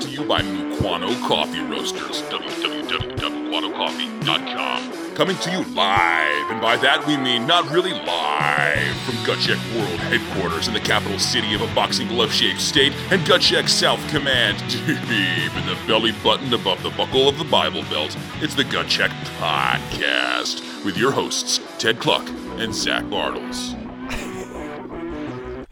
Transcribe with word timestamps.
to 0.00 0.08
you 0.08 0.24
by 0.24 0.40
Muquano 0.40 1.14
Coffee 1.26 1.60
Roasters, 1.60 2.22
www.muquanocoffee.com. 2.22 5.14
Coming 5.14 5.36
to 5.36 5.50
you 5.50 5.62
live, 5.74 6.50
and 6.50 6.58
by 6.60 6.76
that 6.78 7.06
we 7.06 7.16
mean 7.18 7.46
not 7.46 7.70
really 7.70 7.92
live, 7.92 8.96
from 9.02 9.14
Gutcheck 9.26 9.58
World 9.76 10.00
headquarters 10.00 10.66
in 10.68 10.74
the 10.74 10.80
capital 10.80 11.18
city 11.18 11.52
of 11.54 11.60
a 11.60 11.66
boxing 11.74 12.08
glove 12.08 12.32
shaped 12.32 12.62
state, 12.62 12.94
and 13.10 13.20
Gutcheck 13.22 13.68
South 13.68 14.00
Command 14.08 14.56
deep 14.70 15.54
in 15.56 15.66
the 15.66 15.76
belly 15.86 16.12
button 16.24 16.54
above 16.54 16.82
the 16.82 16.90
buckle 16.90 17.28
of 17.28 17.36
the 17.36 17.44
Bible 17.44 17.82
Belt. 17.90 18.16
It's 18.40 18.54
the 18.54 18.64
Gutcheck 18.64 19.10
Podcast 19.38 20.62
with 20.84 20.96
your 20.96 21.12
hosts, 21.12 21.60
Ted 21.78 21.98
Kluck 21.98 22.26
and 22.58 22.74
Zach 22.74 23.08
Bartels. 23.10 23.74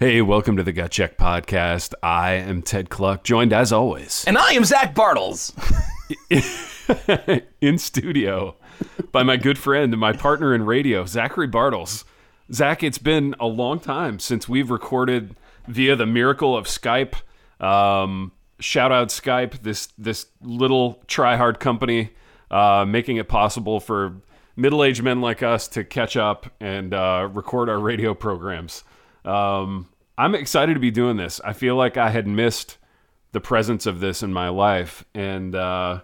Hey, 0.00 0.22
welcome 0.22 0.56
to 0.56 0.62
the 0.62 0.70
Gut 0.70 0.92
Check 0.92 1.18
Podcast. 1.18 1.92
I 2.04 2.34
am 2.34 2.62
Ted 2.62 2.88
Kluck, 2.88 3.24
joined 3.24 3.52
as 3.52 3.72
always 3.72 4.24
And 4.28 4.38
I 4.38 4.52
am 4.52 4.64
Zach 4.64 4.94
Bartels. 4.94 5.52
in 7.60 7.78
studio 7.78 8.54
by 9.10 9.24
my 9.24 9.36
good 9.36 9.58
friend 9.58 9.92
and 9.92 9.98
my 9.98 10.12
partner 10.12 10.54
in 10.54 10.64
radio, 10.64 11.04
Zachary 11.04 11.48
Bartels. 11.48 12.04
Zach, 12.52 12.84
it's 12.84 12.98
been 12.98 13.34
a 13.40 13.48
long 13.48 13.80
time 13.80 14.20
since 14.20 14.48
we've 14.48 14.70
recorded 14.70 15.34
via 15.66 15.96
the 15.96 16.06
miracle 16.06 16.56
of 16.56 16.66
Skype. 16.66 17.14
Um, 17.60 18.30
shout 18.60 18.92
out 18.92 19.08
Skype, 19.08 19.62
this 19.62 19.88
this 19.98 20.26
little 20.40 21.02
try 21.08 21.34
hard 21.34 21.58
company, 21.58 22.10
uh, 22.52 22.84
making 22.86 23.16
it 23.16 23.26
possible 23.26 23.80
for 23.80 24.14
middle 24.54 24.84
aged 24.84 25.02
men 25.02 25.20
like 25.20 25.42
us 25.42 25.66
to 25.66 25.82
catch 25.82 26.16
up 26.16 26.46
and 26.60 26.94
uh, 26.94 27.28
record 27.32 27.68
our 27.68 27.80
radio 27.80 28.14
programs. 28.14 28.84
Um, 29.28 29.88
I'm 30.16 30.34
excited 30.34 30.74
to 30.74 30.80
be 30.80 30.90
doing 30.90 31.16
this. 31.16 31.40
I 31.44 31.52
feel 31.52 31.76
like 31.76 31.96
I 31.96 32.10
had 32.10 32.26
missed 32.26 32.78
the 33.32 33.40
presence 33.40 33.86
of 33.86 34.00
this 34.00 34.22
in 34.22 34.32
my 34.32 34.48
life, 34.48 35.04
and 35.14 35.54
uh, 35.54 36.00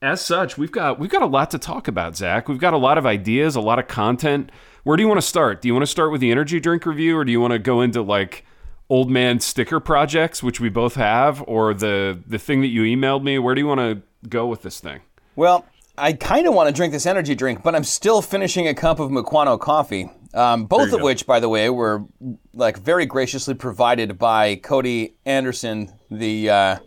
as 0.00 0.24
such, 0.24 0.56
we've 0.56 0.70
got 0.70 0.98
we've 0.98 1.10
got 1.10 1.22
a 1.22 1.26
lot 1.26 1.50
to 1.50 1.58
talk 1.58 1.88
about, 1.88 2.16
Zach. 2.16 2.48
We've 2.48 2.58
got 2.58 2.72
a 2.72 2.78
lot 2.78 2.98
of 2.98 3.06
ideas, 3.06 3.56
a 3.56 3.60
lot 3.60 3.78
of 3.78 3.88
content. 3.88 4.50
Where 4.84 4.96
do 4.96 5.02
you 5.02 5.08
want 5.08 5.20
to 5.20 5.26
start? 5.26 5.60
Do 5.60 5.68
you 5.68 5.74
want 5.74 5.82
to 5.82 5.90
start 5.90 6.12
with 6.12 6.20
the 6.20 6.30
energy 6.30 6.60
drink 6.60 6.86
review, 6.86 7.18
or 7.18 7.24
do 7.24 7.32
you 7.32 7.40
want 7.40 7.52
to 7.52 7.58
go 7.58 7.80
into 7.80 8.00
like 8.00 8.44
old 8.88 9.10
man 9.10 9.40
sticker 9.40 9.80
projects, 9.80 10.42
which 10.42 10.60
we 10.60 10.68
both 10.68 10.94
have, 10.94 11.42
or 11.46 11.74
the 11.74 12.18
the 12.26 12.38
thing 12.38 12.60
that 12.60 12.68
you 12.68 12.82
emailed 12.82 13.24
me? 13.24 13.38
Where 13.38 13.54
do 13.54 13.60
you 13.60 13.66
want 13.66 13.80
to 13.80 14.28
go 14.28 14.46
with 14.46 14.62
this 14.62 14.78
thing? 14.78 15.00
Well, 15.34 15.66
I 15.96 16.12
kind 16.12 16.46
of 16.46 16.54
want 16.54 16.68
to 16.68 16.74
drink 16.74 16.92
this 16.92 17.06
energy 17.06 17.34
drink, 17.34 17.62
but 17.62 17.74
I'm 17.74 17.84
still 17.84 18.22
finishing 18.22 18.68
a 18.68 18.74
cup 18.74 19.00
of 19.00 19.10
Muquano 19.10 19.58
coffee. 19.58 20.10
Um, 20.34 20.66
both 20.66 20.92
of 20.92 20.98
go. 20.98 21.04
which, 21.04 21.26
by 21.26 21.40
the 21.40 21.48
way, 21.48 21.70
were 21.70 22.04
like 22.52 22.78
very 22.78 23.06
graciously 23.06 23.54
provided 23.54 24.18
by 24.18 24.56
Cody 24.56 25.14
Anderson, 25.24 25.92
the 26.10 26.50
uh, 26.50 26.78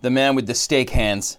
the 0.00 0.10
man 0.10 0.34
with 0.36 0.46
the 0.46 0.54
steak 0.54 0.90
hands. 0.90 1.38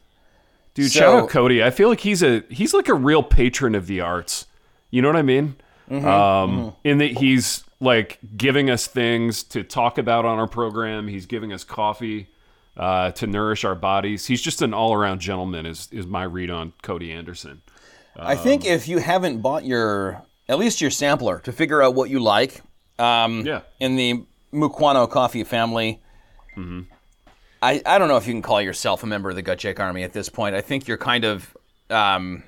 Dude, 0.73 0.91
So- 0.91 0.99
shout 0.99 1.23
out 1.23 1.29
Cody. 1.29 1.63
I 1.63 1.69
feel 1.71 1.87
like 1.89 2.01
he's 2.01 2.21
a 2.21 2.43
he's 2.49 2.73
like 2.73 2.89
a 2.89 2.93
real 2.93 3.23
patron 3.23 3.73
of 3.75 3.87
the 3.87 4.01
arts. 4.01 4.47
You 4.91 5.01
know 5.01 5.07
what 5.09 5.15
I 5.17 5.21
mean? 5.21 5.55
um, 5.91 6.73
In 6.83 6.97
that 6.97 7.11
he's 7.19 7.63
like 7.79 8.19
giving 8.35 8.69
us 8.69 8.87
things 8.87 9.43
to 9.43 9.63
talk 9.63 9.97
about 9.97 10.25
on 10.25 10.39
our 10.39 10.47
program. 10.47 11.07
He's 11.07 11.25
giving 11.25 11.53
us 11.53 11.63
coffee 11.63 12.27
uh, 12.75 13.11
to 13.11 13.27
nourish 13.27 13.63
our 13.63 13.75
bodies. 13.75 14.25
He's 14.25 14.41
just 14.41 14.61
an 14.61 14.73
all 14.73 14.93
around 14.93 15.19
gentleman. 15.19 15.65
Is 15.65 15.87
is 15.91 16.05
my 16.05 16.23
read 16.23 16.49
on 16.49 16.73
Cody 16.81 17.11
Anderson? 17.11 17.61
I 18.17 18.35
think 18.35 18.65
if 18.65 18.87
you 18.87 18.97
haven't 18.99 19.41
bought 19.41 19.65
your 19.65 20.21
at 20.47 20.57
least 20.59 20.81
your 20.81 20.91
sampler 20.91 21.39
to 21.39 21.51
figure 21.51 21.81
out 21.81 21.95
what 21.95 22.09
you 22.09 22.19
like, 22.19 22.61
um, 22.99 23.45
Yeah. 23.45 23.61
in 23.79 23.95
the 23.95 24.23
Muquano 24.53 25.09
coffee 25.09 25.43
family. 25.43 26.01
I, 27.61 27.81
I 27.85 27.97
don't 27.97 28.07
know 28.07 28.17
if 28.17 28.27
you 28.27 28.33
can 28.33 28.41
call 28.41 28.61
yourself 28.61 29.03
a 29.03 29.07
member 29.07 29.29
of 29.29 29.35
the 29.35 29.41
Gut 29.41 29.57
Check 29.59 29.79
Army 29.79 30.03
at 30.03 30.13
this 30.13 30.29
point. 30.29 30.55
I 30.55 30.61
think 30.61 30.87
you're 30.87 30.97
kind 30.97 31.23
of 31.25 31.55
um, 31.89 32.43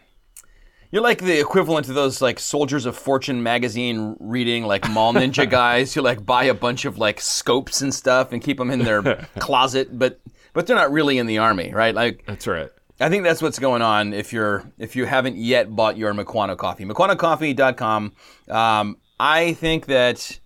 you're 0.92 1.02
like 1.02 1.20
the 1.20 1.40
equivalent 1.40 1.86
to 1.88 1.94
those 1.94 2.22
like 2.22 2.40
Soldiers 2.40 2.86
of 2.86 2.96
Fortune 2.96 3.44
magazine 3.44 4.16
reading 4.20 4.64
like 4.66 4.88
mall 4.90 5.14
ninja 5.14 5.50
guys 5.50 5.94
who 5.94 6.02
like 6.02 6.26
buy 6.26 6.46
a 6.46 6.54
bunch 6.54 6.86
of 6.86 6.98
like 6.98 7.20
scopes 7.20 7.82
and 7.82 7.94
stuff 7.94 8.32
and 8.32 8.42
keep 8.42 8.58
them 8.58 8.70
in 8.72 8.80
their 8.80 9.02
closet, 9.40 9.98
but 9.98 10.20
but 10.54 10.68
they're 10.68 10.76
not 10.76 10.92
really 10.92 11.18
in 11.18 11.26
the 11.28 11.40
army, 11.40 11.74
right? 11.74 11.94
Like 11.96 12.24
That's 12.26 12.48
right. 12.48 12.70
I 13.00 13.10
think 13.10 13.24
that's 13.24 13.42
what's 13.42 13.60
going 13.60 13.82
on 13.82 14.14
if 14.14 14.34
you're 14.34 14.64
if 14.80 14.96
you 14.96 15.06
haven't 15.06 15.38
yet 15.38 15.76
bought 15.76 15.98
your 15.98 16.14
Maquano 16.14 16.58
coffee. 16.58 16.86
MaquanoCoffee.com. 16.86 18.14
Um, 18.50 18.98
I 19.20 19.54
think 19.54 19.86
that 19.88 20.40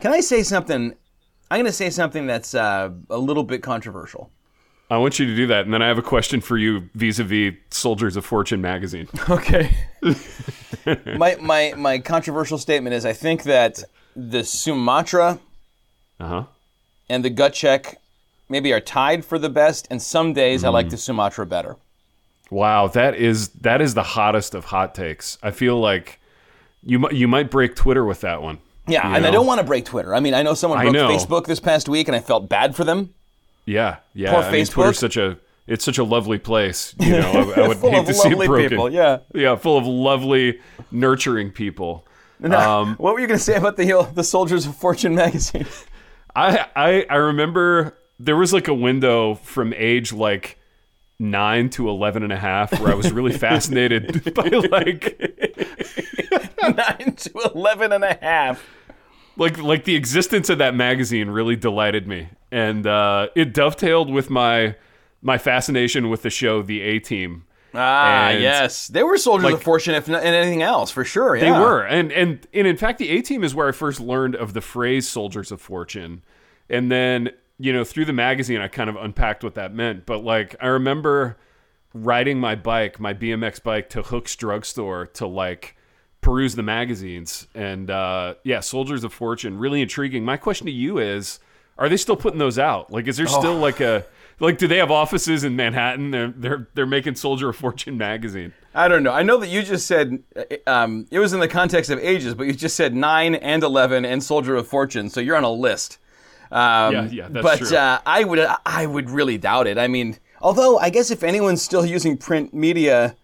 can 0.00 0.12
I 0.12 0.20
say 0.20 0.42
something? 0.42 0.94
I'm 1.50 1.58
going 1.60 1.66
to 1.66 1.72
say 1.72 1.90
something 1.90 2.26
that's 2.26 2.54
uh, 2.54 2.90
a 3.10 3.18
little 3.18 3.44
bit 3.44 3.62
controversial. 3.62 4.30
I 4.90 4.98
want 4.98 5.18
you 5.18 5.26
to 5.26 5.34
do 5.36 5.46
that, 5.46 5.64
and 5.64 5.72
then 5.72 5.82
I 5.82 5.88
have 5.88 5.98
a 5.98 6.02
question 6.02 6.40
for 6.40 6.58
you 6.58 6.88
vis-a-vis 6.94 7.54
Soldiers 7.70 8.16
of 8.16 8.24
Fortune 8.24 8.60
magazine. 8.60 9.08
Okay. 9.30 9.74
my 11.16 11.36
my 11.40 11.72
my 11.76 11.98
controversial 11.98 12.58
statement 12.58 12.94
is 12.94 13.06
I 13.06 13.12
think 13.14 13.44
that 13.44 13.82
the 14.14 14.44
Sumatra 14.44 15.38
Uh 16.20 16.26
huh. 16.28 16.44
and 17.08 17.24
the 17.24 17.30
Gut 17.30 17.54
Check 17.54 17.96
maybe 18.50 18.72
are 18.72 18.80
tied 18.80 19.24
for 19.24 19.38
the 19.38 19.48
best, 19.48 19.88
and 19.90 20.02
some 20.02 20.32
days 20.34 20.64
I 20.64 20.68
like 20.68 20.90
the 20.90 20.98
Sumatra 20.98 21.46
better. 21.46 21.76
Wow, 22.54 22.86
that 22.86 23.16
is 23.16 23.48
that 23.62 23.80
is 23.80 23.94
the 23.94 24.04
hottest 24.04 24.54
of 24.54 24.66
hot 24.66 24.94
takes. 24.94 25.38
I 25.42 25.50
feel 25.50 25.76
like 25.76 26.20
you 26.84 27.10
you 27.10 27.26
might 27.26 27.50
break 27.50 27.74
Twitter 27.74 28.04
with 28.04 28.20
that 28.20 28.42
one. 28.42 28.60
Yeah, 28.86 29.16
and 29.16 29.26
I 29.26 29.32
don't 29.32 29.46
want 29.46 29.58
to 29.58 29.66
break 29.66 29.86
Twitter. 29.86 30.14
I 30.14 30.20
mean, 30.20 30.34
I 30.34 30.42
know 30.42 30.54
someone 30.54 30.80
broke 30.80 30.92
know. 30.92 31.08
Facebook 31.08 31.46
this 31.46 31.58
past 31.58 31.88
week, 31.88 32.06
and 32.06 32.14
I 32.14 32.20
felt 32.20 32.48
bad 32.48 32.76
for 32.76 32.84
them. 32.84 33.12
Yeah, 33.66 33.96
yeah. 34.12 34.30
Poor 34.30 34.44
I 34.44 34.52
mean, 34.52 34.62
Facebook. 34.62 34.72
Twitter's 34.72 34.98
such 35.00 35.16
a 35.16 35.36
it's 35.66 35.84
such 35.84 35.98
a 35.98 36.04
lovely 36.04 36.38
place. 36.38 36.94
You 37.00 37.18
know, 37.18 37.52
I, 37.56 37.62
I 37.62 37.66
would 37.66 37.78
hate 37.78 38.06
to 38.06 38.14
see 38.14 38.28
it 38.28 38.36
broken. 38.46 38.68
people, 38.68 38.88
yeah. 38.88 39.18
yeah, 39.34 39.56
full 39.56 39.76
of 39.76 39.84
lovely, 39.84 40.60
nurturing 40.92 41.50
people. 41.50 42.06
Um, 42.44 42.96
what 42.96 43.14
were 43.14 43.20
you 43.20 43.26
going 43.26 43.38
to 43.38 43.44
say 43.44 43.56
about 43.56 43.78
the 43.78 44.08
the 44.12 44.24
Soldiers 44.24 44.66
of 44.66 44.76
Fortune 44.76 45.14
magazine? 45.14 45.66
I, 46.36 46.66
I 46.76 47.06
I 47.08 47.16
remember 47.16 47.96
there 48.20 48.36
was 48.36 48.52
like 48.52 48.68
a 48.68 48.74
window 48.74 49.36
from 49.36 49.72
age 49.74 50.12
like 50.12 50.58
nine 51.18 51.70
to 51.70 51.88
11 51.88 52.22
and 52.24 52.32
a 52.32 52.36
half 52.36 52.78
where 52.80 52.90
I 52.92 52.94
was 52.94 53.12
really 53.12 53.32
fascinated 53.38 54.34
by 54.34 54.48
like 54.48 55.18
Nine 56.62 57.14
to 57.16 57.50
eleven 57.54 57.92
and 57.92 58.02
a 58.04 58.18
half. 58.20 58.64
like 59.36 59.58
like 59.58 59.84
the 59.84 59.94
existence 59.96 60.48
of 60.48 60.58
that 60.58 60.74
magazine 60.74 61.28
really 61.28 61.56
delighted 61.56 62.06
me. 62.08 62.28
And 62.50 62.86
uh, 62.86 63.28
it 63.34 63.52
dovetailed 63.52 64.10
with 64.10 64.30
my 64.30 64.76
my 65.22 65.38
fascination 65.38 66.08
with 66.08 66.22
the 66.22 66.30
show 66.30 66.62
the 66.62 66.80
a 66.80 66.98
team. 67.00 67.44
Ah, 67.74 68.28
And- 68.28 68.42
yes, 68.42 68.86
they 68.88 69.02
were 69.02 69.18
Soldiers 69.18 69.44
like- 69.44 69.54
of 69.54 69.62
Fortune, 69.62 69.94
if 69.94 70.08
not 70.08 70.22
and 70.22 70.34
anything 70.34 70.62
else, 70.62 70.90
for 70.90 71.04
sure. 71.04 71.38
they 71.38 71.50
were. 71.50 71.82
And, 71.84 72.10
and 72.12 72.46
and 72.54 72.66
in 72.66 72.76
fact 72.76 72.98
the 72.98 73.10
a 73.10 73.20
team 73.22 73.44
is 73.44 73.54
where 73.54 73.68
i 73.68 73.72
first 73.72 74.00
learned 74.00 74.36
of 74.36 74.52
the 74.54 74.60
phrase 74.60 75.06
soldiers 75.08 75.52
of 75.52 75.60
fortune. 75.60 76.22
And 76.70 76.90
then 76.90 77.30
you 77.58 77.72
know 77.72 77.84
through 77.84 78.04
the 78.04 78.12
magazine 78.12 78.60
i 78.60 78.66
kind 78.68 78.90
of 78.90 78.96
unpacked 78.96 79.44
what 79.44 79.54
that 79.54 79.74
meant. 79.74 80.06
But 80.06 80.24
like 80.24 80.56
i 80.60 80.66
remember 80.66 81.36
riding 81.92 82.38
my 82.40 82.54
bike 82.54 82.98
my 82.98 83.14
bmx 83.14 83.62
bike 83.62 83.88
to 83.90 84.02
hook's 84.02 84.34
drugstore 84.36 85.06
to 85.06 85.26
like 85.26 85.76
peruse 86.20 86.54
the 86.56 86.62
magazines. 86.62 87.46
And 87.54 87.90
uh 87.90 88.34
yeah 88.44 88.60
soldiers 88.60 89.04
of 89.04 89.12
fortune 89.12 89.58
really 89.58 89.80
intriguing. 89.82 90.24
My 90.24 90.36
question 90.36 90.66
to 90.66 90.72
you 90.72 90.98
is 90.98 91.38
are 91.78 91.88
they 91.88 91.96
still 91.96 92.16
putting 92.16 92.38
those 92.38 92.58
out? 92.58 92.90
Like 92.92 93.06
is 93.06 93.16
there 93.16 93.26
Oh. 93.28 93.38
still 93.40 93.56
like 93.56 93.80
a 93.80 94.04
like 94.40 94.58
do 94.58 94.66
they 94.66 94.78
have 94.78 94.90
offices 94.90 95.44
in 95.44 95.54
manhattan? 95.54 96.10
They're 96.10 96.34
they're, 96.36 96.68
they're 96.74 96.86
making 96.86 97.14
soldier 97.14 97.50
of 97.50 97.56
fortune 97.56 97.96
magazine. 97.96 98.52
I 98.74 98.88
don't 98.88 99.04
know. 99.04 99.12
I 99.12 99.22
know 99.22 99.36
that 99.38 99.46
you 99.48 99.62
just 99.62 99.86
said 99.86 100.20
um, 100.66 101.06
it 101.12 101.20
was 101.20 101.32
in 101.32 101.38
the 101.38 101.46
context 101.46 101.90
of 101.90 102.00
ages, 102.00 102.34
but 102.34 102.48
you 102.48 102.52
just 102.52 102.74
said 102.74 102.92
nine 102.96 103.36
and 103.36 103.62
eleven 103.62 104.04
and 104.04 104.20
Soldier 104.24 104.56
of 104.56 104.66
Fortune, 104.66 105.08
so 105.08 105.20
you're 105.20 105.36
on 105.36 105.44
a 105.44 105.52
list. 105.52 105.98
Um, 106.54 106.94
Yeah, 106.94 107.04
yeah, 107.10 107.28
that's 107.30 107.42
but 107.42 107.58
true. 107.58 107.76
Uh, 107.76 107.98
I 108.06 108.24
would, 108.24 108.38
I 108.64 108.86
would 108.86 109.10
really 109.10 109.36
doubt 109.38 109.66
it. 109.66 109.76
I 109.76 109.88
mean, 109.88 110.18
although 110.40 110.78
I 110.78 110.88
guess 110.88 111.10
if 111.10 111.22
anyone's 111.22 111.60
still 111.62 111.84
using 111.84 112.16
print 112.16 112.54
media, 112.54 113.16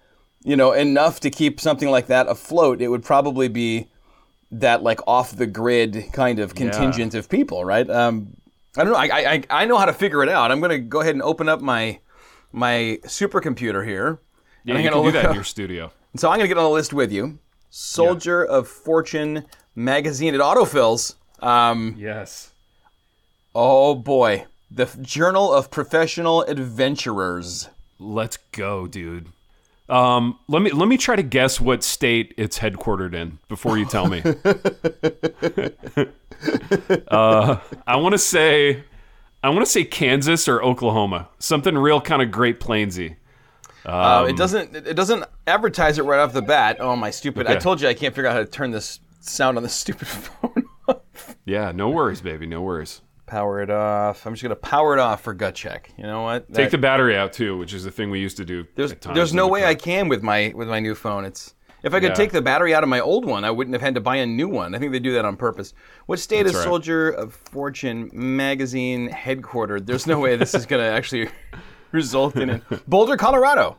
you 0.42 0.56
know, 0.56 0.72
enough 0.72 1.20
to 1.20 1.30
keep 1.30 1.60
something 1.60 1.88
like 1.88 2.08
that 2.08 2.28
afloat, 2.28 2.82
it 2.82 2.88
would 2.88 3.04
probably 3.04 3.48
be 3.48 3.86
that 4.50 4.82
like 4.82 5.00
off 5.06 5.36
the 5.36 5.46
grid 5.46 6.06
kind 6.12 6.40
of 6.40 6.54
contingent 6.56 7.14
of 7.14 7.28
people, 7.28 7.64
right? 7.64 7.88
Um, 7.88 8.36
I 8.76 8.84
don't 8.84 8.92
know. 8.92 8.98
I, 8.98 9.32
I 9.34 9.62
I 9.62 9.64
know 9.64 9.78
how 9.78 9.84
to 9.86 9.92
figure 9.92 10.22
it 10.22 10.28
out. 10.28 10.50
I'm 10.50 10.58
going 10.60 10.70
to 10.70 10.78
go 10.78 11.00
ahead 11.00 11.14
and 11.14 11.22
open 11.22 11.48
up 11.48 11.60
my 11.60 12.00
my 12.52 12.98
supercomputer 13.04 13.86
here. 13.86 14.18
yeah 14.64 14.74
you 14.74 14.78
I'm 14.78 14.84
can 14.84 14.92
gonna 14.92 15.06
do 15.06 15.12
that 15.12 15.22
look 15.22 15.30
in 15.30 15.34
your 15.36 15.44
studio 15.44 15.92
So 16.16 16.28
I'm 16.28 16.38
going 16.38 16.48
to 16.48 16.48
get 16.48 16.58
on 16.58 16.64
the 16.64 16.70
list 16.70 16.92
with 16.92 17.12
you. 17.12 17.38
Soldier 17.68 18.44
of 18.44 18.66
Fortune 18.66 19.46
magazine. 19.76 20.34
It 20.34 20.40
autofills. 20.40 21.14
Um, 21.40 21.94
yes 21.96 22.49
oh 23.54 23.94
boy. 23.94 24.46
The 24.70 24.86
Journal 25.02 25.52
of 25.52 25.70
Professional 25.70 26.42
Adventurers. 26.42 27.68
Let's 27.98 28.36
go, 28.52 28.86
dude. 28.86 29.28
Um, 29.88 30.38
let 30.46 30.62
me 30.62 30.70
let 30.70 30.86
me 30.86 30.96
try 30.96 31.16
to 31.16 31.22
guess 31.22 31.60
what 31.60 31.82
state 31.82 32.32
it's 32.36 32.60
headquartered 32.60 33.12
in 33.12 33.40
before 33.48 33.76
you 33.76 33.84
tell 33.84 34.08
me. 34.08 34.22
uh, 37.08 37.58
I 37.86 37.96
want 37.96 38.12
to 38.12 38.18
say, 38.18 38.84
I 39.42 39.48
want 39.48 39.64
to 39.64 39.70
say 39.70 39.82
Kansas 39.82 40.46
or 40.46 40.62
Oklahoma, 40.62 41.28
something 41.40 41.76
real 41.76 42.00
kind 42.00 42.22
of 42.22 42.30
Great 42.30 42.60
Plainsy. 42.60 43.16
Uh, 43.84 44.26
it 44.28 44.36
doesn't. 44.36 44.76
It 44.76 44.94
doesn't 44.94 45.24
advertise 45.46 45.98
it 45.98 46.02
right 46.02 46.20
off 46.20 46.32
the 46.32 46.42
bat. 46.42 46.76
Oh 46.80 46.94
my 46.94 47.10
stupid! 47.10 47.46
I 47.46 47.56
told 47.56 47.80
you 47.80 47.88
I 47.88 47.94
can't 47.94 48.14
figure 48.14 48.28
out 48.28 48.34
how 48.34 48.40
to 48.40 48.46
turn 48.46 48.70
this 48.70 49.00
sound 49.20 49.56
on 49.56 49.62
this 49.62 49.74
stupid 49.74 50.06
phone. 50.08 50.64
Yeah, 51.44 51.72
no 51.72 51.88
worries, 51.88 52.20
baby, 52.20 52.46
no 52.46 52.62
worries. 52.62 53.00
Power 53.30 53.62
it 53.62 53.70
off. 53.70 54.26
I'm 54.26 54.34
just 54.34 54.42
gonna 54.42 54.56
power 54.56 54.92
it 54.94 54.98
off 55.00 55.22
for 55.22 55.32
gut 55.32 55.54
check. 55.54 55.90
You 55.96 56.04
know 56.04 56.22
what? 56.22 56.52
Take 56.52 56.70
the 56.70 56.78
battery 56.78 57.16
out 57.16 57.32
too, 57.32 57.56
which 57.56 57.72
is 57.72 57.84
the 57.84 57.90
thing 57.90 58.10
we 58.10 58.20
used 58.20 58.36
to 58.38 58.44
do. 58.44 58.66
there's 58.74 58.94
there's 59.14 59.32
no 59.32 59.46
the 59.46 59.52
way 59.52 59.60
car. 59.60 59.70
I 59.70 59.74
can 59.74 60.08
with 60.08 60.22
my 60.22 60.52
with 60.54 60.68
my 60.68 60.80
new 60.80 60.94
phone. 60.94 61.24
It's 61.24 61.54
if 61.82 61.94
I 61.94 62.00
could 62.00 62.10
Yeah. 62.10 62.14
take 62.14 62.32
the 62.32 62.42
battery 62.42 62.74
out 62.74 62.82
of 62.82 62.88
my 62.90 63.00
old 63.00 63.24
one, 63.24 63.42
I 63.44 63.50
wouldn't 63.50 63.72
have 63.74 63.80
had 63.80 63.94
to 63.94 64.00
buy 64.02 64.16
a 64.16 64.26
new 64.26 64.48
one. 64.48 64.74
I 64.74 64.78
think 64.78 64.92
they 64.92 64.98
do 64.98 65.12
that 65.14 65.24
on 65.24 65.36
purpose. 65.36 65.72
What 66.06 66.18
state 66.18 66.44
is 66.46 66.54
right. 66.54 66.64
Soldier 66.64 67.08
of 67.10 67.32
Fortune 67.34 68.10
magazine 68.12 69.08
headquartered? 69.08 69.86
There's 69.86 70.06
no 70.06 70.18
way 70.20 70.36
this 70.36 70.54
is 70.54 70.66
gonna 70.66 70.82
actually 70.98 71.28
result 71.92 72.36
in 72.36 72.50
it. 72.50 72.62
Boulder, 72.88 73.16
Colorado. 73.16 73.78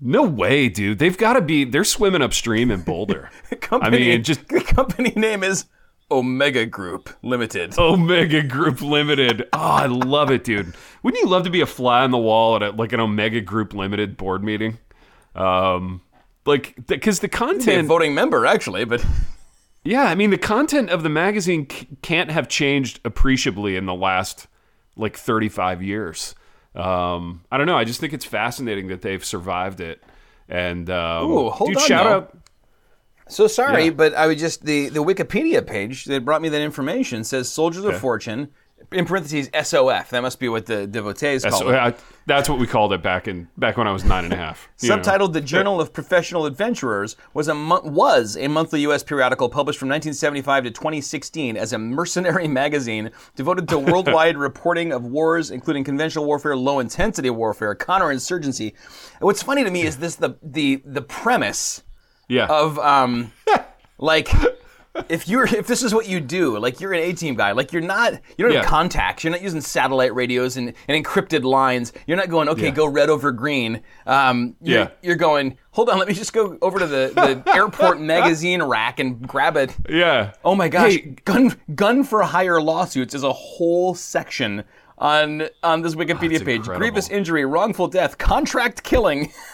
No 0.00 0.22
way, 0.22 0.68
dude. 0.68 0.98
They've 0.98 1.16
got 1.16 1.34
to 1.34 1.40
be. 1.40 1.64
They're 1.64 1.84
swimming 1.84 2.20
upstream 2.20 2.70
in 2.70 2.82
Boulder. 2.82 3.30
Company, 3.60 3.98
mean, 4.10 4.22
just- 4.22 4.46
the 4.48 4.60
company 4.60 5.12
name 5.16 5.42
is 5.42 5.64
Omega 6.10 6.66
Group 6.66 7.10
Limited. 7.22 7.74
Omega 7.78 8.42
Group 8.42 8.80
Limited. 8.82 9.48
Oh, 9.52 9.58
I 9.58 9.86
love 9.86 10.30
it, 10.30 10.44
dude. 10.44 10.74
Wouldn't 11.02 11.22
you 11.22 11.28
love 11.28 11.44
to 11.44 11.50
be 11.50 11.60
a 11.60 11.66
fly 11.66 12.02
on 12.02 12.10
the 12.10 12.18
wall 12.18 12.56
at 12.56 12.62
a, 12.62 12.70
like 12.70 12.92
an 12.92 13.00
Omega 13.00 13.40
Group 13.40 13.74
Limited 13.74 14.16
board 14.16 14.44
meeting? 14.44 14.78
Um, 15.34 16.00
like 16.46 16.86
because 16.86 17.20
the 17.20 17.28
content. 17.28 17.88
voting 17.88 18.14
member, 18.14 18.46
actually, 18.46 18.84
but 18.84 19.04
Yeah, 19.84 20.04
I 20.04 20.14
mean 20.14 20.30
the 20.30 20.38
content 20.38 20.88
of 20.88 21.02
the 21.02 21.10
magazine 21.10 21.68
c- 21.70 21.86
can't 22.00 22.30
have 22.30 22.48
changed 22.48 23.00
appreciably 23.04 23.76
in 23.76 23.84
the 23.84 23.94
last 23.94 24.46
like 24.96 25.16
35 25.16 25.82
years. 25.82 26.34
Um, 26.74 27.44
I 27.52 27.58
don't 27.58 27.66
know. 27.66 27.76
I 27.76 27.84
just 27.84 28.00
think 28.00 28.12
it's 28.14 28.24
fascinating 28.24 28.88
that 28.88 29.02
they've 29.02 29.24
survived 29.24 29.80
it. 29.80 30.02
And 30.48 30.88
um, 30.88 31.30
Ooh, 31.30 31.50
hold 31.50 31.70
dude, 31.70 31.78
on, 31.78 31.86
shout 31.86 32.06
out. 32.06 32.38
So 33.28 33.46
sorry, 33.46 33.86
Yeah. 33.86 33.90
but 33.90 34.14
I 34.14 34.26
would 34.26 34.38
just 34.38 34.64
the 34.64 34.88
the 34.88 35.02
Wikipedia 35.02 35.66
page 35.66 36.04
that 36.06 36.24
brought 36.24 36.42
me 36.42 36.48
that 36.50 36.60
information 36.60 37.24
says 37.24 37.48
Soldiers 37.48 37.84
of 37.84 37.98
Fortune 37.98 38.50
in 38.92 39.06
parentheses 39.06 39.48
SOF. 39.54 40.10
That 40.10 40.20
must 40.20 40.38
be 40.38 40.48
what 40.48 40.66
the 40.66 40.86
devotees 40.86 41.44
call 41.44 41.68
it. 41.70 41.74
I, 41.74 41.94
that's 42.26 42.48
what 42.48 42.58
we 42.58 42.66
called 42.66 42.92
it 42.92 43.02
back 43.02 43.26
in 43.28 43.48
back 43.56 43.76
when 43.76 43.86
I 43.86 43.92
was 43.92 44.04
nine 44.04 44.24
and 44.24 44.32
a 44.32 44.36
half. 44.36 44.68
you 44.80 44.88
know. 44.88 44.98
Subtitled 44.98 45.32
"The 45.32 45.40
Journal 45.40 45.80
of 45.80 45.92
Professional 45.92 46.46
Adventurers" 46.46 47.16
was 47.32 47.48
a 47.48 47.54
mo- 47.54 47.80
was 47.82 48.36
a 48.36 48.48
monthly 48.48 48.80
U.S. 48.82 49.02
periodical 49.02 49.48
published 49.48 49.78
from 49.78 49.88
1975 49.88 50.64
to 50.64 50.70
2016 50.70 51.56
as 51.56 51.72
a 51.72 51.78
mercenary 51.78 52.48
magazine 52.62 53.10
devoted 53.36 53.68
to 53.68 53.78
worldwide 53.90 54.36
reporting 54.36 54.92
of 54.92 55.04
wars, 55.04 55.50
including 55.50 55.82
conventional 55.84 56.24
warfare, 56.24 56.56
low 56.56 56.78
intensity 56.78 57.30
warfare, 57.30 57.74
counterinsurgency. 57.74 58.74
What's 59.20 59.42
funny 59.42 59.64
to 59.64 59.70
me 59.70 59.82
is 59.82 59.96
this 59.98 60.16
the 60.16 60.36
the 60.42 60.82
the 60.84 61.02
premise 61.02 61.82
Yeah. 62.28 62.46
of 62.46 62.78
um 62.78 63.32
like 63.98 64.28
if 65.08 65.26
you're 65.28 65.44
if 65.44 65.66
this 65.66 65.82
is 65.82 65.92
what 65.92 66.06
you 66.08 66.20
do 66.20 66.56
like 66.58 66.80
you're 66.80 66.92
an 66.92 67.00
A 67.00 67.12
team 67.12 67.34
guy 67.34 67.50
like 67.52 67.72
you're 67.72 67.82
not 67.82 68.12
you 68.38 68.44
don't 68.46 68.54
have 68.54 68.64
contacts 68.66 69.24
you're 69.24 69.32
not 69.32 69.42
using 69.42 69.60
satellite 69.60 70.14
radios 70.14 70.56
and, 70.56 70.72
and 70.86 71.04
encrypted 71.04 71.42
lines 71.42 71.92
you're 72.06 72.16
not 72.16 72.28
going 72.28 72.48
okay 72.48 72.66
Yeah. 72.66 72.70
go 72.70 72.86
red 72.86 73.10
over 73.10 73.32
green 73.32 73.82
um 74.06 74.54
you're, 74.62 74.78
Yeah. 74.82 74.88
you're 75.02 75.16
going 75.16 75.58
hold 75.72 75.88
on 75.88 75.98
let 75.98 76.06
me 76.06 76.14
just 76.14 76.32
go 76.32 76.56
over 76.62 76.78
to 76.78 76.86
the, 76.86 77.42
the 77.44 77.52
airport 77.56 78.00
magazine 78.00 78.62
rack 78.62 79.00
and 79.00 79.26
grab 79.26 79.56
it 79.56 79.76
yeah. 79.88 80.32
oh 80.44 80.54
my 80.54 80.68
gosh 80.68 80.92
Hey, 80.92 81.16
gun 81.24 81.56
gun 81.74 82.04
for 82.04 82.22
hire 82.22 82.60
lawsuits 82.62 83.14
is 83.14 83.24
a 83.24 83.32
whole 83.32 83.94
section 83.96 84.62
on 84.96 85.48
on 85.64 85.82
this 85.82 85.96
Wikipedia 85.96 86.34
it's 86.36 86.44
page 86.44 86.62
grievous 86.62 87.08
injury 87.10 87.44
wrongful 87.44 87.88
death 87.88 88.16
contract 88.16 88.84
killing 88.84 89.32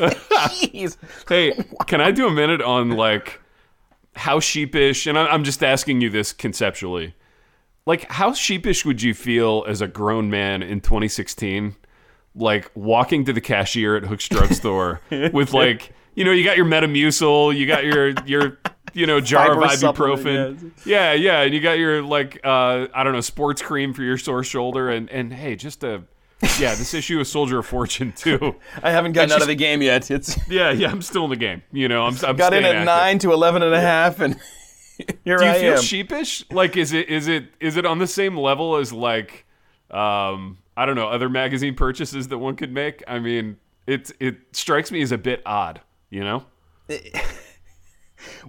Jeez. 0.08 0.96
Hey, 1.28 1.52
can 1.86 2.00
I 2.00 2.10
do 2.10 2.26
a 2.26 2.30
minute 2.30 2.62
on 2.62 2.90
like 2.90 3.40
how 4.16 4.40
sheepish? 4.40 5.06
And 5.06 5.18
I'm 5.18 5.44
just 5.44 5.62
asking 5.62 6.00
you 6.00 6.10
this 6.10 6.32
conceptually. 6.32 7.14
Like, 7.86 8.10
how 8.10 8.32
sheepish 8.32 8.84
would 8.84 9.02
you 9.02 9.14
feel 9.14 9.64
as 9.66 9.80
a 9.80 9.88
grown 9.88 10.30
man 10.30 10.62
in 10.62 10.80
2016, 10.80 11.74
like 12.34 12.70
walking 12.74 13.24
to 13.24 13.32
the 13.32 13.40
cashier 13.40 13.96
at 13.96 14.04
Hook's 14.04 14.28
drugstore 14.28 15.00
with 15.10 15.52
like, 15.52 15.92
you 16.14 16.24
know, 16.24 16.30
you 16.30 16.44
got 16.44 16.56
your 16.56 16.66
Metamucil, 16.66 17.56
you 17.56 17.66
got 17.66 17.84
your 17.84 18.10
your 18.26 18.58
you 18.92 19.06
know 19.06 19.20
jar 19.20 19.52
of 19.52 19.60
Fiber 19.60 19.76
supplement, 19.76 20.58
ibuprofen, 20.58 20.86
yeah, 20.86 21.12
yeah, 21.12 21.42
and 21.42 21.54
you 21.54 21.60
got 21.60 21.78
your 21.78 22.02
like 22.02 22.40
uh, 22.44 22.86
I 22.94 23.04
don't 23.04 23.12
know 23.12 23.20
sports 23.20 23.62
cream 23.62 23.92
for 23.92 24.02
your 24.02 24.18
sore 24.18 24.44
shoulder, 24.44 24.88
and 24.88 25.08
and 25.10 25.32
hey, 25.32 25.56
just 25.56 25.84
a 25.84 26.04
yeah, 26.58 26.74
this 26.74 26.94
issue 26.94 27.20
of 27.20 27.26
Soldier 27.26 27.58
of 27.58 27.66
Fortune 27.66 28.12
too. 28.12 28.56
I 28.82 28.90
haven't 28.90 29.12
gotten 29.12 29.32
out 29.32 29.42
of 29.42 29.48
the 29.48 29.54
game 29.54 29.82
yet 29.82 30.10
it's 30.10 30.38
Yeah, 30.48 30.70
yeah, 30.70 30.90
I'm 30.90 31.02
still 31.02 31.24
in 31.24 31.30
the 31.30 31.36
game. 31.36 31.62
You 31.72 31.88
know, 31.88 32.04
I'm, 32.06 32.16
I'm 32.24 32.36
got 32.36 32.54
in 32.54 32.64
at 32.64 32.76
active. 32.76 32.86
9 32.86 33.18
to 33.20 33.32
11 33.32 33.62
and 33.62 33.74
a 33.74 33.80
half 33.80 34.20
and 34.20 34.40
here 35.24 35.36
Do 35.38 35.44
you 35.44 35.50
I 35.50 35.58
feel 35.58 35.72
am. 35.74 35.82
sheepish? 35.82 36.44
Like, 36.50 36.76
is 36.76 36.92
it 36.92 37.08
is 37.08 37.28
it 37.28 37.46
is 37.60 37.76
it 37.76 37.86
on 37.86 37.98
the 37.98 38.06
same 38.06 38.36
level 38.36 38.76
as 38.76 38.92
like, 38.92 39.44
um, 39.90 40.58
I 40.76 40.86
don't 40.86 40.96
know, 40.96 41.08
other 41.08 41.28
magazine 41.28 41.74
purchases 41.74 42.28
that 42.28 42.38
one 42.38 42.56
could 42.56 42.72
make? 42.72 43.02
I 43.06 43.18
mean, 43.18 43.56
it 43.86 44.10
it 44.20 44.36
strikes 44.52 44.90
me 44.90 45.02
as 45.02 45.12
a 45.12 45.18
bit 45.18 45.42
odd. 45.46 45.80
You 46.10 46.24
know? 46.24 46.44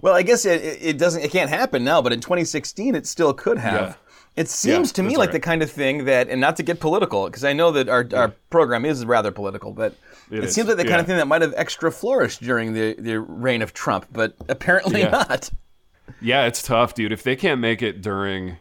well, 0.00 0.14
I 0.14 0.22
guess 0.22 0.44
it, 0.44 0.62
it 0.62 0.78
it 0.82 0.98
doesn't 0.98 1.22
it 1.22 1.30
can't 1.30 1.50
happen 1.50 1.84
now, 1.84 2.02
but 2.02 2.12
in 2.12 2.20
2016 2.20 2.94
it 2.94 3.06
still 3.06 3.32
could 3.32 3.58
have. 3.58 3.80
Yeah. 3.80 3.94
It 4.34 4.48
seems 4.48 4.88
Yeah, 4.90 4.92
to 4.94 5.02
me 5.02 5.16
like 5.16 5.28
right. 5.28 5.32
the 5.34 5.40
kind 5.40 5.62
of 5.62 5.70
thing 5.70 6.06
that, 6.06 6.28
and 6.30 6.40
not 6.40 6.56
to 6.56 6.62
get 6.62 6.80
political, 6.80 7.26
because 7.26 7.44
I 7.44 7.52
know 7.52 7.70
that 7.72 7.88
our, 7.88 8.08
our 8.14 8.28
program 8.50 8.84
is 8.86 9.04
rather 9.04 9.30
political, 9.30 9.72
but 9.72 9.94
it 10.30 10.50
seems 10.50 10.68
like 10.68 10.78
the 10.78 10.84
kind 10.84 11.00
of 11.00 11.06
thing 11.06 11.18
that 11.18 11.28
might 11.28 11.42
have 11.42 11.52
extra 11.56 11.92
flourished 11.92 12.42
during 12.42 12.72
the, 12.72 12.94
the 12.98 13.20
reign 13.20 13.60
of 13.60 13.74
Trump, 13.74 14.06
but 14.10 14.34
apparently 14.48 15.00
Yeah. 15.00 15.10
not. 15.10 15.50
Yeah, 16.20 16.46
it's 16.46 16.62
tough, 16.62 16.94
dude. 16.94 17.12
If 17.12 17.22
they 17.22 17.36
can't 17.36 17.60
make 17.60 17.82
it 17.82 18.00
during 18.02 18.56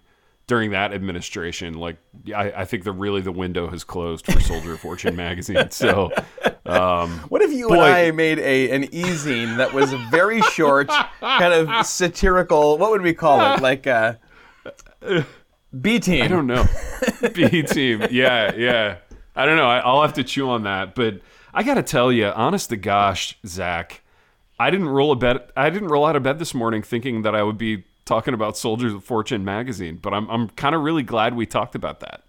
during 0.48 0.72
that 0.72 0.94
administration, 0.94 1.76
like 1.76 1.96
I, 2.36 2.52
I 2.52 2.66
think 2.66 2.84
the 2.84 2.92
really 2.92 3.22
the 3.22 3.32
window 3.32 3.70
has 3.70 3.86
closed 3.86 4.26
for 4.26 4.40
Soldier 4.42 4.74
of 4.74 4.80
Fortune 4.82 5.16
magazine. 5.16 5.70
So 5.72 6.12
What 6.66 7.42
if 7.42 7.52
you 7.54 7.70
Boy. 7.70 7.76
and 7.76 7.84
I 7.84 8.12
made 8.12 8.40
a 8.40 8.70
an 8.72 8.84
e-zine 8.94 9.56
that 9.58 9.74
was 9.74 9.94
very 10.12 10.42
short, 10.42 10.90
kind 11.22 11.54
of 11.54 11.86
satirical? 11.86 12.78
What 12.78 12.92
would 12.92 13.02
we 13.02 13.14
call 13.14 13.54
it? 13.56 13.62
Like 13.62 13.88
uh, 13.88 14.16
B 15.80 16.00
team. 16.00 16.24
I 16.24 16.28
don't 16.28 16.48
know. 16.48 16.66
B 17.34 17.64
team. 17.64 18.06
Yeah, 18.12 18.54
yeah. 18.56 18.98
I 19.36 19.46
don't 19.46 19.56
know. 19.58 19.70
I, 19.70 19.80
I'll 19.80 20.02
have 20.02 20.14
to 20.14 20.24
chew 20.24 20.50
on 20.50 20.64
that. 20.64 20.96
But 20.96 21.22
I 21.54 21.64
got 21.64 21.76
to 21.76 21.84
tell 21.84 22.12
you, 22.12 22.28
honest 22.28 22.70
to 22.70 22.78
gosh, 22.78 23.38
Zach, 23.46 24.02
I 24.60 24.70
didn't 24.70 24.90
roll 24.90 25.12
a 25.12 25.16
bed. 25.16 25.50
I 25.56 25.70
didn't 25.70 25.90
roll 25.90 26.06
out 26.06 26.16
of 26.16 26.24
bed 26.24 26.40
this 26.40 26.54
morning 26.54 26.82
thinking 26.82 27.22
that 27.22 27.36
I 27.36 27.44
would 27.44 27.58
be 27.58 27.86
talking 28.06 28.34
about 28.34 28.58
Soldiers 28.58 28.94
of 28.94 29.04
Fortune 29.04 29.46
magazine. 29.46 29.98
But 30.02 30.14
I'm 30.14 30.30
I'm 30.30 30.50
kind 30.50 30.76
of 30.76 30.82
really 30.82 31.04
glad 31.04 31.36
we 31.36 31.46
talked 31.46 31.76
about 31.76 32.02
that. 32.02 32.24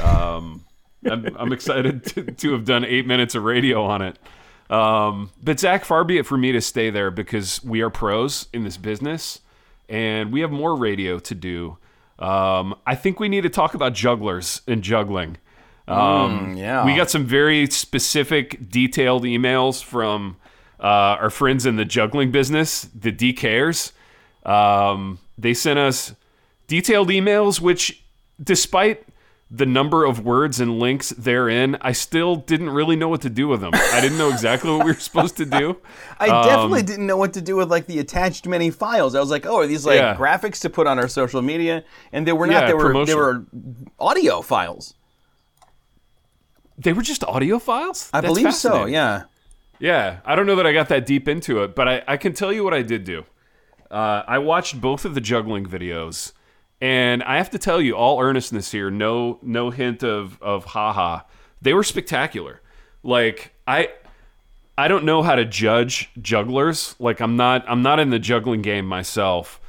Um, 0.00 0.64
I'm, 1.04 1.36
I'm 1.36 1.52
excited 1.52 2.04
to, 2.06 2.24
to 2.24 2.52
have 2.52 2.64
done 2.64 2.84
eight 2.84 3.06
minutes 3.06 3.34
of 3.34 3.44
radio 3.44 3.84
on 3.84 4.02
it. 4.02 4.18
Um, 4.70 5.30
but 5.42 5.60
Zach, 5.60 5.84
far 5.84 6.04
be 6.04 6.18
it 6.18 6.26
for 6.26 6.38
me 6.38 6.52
to 6.52 6.60
stay 6.60 6.90
there 6.90 7.10
because 7.10 7.62
we 7.62 7.82
are 7.82 7.90
pros 7.90 8.48
in 8.52 8.64
this 8.64 8.76
business 8.76 9.40
and 9.88 10.32
we 10.32 10.40
have 10.40 10.50
more 10.50 10.74
radio 10.76 11.18
to 11.18 11.34
do. 11.34 11.76
Um, 12.22 12.76
I 12.86 12.94
think 12.94 13.18
we 13.18 13.28
need 13.28 13.42
to 13.42 13.50
talk 13.50 13.74
about 13.74 13.94
jugglers 13.94 14.62
and 14.68 14.80
juggling. 14.82 15.38
Um, 15.88 16.56
yeah. 16.56 16.86
We 16.86 16.94
got 16.94 17.10
some 17.10 17.26
very 17.26 17.66
specific, 17.66 18.70
detailed 18.70 19.24
emails 19.24 19.82
from 19.82 20.36
uh, 20.78 21.18
our 21.18 21.30
friends 21.30 21.66
in 21.66 21.74
the 21.76 21.84
juggling 21.84 22.30
business, 22.30 22.88
the 22.94 23.10
DKers. 23.10 23.90
Um, 24.46 25.18
they 25.36 25.52
sent 25.52 25.80
us 25.80 26.14
detailed 26.68 27.08
emails, 27.08 27.60
which, 27.60 28.04
despite 28.40 29.04
the 29.54 29.66
number 29.66 30.06
of 30.06 30.24
words 30.24 30.60
and 30.60 30.78
links 30.78 31.10
therein, 31.10 31.76
I 31.82 31.92
still 31.92 32.36
didn't 32.36 32.70
really 32.70 32.96
know 32.96 33.08
what 33.08 33.20
to 33.20 33.28
do 33.28 33.48
with 33.48 33.60
them. 33.60 33.72
I 33.74 34.00
didn't 34.00 34.16
know 34.16 34.30
exactly 34.30 34.70
what 34.70 34.86
we 34.86 34.92
were 34.92 34.98
supposed 34.98 35.36
to 35.36 35.44
do. 35.44 35.76
I 36.18 36.28
definitely 36.42 36.82
didn't 36.82 37.06
know 37.06 37.18
what 37.18 37.34
to 37.34 37.42
do 37.42 37.56
with 37.56 37.70
like 37.70 37.86
the 37.86 37.98
attached 37.98 38.46
many 38.48 38.70
files. 38.70 39.14
I 39.14 39.20
was 39.20 39.30
like, 39.30 39.44
oh, 39.44 39.56
are 39.58 39.66
these 39.66 39.84
like 39.84 39.96
Yeah. 39.98 40.16
graphics 40.16 40.60
to 40.62 40.70
put 40.70 40.86
on 40.86 40.98
our 40.98 41.06
social 41.06 41.42
media? 41.42 41.84
And 42.12 42.26
they 42.26 42.32
were 42.32 42.46
not. 42.46 42.62
Yeah, 42.62 42.66
they 42.68 42.74
were 42.74 43.04
they 43.04 43.14
were 43.14 43.44
audio 43.98 44.40
files. 44.40 44.94
They 46.78 46.94
were 46.94 47.02
just 47.02 47.22
audio 47.24 47.58
files? 47.58 48.08
I 48.14 48.22
That's 48.22 48.32
believe 48.32 48.54
so. 48.54 48.86
Yeah. 48.86 49.24
Yeah, 49.78 50.20
I 50.24 50.34
don't 50.34 50.46
know 50.46 50.56
that 50.56 50.66
I 50.66 50.72
got 50.72 50.88
that 50.88 51.04
deep 51.04 51.28
into 51.28 51.62
it, 51.62 51.74
but 51.74 51.88
I, 51.88 52.02
I 52.08 52.16
can 52.16 52.32
tell 52.32 52.52
you 52.52 52.64
what 52.64 52.72
I 52.72 52.82
did 52.82 53.04
do. 53.04 53.24
Uh, 53.90 54.22
I 54.26 54.38
watched 54.38 54.80
both 54.80 55.04
of 55.04 55.14
the 55.14 55.20
juggling 55.20 55.66
videos, 55.66 56.32
and 56.82 57.22
I 57.22 57.36
have 57.36 57.50
to 57.50 57.58
tell 57.58 57.80
you, 57.80 57.94
all 57.94 58.20
earnestness 58.20 58.72
here, 58.72 58.90
no 58.90 59.38
no 59.40 59.70
hint 59.70 60.02
of 60.02 60.42
of 60.42 60.64
haha. 60.64 61.20
They 61.62 61.74
were 61.74 61.84
spectacular. 61.84 62.60
Like 63.04 63.54
I 63.68 63.90
I 64.76 64.88
don't 64.88 65.04
know 65.04 65.22
how 65.22 65.36
to 65.36 65.44
judge 65.44 66.10
jugglers. 66.20 66.96
Like 66.98 67.20
I'm 67.20 67.36
not 67.36 67.64
I'm 67.68 67.82
not 67.82 68.00
in 68.00 68.10
the 68.10 68.18
juggling 68.18 68.62
game 68.62 68.84
myself, 68.84 69.60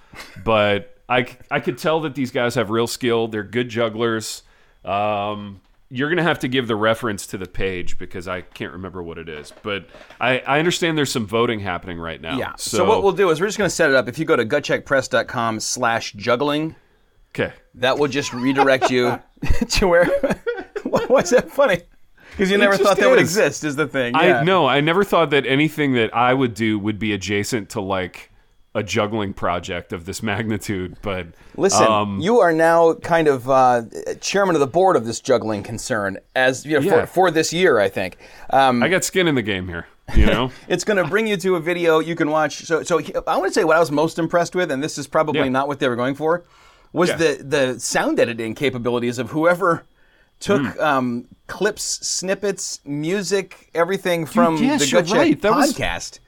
but 0.43 0.97
I 1.07 1.27
I 1.51 1.59
could 1.59 1.77
tell 1.77 2.01
that 2.01 2.15
these 2.15 2.31
guys 2.31 2.55
have 2.55 2.71
real 2.71 2.87
skill. 2.87 3.27
They're 3.27 3.43
good 3.43 3.69
jugglers. 3.69 4.41
Um, 4.83 5.61
you're 5.91 6.09
gonna 6.09 6.23
have 6.23 6.39
to 6.39 6.47
give 6.47 6.67
the 6.67 6.75
reference 6.75 7.27
to 7.27 7.37
the 7.37 7.45
page 7.45 7.99
because 7.99 8.27
I 8.27 8.41
can't 8.41 8.73
remember 8.73 9.03
what 9.03 9.19
it 9.19 9.29
is. 9.29 9.53
But 9.61 9.85
I, 10.19 10.39
I 10.39 10.57
understand 10.57 10.97
there's 10.97 11.11
some 11.11 11.27
voting 11.27 11.59
happening 11.59 11.99
right 11.99 12.19
now. 12.19 12.39
Yeah. 12.39 12.53
So, 12.57 12.85
what 12.85 13.03
we'll 13.03 13.11
do 13.11 13.29
is 13.29 13.39
we're 13.39 13.45
just 13.45 13.59
going 13.59 13.69
to 13.69 13.75
set 13.75 13.91
it 13.91 13.95
up. 13.95 14.07
If 14.07 14.17
you 14.17 14.25
go 14.25 14.35
to 14.35 14.45
gutcheckpress.com 14.45 15.59
slash 15.59 16.13
juggling, 16.13 16.75
okay. 17.35 17.53
that 17.75 17.97
will 17.97 18.07
just 18.07 18.33
redirect 18.33 18.89
you 18.89 19.19
to 19.69 19.87
where. 19.87 20.05
What's 20.83 21.31
that 21.31 21.51
funny? 21.51 21.81
Because 22.31 22.49
you 22.49 22.57
never 22.57 22.73
just 22.73 22.83
thought 22.83 22.97
that 22.97 23.09
would 23.09 23.19
exist, 23.19 23.63
is 23.63 23.75
the 23.75 23.87
thing. 23.87 24.15
Yeah. 24.15 24.39
I 24.39 24.43
no, 24.43 24.65
I 24.65 24.81
never 24.81 25.03
thought 25.03 25.29
that 25.31 25.45
anything 25.45 25.93
that 25.93 26.15
I 26.15 26.33
would 26.33 26.53
do 26.55 26.79
would 26.79 26.97
be 26.97 27.13
adjacent 27.13 27.69
to 27.71 27.81
like 27.81 28.31
a 28.75 28.81
juggling 28.81 29.33
project 29.33 29.93
of 29.93 30.05
this 30.05 30.23
magnitude. 30.31 30.97
But 31.03 31.27
Listen, 31.55 31.85
um, 31.85 32.19
you 32.19 32.39
are 32.39 32.51
now 32.51 32.95
kind 32.95 33.27
of 33.27 33.47
uh, 33.49 33.83
chairman 34.19 34.55
of 34.55 34.61
the 34.61 34.67
board 34.67 34.95
of 34.95 35.05
this 35.05 35.19
juggling 35.19 35.61
concern 35.61 36.17
as 36.35 36.65
you 36.65 36.79
know, 36.79 36.85
Yeah. 36.85 37.05
for, 37.05 37.07
for 37.07 37.31
this 37.31 37.53
year, 37.53 37.79
I 37.79 37.89
think. 37.89 38.17
Um, 38.49 38.81
I 38.81 38.89
got 38.89 39.03
skin 39.03 39.27
in 39.27 39.35
the 39.35 39.43
game 39.43 39.67
here. 39.67 39.85
You 40.15 40.25
know. 40.25 40.51
it's 40.67 40.83
going 40.83 40.97
to 40.97 41.05
bring 41.05 41.27
you 41.27 41.37
to 41.37 41.55
a 41.55 41.59
video 41.61 41.99
you 41.99 42.15
can 42.15 42.29
watch. 42.29 42.65
So, 42.65 42.83
so 42.83 42.99
I 43.25 43.37
want 43.37 43.53
to 43.53 43.53
say 43.53 43.63
what 43.63 43.77
I 43.77 43.79
was 43.79 43.89
most 43.89 44.19
impressed 44.19 44.53
with, 44.53 44.69
and 44.69 44.83
this 44.83 44.97
is 44.97 45.07
probably 45.07 45.41
Yeah. 45.41 45.49
not 45.49 45.67
what 45.69 45.79
they 45.79 45.87
were 45.87 45.95
going 45.95 46.15
for, 46.15 46.43
was 46.93 47.09
Yeah. 47.09 47.17
the 47.17 47.43
the 47.73 47.79
sound 47.79 48.19
editing 48.19 48.55
capabilities 48.55 49.17
of 49.19 49.31
whoever 49.31 49.83
took 50.39 50.61
Hmm. 50.61 50.79
um, 50.79 51.25
clips, 51.47 51.83
snippets, 52.07 52.79
music, 52.85 53.69
everything 53.75 54.25
from 54.25 54.57
yes, 54.57 54.85
the 54.85 54.91
Gut 54.91 55.05
Check 55.07 55.15
right. 55.17 55.41
That 55.41 55.55
was- 55.55 55.73
podcast. 55.73 56.19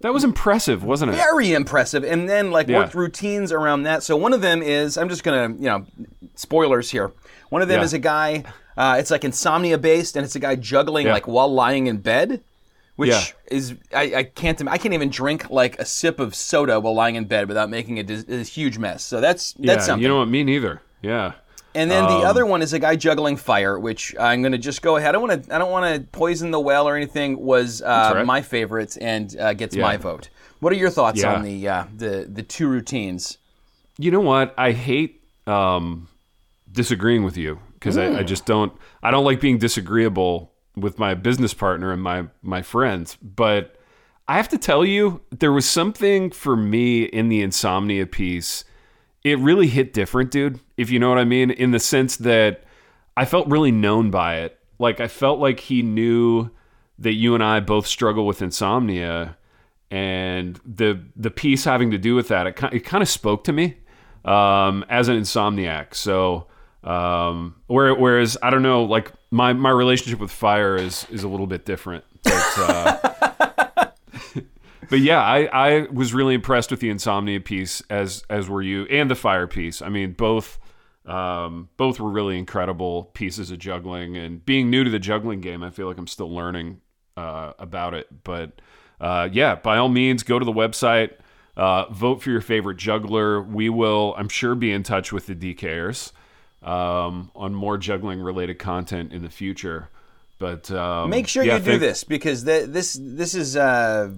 That 0.00 0.12
was 0.12 0.22
impressive, 0.24 0.84
wasn't 0.84 1.12
it? 1.12 1.16
Very 1.16 1.52
impressive, 1.54 2.04
and 2.04 2.28
then 2.28 2.50
like 2.50 2.68
Yeah. 2.68 2.78
worked 2.80 2.94
routines 2.94 3.52
around 3.52 3.84
that. 3.84 4.02
So 4.02 4.16
one 4.16 4.34
of 4.34 4.42
them 4.42 4.62
is 4.62 4.98
I'm 4.98 5.08
just 5.08 5.24
gonna 5.24 5.48
you 5.58 5.64
know 5.66 5.86
spoilers 6.34 6.90
here. 6.90 7.12
One 7.48 7.62
of 7.62 7.68
them 7.68 7.78
Yeah. 7.80 7.84
is 7.84 7.92
a 7.94 7.98
guy. 7.98 8.44
Uh, 8.76 8.96
it's 8.98 9.10
like 9.10 9.24
insomnia 9.24 9.78
based, 9.78 10.16
and 10.16 10.24
it's 10.24 10.34
a 10.36 10.40
guy 10.40 10.56
juggling 10.56 11.06
like 11.06 11.26
while 11.26 11.50
lying 11.52 11.86
in 11.86 11.98
bed, 11.98 12.42
which 12.96 13.10
Yeah. 13.10 13.22
is 13.50 13.74
I, 13.94 14.14
I 14.16 14.22
can't 14.24 14.60
I 14.68 14.78
can't 14.78 14.94
even 14.94 15.10
drink 15.10 15.50
like 15.50 15.78
a 15.78 15.84
sip 15.84 16.20
of 16.20 16.34
soda 16.34 16.78
while 16.80 16.94
lying 16.94 17.16
in 17.16 17.24
bed 17.24 17.48
without 17.48 17.70
making 17.70 17.98
a, 17.98 18.24
a 18.28 18.42
huge 18.44 18.78
mess. 18.78 19.02
So 19.04 19.20
that's 19.20 19.54
Yeah, 19.58 19.74
that's 19.74 19.86
something. 19.86 20.02
you 20.02 20.08
know 20.08 20.18
what? 20.18 20.28
Me 20.28 20.44
neither. 20.44 20.80
Yeah. 21.02 21.32
And 21.76 21.90
then 21.90 22.04
the 22.04 22.18
Um, 22.18 22.24
other 22.26 22.46
one 22.46 22.62
is 22.62 22.72
a 22.72 22.78
guy 22.78 22.94
juggling 22.94 23.36
fire, 23.36 23.76
which 23.76 24.14
I'm 24.18 24.42
going 24.42 24.52
to 24.52 24.58
just 24.58 24.80
go 24.80 24.94
ahead. 24.96 25.08
I 25.08 25.12
don't 25.12 25.28
want 25.28 25.44
to. 25.44 25.54
I 25.54 25.58
don't 25.58 25.72
want 25.72 25.92
to 25.92 26.08
poison 26.12 26.52
the 26.52 26.60
well 26.60 26.86
or 26.88 26.94
anything. 26.96 27.36
Was 27.40 27.82
uh, 27.82 28.12
right. 28.14 28.24
my 28.24 28.42
favorite 28.42 28.96
and 29.00 29.36
uh, 29.40 29.54
gets 29.54 29.74
Yeah. 29.74 29.82
my 29.82 29.96
vote. 29.96 30.28
What 30.60 30.72
are 30.72 30.76
your 30.76 30.88
thoughts 30.90 31.20
Yeah. 31.20 31.34
on 31.34 31.42
the 31.42 31.68
uh, 31.68 31.84
the 31.96 32.28
the 32.32 32.44
two 32.44 32.68
routines? 32.68 33.38
You 33.98 34.12
know 34.12 34.20
what? 34.20 34.54
I 34.56 34.70
hate 34.70 35.20
um, 35.48 36.06
disagreeing 36.70 37.24
with 37.24 37.36
you 37.36 37.58
because 37.74 37.98
I, 37.98 38.18
I 38.20 38.22
just 38.22 38.46
don't. 38.46 38.72
I 39.02 39.10
don't 39.10 39.24
like 39.24 39.40
being 39.40 39.58
disagreeable 39.58 40.52
with 40.76 40.98
my 40.98 41.14
business 41.14 41.54
partner 41.54 41.92
and 41.92 42.02
my 42.02 42.26
my 42.42 42.62
friends. 42.62 43.16
But 43.22 43.76
I 44.26 44.36
have 44.36 44.48
to 44.48 44.58
tell 44.58 44.84
you, 44.84 45.20
there 45.30 45.52
was 45.52 45.68
something 45.68 46.30
for 46.30 46.56
me 46.56 47.04
in 47.04 47.28
the 47.28 47.42
insomnia 47.42 48.06
piece. 48.06 48.64
It 49.22 49.38
really 49.38 49.68
hit 49.68 49.92
different, 49.92 50.30
dude. 50.30 50.60
If 50.76 50.90
you 50.90 50.98
know 50.98 51.08
what 51.08 51.18
I 51.18 51.24
mean, 51.24 51.50
in 51.50 51.70
the 51.70 51.78
sense 51.78 52.16
that 52.16 52.64
I 53.16 53.24
felt 53.24 53.48
really 53.48 53.70
known 53.70 54.10
by 54.10 54.36
it. 54.38 54.58
Like 54.78 55.00
I 55.00 55.08
felt 55.08 55.38
like 55.38 55.60
he 55.60 55.82
knew 55.82 56.50
that 56.98 57.14
you 57.14 57.34
and 57.34 57.42
I 57.42 57.60
both 57.60 57.86
struggle 57.86 58.26
with 58.26 58.42
insomnia, 58.42 59.36
and 59.90 60.60
the 60.64 61.00
the 61.16 61.30
piece 61.30 61.64
having 61.64 61.90
to 61.92 61.98
do 61.98 62.14
with 62.14 62.28
that, 62.28 62.46
it, 62.46 62.60
it 62.72 62.80
kind 62.80 63.02
of 63.02 63.08
spoke 63.08 63.44
to 63.44 63.52
me 63.52 63.76
um, 64.24 64.84
as 64.88 65.08
an 65.08 65.16
insomniac. 65.18 65.94
So, 65.94 66.46
um, 66.82 67.56
where, 67.66 67.94
whereas 67.94 68.36
I 68.42 68.50
don't 68.50 68.62
know, 68.62 68.84
like 68.84 69.12
my 69.34 69.52
my 69.52 69.70
relationship 69.70 70.20
with 70.20 70.30
fire 70.30 70.76
is 70.76 71.06
is 71.10 71.24
a 71.24 71.28
little 71.28 71.48
bit 71.48 71.64
different. 71.64 72.04
But, 72.22 72.54
uh, 72.56 73.90
but 74.88 75.00
yeah, 75.00 75.20
I, 75.20 75.46
I 75.46 75.80
was 75.90 76.14
really 76.14 76.34
impressed 76.34 76.70
with 76.70 76.78
the 76.78 76.88
insomnia 76.88 77.40
piece 77.40 77.82
as 77.90 78.24
as 78.30 78.48
were 78.48 78.62
you, 78.62 78.84
and 78.84 79.10
the 79.10 79.16
fire 79.16 79.48
piece. 79.48 79.82
I 79.82 79.88
mean, 79.88 80.12
both 80.12 80.60
um, 81.04 81.68
both 81.76 81.98
were 81.98 82.10
really 82.10 82.38
incredible 82.38 83.10
pieces 83.14 83.50
of 83.50 83.58
juggling. 83.58 84.16
And 84.16 84.44
being 84.46 84.70
new 84.70 84.84
to 84.84 84.90
the 84.90 85.00
juggling 85.00 85.40
game, 85.40 85.64
I 85.64 85.70
feel 85.70 85.88
like 85.88 85.98
I'm 85.98 86.06
still 86.06 86.32
learning 86.32 86.80
uh, 87.16 87.54
about 87.58 87.92
it. 87.92 88.06
But 88.22 88.60
uh, 89.00 89.28
yeah, 89.32 89.56
by 89.56 89.78
all 89.78 89.88
means, 89.88 90.22
go 90.22 90.38
to 90.38 90.44
the 90.44 90.52
website, 90.52 91.10
uh, 91.56 91.90
vote 91.90 92.22
for 92.22 92.30
your 92.30 92.40
favorite 92.40 92.76
juggler. 92.76 93.42
We 93.42 93.68
will, 93.68 94.14
I'm 94.16 94.28
sure, 94.28 94.54
be 94.54 94.70
in 94.70 94.84
touch 94.84 95.12
with 95.12 95.26
the 95.26 95.34
DKers 95.34 96.12
um, 96.64 97.30
on 97.36 97.54
more 97.54 97.76
juggling 97.78 98.20
related 98.20 98.58
content 98.58 99.12
in 99.12 99.22
the 99.22 99.30
future. 99.30 99.88
But 100.38 100.70
um, 100.70 101.10
Make 101.10 101.28
sure 101.28 101.44
yeah, 101.44 101.58
you 101.58 101.62
do 101.64 101.78
this 101.78 102.04
because 102.04 102.44
th- 102.44 102.66
this 102.68 102.98
this 103.00 103.34
is 103.34 103.56
uh, 103.56 104.10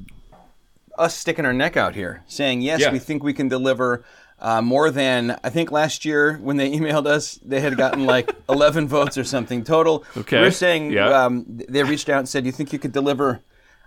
us 0.99 1.15
sticking 1.15 1.45
our 1.45 1.53
neck 1.53 1.76
out 1.76 1.95
here, 1.95 2.23
saying 2.26 2.62
yes, 2.62 2.81
Yeah. 2.81 2.93
we 2.93 2.99
think 2.99 3.23
we 3.23 3.33
can 3.33 3.49
deliver. 3.49 4.05
Uh, 4.38 4.61
more 4.61 4.91
than 4.91 5.38
I 5.43 5.49
think 5.49 5.73
last 5.73 6.05
year 6.05 6.35
when 6.43 6.59
they 6.59 6.71
emailed 6.79 7.07
us, 7.07 7.37
they 7.45 7.61
had 7.61 7.76
gotten 7.76 8.05
like 8.05 8.31
11 8.50 8.87
votes 8.87 9.17
or 9.17 9.25
something 9.25 9.65
total. 9.65 10.05
Okay. 10.17 10.41
We're 10.41 10.50
saying 10.50 10.93
Yeah. 10.93 11.25
um, 11.25 11.45
they 11.69 11.83
reached 11.83 12.09
out 12.11 12.19
and 12.19 12.29
said, 12.29 12.45
"You 12.45 12.53
think 12.53 12.73
you 12.73 12.79
could 12.79 12.93
deliver? 12.93 13.41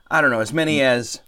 I 0.09 0.21
don't 0.21 0.31
know, 0.31 0.39
as 0.39 0.51
many 0.53 0.81
as 0.81 1.21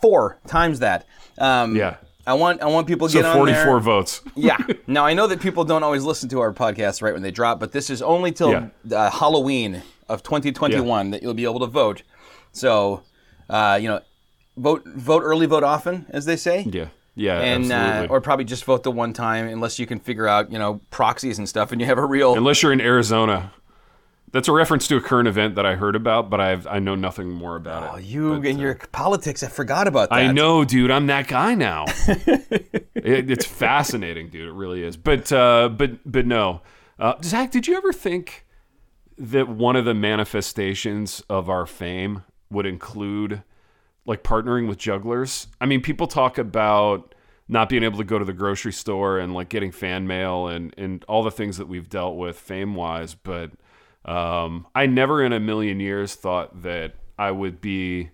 four 0.00 0.38
times 0.46 0.78
that." 0.80 1.06
Um, 1.38 1.74
Yeah. 1.76 1.96
I 2.26 2.34
want 2.34 2.62
I 2.62 2.66
want 2.66 2.86
people 2.86 3.06
to 3.08 3.12
So 3.12 3.18
get 3.20 3.26
on 3.26 3.36
44 3.36 3.64
there. 3.64 3.80
votes. 3.80 4.22
yeah. 4.34 4.56
Now 4.86 5.04
I 5.04 5.14
know 5.14 5.26
that 5.26 5.40
people 5.40 5.64
don't 5.64 5.82
always 5.82 6.04
listen 6.04 6.28
to 6.30 6.40
our 6.40 6.52
podcast 6.52 7.02
right 7.02 7.12
when 7.12 7.22
they 7.22 7.30
drop, 7.30 7.60
but 7.60 7.72
this 7.72 7.90
is 7.90 8.00
only 8.02 8.32
till 8.32 8.50
Yeah. 8.50 8.68
uh, 8.96 9.10
Halloween 9.10 9.82
of 10.08 10.22
2021 10.22 11.10
that 11.10 11.22
you'll 11.22 11.34
be 11.34 11.44
able 11.44 11.60
to 11.60 11.66
vote. 11.66 12.02
So, 12.52 13.02
uh, 13.50 13.78
you 13.80 13.88
know, 13.88 14.00
vote 14.56 14.84
vote 14.86 15.22
early, 15.22 15.46
vote 15.46 15.64
often, 15.64 16.06
as 16.10 16.24
they 16.24 16.36
say. 16.36 16.62
Yeah. 16.70 16.86
Yeah. 17.16 17.40
And 17.40 17.70
uh, 17.72 18.06
or 18.10 18.20
probably 18.20 18.44
just 18.44 18.64
vote 18.64 18.82
the 18.82 18.90
one 18.90 19.12
time, 19.12 19.46
unless 19.46 19.78
you 19.78 19.86
can 19.86 20.00
figure 20.00 20.26
out 20.26 20.50
you 20.50 20.58
know 20.58 20.80
proxies 20.90 21.38
and 21.38 21.48
stuff, 21.48 21.72
and 21.72 21.80
you 21.80 21.86
have 21.86 21.98
a 21.98 22.04
real. 22.06 22.34
Unless 22.36 22.62
you're 22.62 22.72
in 22.72 22.80
Arizona. 22.80 23.52
That's 24.34 24.48
a 24.48 24.52
reference 24.52 24.88
to 24.88 24.96
a 24.96 25.00
current 25.00 25.28
event 25.28 25.54
that 25.54 25.64
I 25.64 25.76
heard 25.76 25.94
about, 25.94 26.28
but 26.28 26.40
I've 26.40 26.66
I 26.66 26.80
know 26.80 26.96
nothing 26.96 27.30
more 27.30 27.54
about 27.54 27.88
Oh, 27.88 27.96
it. 27.98 28.04
you 28.04 28.30
But, 28.40 28.48
and 28.48 28.58
uh, 28.58 28.62
your 28.62 28.74
politics, 28.90 29.44
I 29.44 29.46
forgot 29.48 29.86
about 29.86 30.08
that. 30.10 30.16
I 30.16 30.32
know, 30.32 30.64
dude. 30.64 30.90
I'm 30.90 31.06
that 31.06 31.28
guy 31.28 31.54
now. 31.54 31.84
it, 32.08 33.30
it's 33.30 33.46
fascinating, 33.46 34.30
dude. 34.30 34.48
It 34.48 34.52
really 34.52 34.82
is. 34.82 34.96
But 34.96 35.30
uh, 35.30 35.68
but 35.68 35.98
but 36.04 36.26
no, 36.26 36.62
uh, 36.98 37.14
Zach. 37.22 37.52
Did 37.52 37.68
you 37.68 37.76
ever 37.76 37.92
think 37.92 38.44
that 39.16 39.48
one 39.48 39.76
of 39.76 39.84
the 39.84 39.94
manifestations 39.94 41.22
of 41.30 41.48
our 41.48 41.64
fame 41.64 42.24
would 42.50 42.66
include 42.66 43.44
like 44.04 44.24
partnering 44.24 44.66
with 44.68 44.78
jugglers? 44.78 45.46
I 45.60 45.66
mean, 45.66 45.80
people 45.80 46.08
talk 46.08 46.38
about 46.38 47.14
not 47.46 47.68
being 47.68 47.84
able 47.84 47.98
to 47.98 48.04
go 48.04 48.18
to 48.18 48.24
the 48.24 48.32
grocery 48.32 48.72
store 48.72 49.20
and 49.20 49.32
like 49.32 49.48
getting 49.48 49.70
fan 49.70 50.08
mail 50.08 50.48
and 50.48 50.74
and 50.76 51.04
all 51.06 51.22
the 51.22 51.30
things 51.30 51.56
that 51.58 51.68
we've 51.68 51.88
dealt 51.88 52.16
with 52.16 52.36
fame 52.36 52.74
wise, 52.74 53.14
but 53.14 53.52
um, 54.04 54.66
I 54.74 54.86
never 54.86 55.22
in 55.22 55.32
a 55.32 55.40
million 55.40 55.80
years 55.80 56.14
thought 56.14 56.62
that 56.62 56.94
I 57.18 57.30
would 57.30 57.60
be 57.60 58.10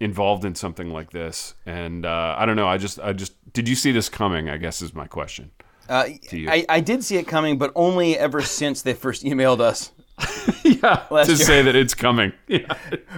involved 0.00 0.44
in 0.44 0.54
something 0.54 0.90
like 0.90 1.10
this. 1.10 1.54
And 1.66 2.04
uh, 2.04 2.34
I 2.38 2.46
don't 2.46 2.56
know. 2.56 2.68
I 2.68 2.78
just, 2.78 2.98
I 3.00 3.12
just, 3.12 3.32
did 3.52 3.68
you 3.68 3.74
see 3.74 3.92
this 3.92 4.08
coming? 4.08 4.48
I 4.48 4.56
guess 4.58 4.82
is 4.82 4.94
my 4.94 5.06
question. 5.06 5.50
Uh. 5.88 6.04
I, 6.32 6.64
I 6.68 6.80
did 6.80 7.04
see 7.04 7.16
it 7.16 7.26
coming, 7.26 7.58
but 7.58 7.72
only 7.74 8.16
ever 8.18 8.40
since 8.42 8.82
they 8.82 8.94
first 8.94 9.22
emailed 9.24 9.60
us. 9.60 9.92
yeah, 10.64 10.96
to 11.10 11.16
year. 11.26 11.36
say 11.36 11.62
that 11.62 11.74
it's 11.74 11.94
coming. 11.94 12.32
Yeah. 12.46 12.72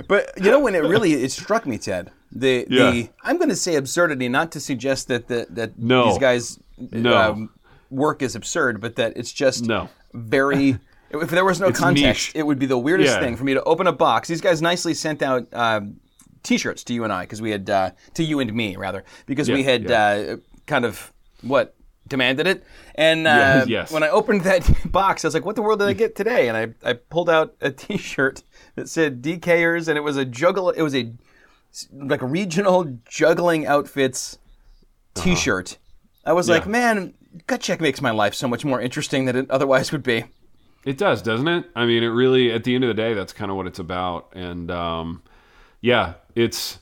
But 0.09 0.31
you 0.43 0.51
know 0.51 0.61
when 0.61 0.75
it 0.75 0.79
really 0.83 1.13
it 1.13 1.31
struck 1.31 1.67
me, 1.67 1.77
Ted. 1.79 2.11
The 2.33 2.67
Yeah. 2.71 2.91
the 2.91 3.11
I'm 3.23 3.37
going 3.37 3.51
to 3.51 3.57
say 3.57 3.75
absurdity, 3.77 4.29
not 4.31 4.53
to 4.53 4.61
suggest 4.61 5.09
that 5.09 5.29
the, 5.29 5.47
that 5.51 5.79
No. 5.79 6.07
these 6.09 6.19
guys 6.19 6.59
No. 6.79 7.15
um, 7.17 7.51
work 7.91 8.23
is 8.23 8.35
absurd, 8.35 8.81
but 8.81 8.97
that 8.97 9.17
it's 9.17 9.33
just 9.33 9.65
No. 9.65 9.89
very. 10.15 10.79
If 11.11 11.31
there 11.31 11.45
was 11.45 11.61
no 11.61 11.69
It's 11.69 11.79
context, 11.79 12.29
niche. 12.29 12.33
it 12.35 12.45
would 12.47 12.59
be 12.59 12.67
the 12.67 12.79
weirdest 12.79 13.15
Yeah. 13.15 13.21
thing 13.21 13.37
for 13.37 13.45
me 13.45 13.55
to 13.55 13.63
open 13.65 13.87
a 13.87 13.93
box. 13.93 14.29
These 14.29 14.41
guys 14.41 14.61
nicely 14.61 14.93
sent 14.95 15.23
out 15.23 15.47
um, 15.53 16.01
T-shirts 16.43 16.85
to 16.85 16.95
you 16.95 17.05
and 17.05 17.13
I 17.13 17.23
because 17.23 17.41
we 17.41 17.51
had 17.51 17.69
uh, 17.71 17.91
to 18.15 18.23
you 18.25 18.41
and 18.41 18.53
me 18.53 18.77
rather 18.77 19.05
because 19.27 19.49
we 19.49 19.63
had 19.63 19.89
yeah. 19.89 20.03
uh, 20.35 20.37
kind 20.67 20.85
of 20.85 21.13
what 21.43 21.75
demanded 22.09 22.47
it. 22.47 22.65
And 22.95 23.27
uh, 23.27 23.31
Yeah, 23.31 23.65
yes. 23.69 23.93
when 23.93 24.03
I 24.03 24.09
opened 24.09 24.43
that 24.43 24.69
box, 24.93 25.25
I 25.25 25.29
was 25.29 25.35
like, 25.35 25.45
"What 25.45 25.57
the 25.57 25.63
world 25.63 25.79
did 25.81 25.89
I 25.89 25.93
get 25.93 26.15
today?" 26.17 26.49
And 26.49 26.57
I, 26.57 26.89
I 26.91 26.93
pulled 26.95 27.29
out 27.31 27.55
a 27.61 27.71
T-shirt 27.71 28.43
that 28.75 28.89
said 28.89 29.23
DKers, 29.23 29.89
and 29.89 29.97
it 29.97 30.03
was 30.03 30.17
a 30.17 30.25
juggle. 30.25 30.71
It 30.71 30.83
was 30.83 30.95
a 30.95 31.13
like 31.93 32.23
a 32.23 32.27
regional 32.27 32.99
juggling 33.09 33.67
outfits 33.67 34.39
T-shirt. 35.15 35.79
I 36.25 36.33
was 36.33 36.49
like, 36.49 36.63
Uh-huh. 36.63 36.71
Man, 36.71 37.15
gut 37.47 37.61
check 37.61 37.81
makes 37.81 38.01
my 38.01 38.11
life 38.11 38.35
so 38.35 38.49
much 38.49 38.65
more 38.65 38.81
interesting 38.81 39.25
than 39.27 39.37
it 39.37 39.51
otherwise 39.51 39.93
would 39.93 40.03
be. 40.03 40.25
It 40.87 40.97
does, 40.97 41.21
doesn't 41.21 41.49
it? 41.49 41.67
I 41.77 41.85
mean, 41.85 42.03
it 42.03 42.09
really. 42.09 42.51
At 42.53 42.65
the 42.65 42.75
end 42.75 42.85
of 42.85 42.89
the 42.89 42.95
day, 42.95 43.13
that's 43.13 43.35
kind 43.35 43.51
of 43.51 43.57
what 43.59 43.67
it's 43.67 43.79
about. 43.81 44.33
And 44.35 44.71
um, 44.71 45.23
yeah, 45.83 46.15
it's 46.35 46.79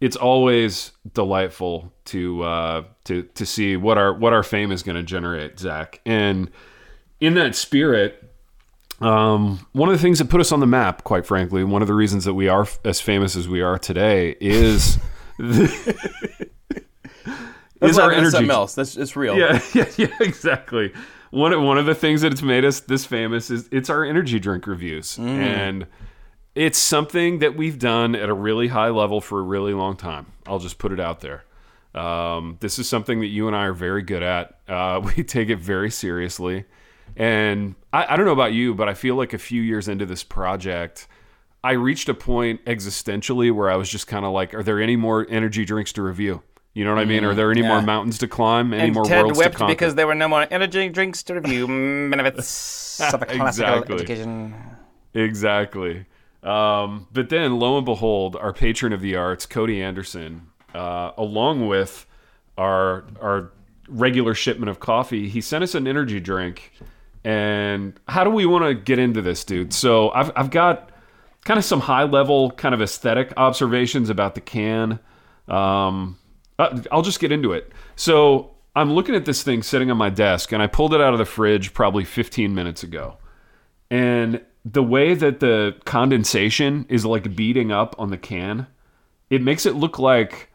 it's 0.00 0.16
always 0.16 0.92
delightful 1.14 1.92
to 2.06 2.42
uh, 2.42 2.82
to 3.04 3.22
to 3.22 3.46
see 3.46 3.76
what 3.76 3.96
our 3.98 4.12
what 4.12 4.32
our 4.34 4.42
fame 4.42 4.72
is 4.72 4.82
going 4.82 4.96
to 4.96 5.02
generate, 5.02 5.58
Zach. 5.60 6.00
And 6.04 6.50
in 7.20 7.34
that 7.34 7.54
spirit, 7.54 8.22
Um, 9.00 9.66
one 9.72 9.88
of 9.90 9.94
the 9.94 10.02
things 10.02 10.18
that 10.18 10.28
put 10.28 10.40
us 10.40 10.50
on 10.52 10.60
the 10.60 10.66
map, 10.66 11.04
quite 11.04 11.24
frankly, 11.24 11.62
one 11.64 11.82
of 11.82 11.88
the 11.88 11.94
reasons 11.94 12.24
that 12.24 12.34
we 12.34 12.48
are 12.48 12.62
f- 12.62 12.78
as 12.84 13.00
famous 13.00 13.36
as 13.36 13.46
we 13.48 13.60
are 13.62 13.78
today 13.78 14.36
is 14.40 14.98
the, 15.38 16.48
is 17.80 17.98
our 17.98 18.10
energy. 18.10 18.30
something 18.30 18.50
else. 18.50 18.74
That's 18.74 18.96
it's 18.96 19.16
real. 19.16 19.36
Yeah, 19.38 19.60
yeah, 19.74 19.88
yeah, 19.96 20.06
exactly. 20.20 20.92
One 21.30 21.52
of- 21.52 21.62
one 21.62 21.78
of 21.78 21.86
the 21.86 21.94
things 21.94 22.22
that 22.22 22.32
it's 22.32 22.42
made 22.42 22.64
us 22.64 22.80
this 22.80 23.04
famous 23.04 23.50
is 23.50 23.68
it's 23.72 23.90
our 23.90 24.04
energy 24.04 24.38
drink 24.38 24.66
reviews, 24.66 25.18
and 25.18 25.86
it's 26.54 26.78
something 26.78 27.40
that 27.40 27.56
we've 27.56 27.78
done 27.78 28.14
at 28.14 28.28
a 28.28 28.34
really 28.34 28.68
high 28.68 28.88
level 28.88 29.20
for 29.20 29.40
a 29.40 29.42
really 29.42 29.74
long 29.74 29.96
time. 29.96 30.26
I'll 30.46 30.58
just 30.58 30.78
put 30.78 30.92
it 30.92 31.00
out 31.00 31.20
there. 31.20 31.44
Um, 31.94 32.56
this 32.60 32.78
is 32.78 32.88
something 32.88 33.20
that 33.20 33.26
you 33.26 33.46
and 33.46 33.56
I 33.56 33.64
are 33.64 33.72
very 33.72 34.02
good 34.02 34.22
at. 34.22 34.58
Uh, 34.68 35.00
we 35.16 35.22
take 35.24 35.48
it 35.48 35.58
very 35.58 35.90
seriously, 35.90 36.64
and 37.16 37.74
I, 37.92 38.14
I 38.14 38.16
don't 38.16 38.26
know 38.26 38.32
about 38.32 38.52
you, 38.52 38.74
but 38.74 38.88
I 38.88 38.94
feel 38.94 39.14
like 39.16 39.32
a 39.32 39.38
few 39.38 39.62
years 39.62 39.88
into 39.88 40.06
this 40.06 40.22
project. 40.22 41.08
I 41.64 41.72
reached 41.72 42.08
a 42.08 42.14
point 42.14 42.64
existentially 42.66 43.50
where 43.52 43.68
I 43.70 43.76
was 43.76 43.88
just 43.88 44.06
kind 44.06 44.24
of 44.24 44.32
like, 44.32 44.54
are 44.54 44.62
there 44.62 44.80
any 44.80 44.94
more 44.94 45.26
energy 45.28 45.64
drinks 45.64 45.92
to 45.94 46.02
review? 46.02 46.42
You 46.76 46.84
know 46.84 46.94
what 46.94 47.00
I 47.00 47.06
mean? 47.06 47.24
Are 47.24 47.34
there 47.34 47.50
any 47.50 47.62
yeah. 47.62 47.68
more 47.68 47.80
mountains 47.80 48.18
to 48.18 48.28
climb? 48.28 48.74
Any 48.74 48.82
And 48.84 48.94
more 48.94 49.06
Ted 49.06 49.24
worlds 49.24 49.38
wept 49.38 49.52
to 49.52 49.58
conquer? 49.60 49.72
because 49.72 49.94
there 49.94 50.06
were 50.06 50.14
no 50.14 50.28
more 50.28 50.46
energy 50.50 50.90
drinks 50.90 51.22
to 51.22 51.36
review. 51.40 51.66
Benefits 52.10 53.00
of 53.00 53.22
a 53.22 53.24
classical 53.24 53.46
Exactly. 53.78 53.94
education. 53.94 54.54
Exactly. 55.14 56.04
Um, 56.42 57.06
but 57.14 57.30
then, 57.30 57.58
lo 57.58 57.78
and 57.78 57.86
behold, 57.86 58.36
our 58.36 58.52
patron 58.52 58.92
of 58.92 59.00
the 59.00 59.16
arts, 59.16 59.46
Cody 59.46 59.82
Anderson, 59.82 60.48
uh, 60.74 61.12
along 61.16 61.66
with 61.66 62.04
our 62.58 63.04
our 63.22 63.52
regular 63.88 64.34
shipment 64.34 64.68
of 64.68 64.78
coffee, 64.78 65.30
he 65.30 65.40
sent 65.40 65.64
us 65.64 65.74
an 65.74 65.86
energy 65.88 66.20
drink. 66.20 66.72
And 67.24 67.98
how 68.06 68.22
do 68.22 68.28
we 68.28 68.44
want 68.44 68.66
to 68.66 68.74
get 68.74 68.98
into 68.98 69.22
this, 69.22 69.44
dude? 69.44 69.72
So 69.72 70.10
I've 70.10 70.30
I've 70.36 70.50
got 70.50 70.90
kind 71.46 71.56
of 71.56 71.64
some 71.64 71.80
high 71.80 72.04
level 72.04 72.50
kind 72.50 72.74
of 72.74 72.82
aesthetic 72.82 73.32
observations 73.38 74.10
about 74.10 74.34
the 74.34 74.42
can. 74.42 75.00
Um, 75.48 76.18
uh, 76.58 76.80
I'll 76.90 77.02
just 77.02 77.20
get 77.20 77.32
into 77.32 77.52
it. 77.52 77.70
So 77.96 78.52
I'm 78.74 78.92
looking 78.92 79.14
at 79.14 79.24
this 79.24 79.42
thing 79.42 79.62
sitting 79.62 79.90
on 79.90 79.96
my 79.96 80.10
desk, 80.10 80.52
and 80.52 80.62
I 80.62 80.66
pulled 80.66 80.94
it 80.94 81.00
out 81.00 81.12
of 81.12 81.18
the 81.18 81.24
fridge 81.24 81.72
probably 81.74 82.04
15 82.04 82.54
minutes 82.54 82.82
ago 82.82 83.16
and 83.90 84.40
the 84.64 84.82
way 84.82 85.14
that 85.14 85.38
the 85.38 85.76
condensation 85.84 86.84
is 86.88 87.04
like 87.06 87.36
beating 87.36 87.70
up 87.70 87.94
on 87.98 88.10
the 88.10 88.16
can 88.18 88.66
it 89.30 89.40
makes 89.40 89.64
it 89.64 89.76
look 89.76 89.96
like 90.00 90.50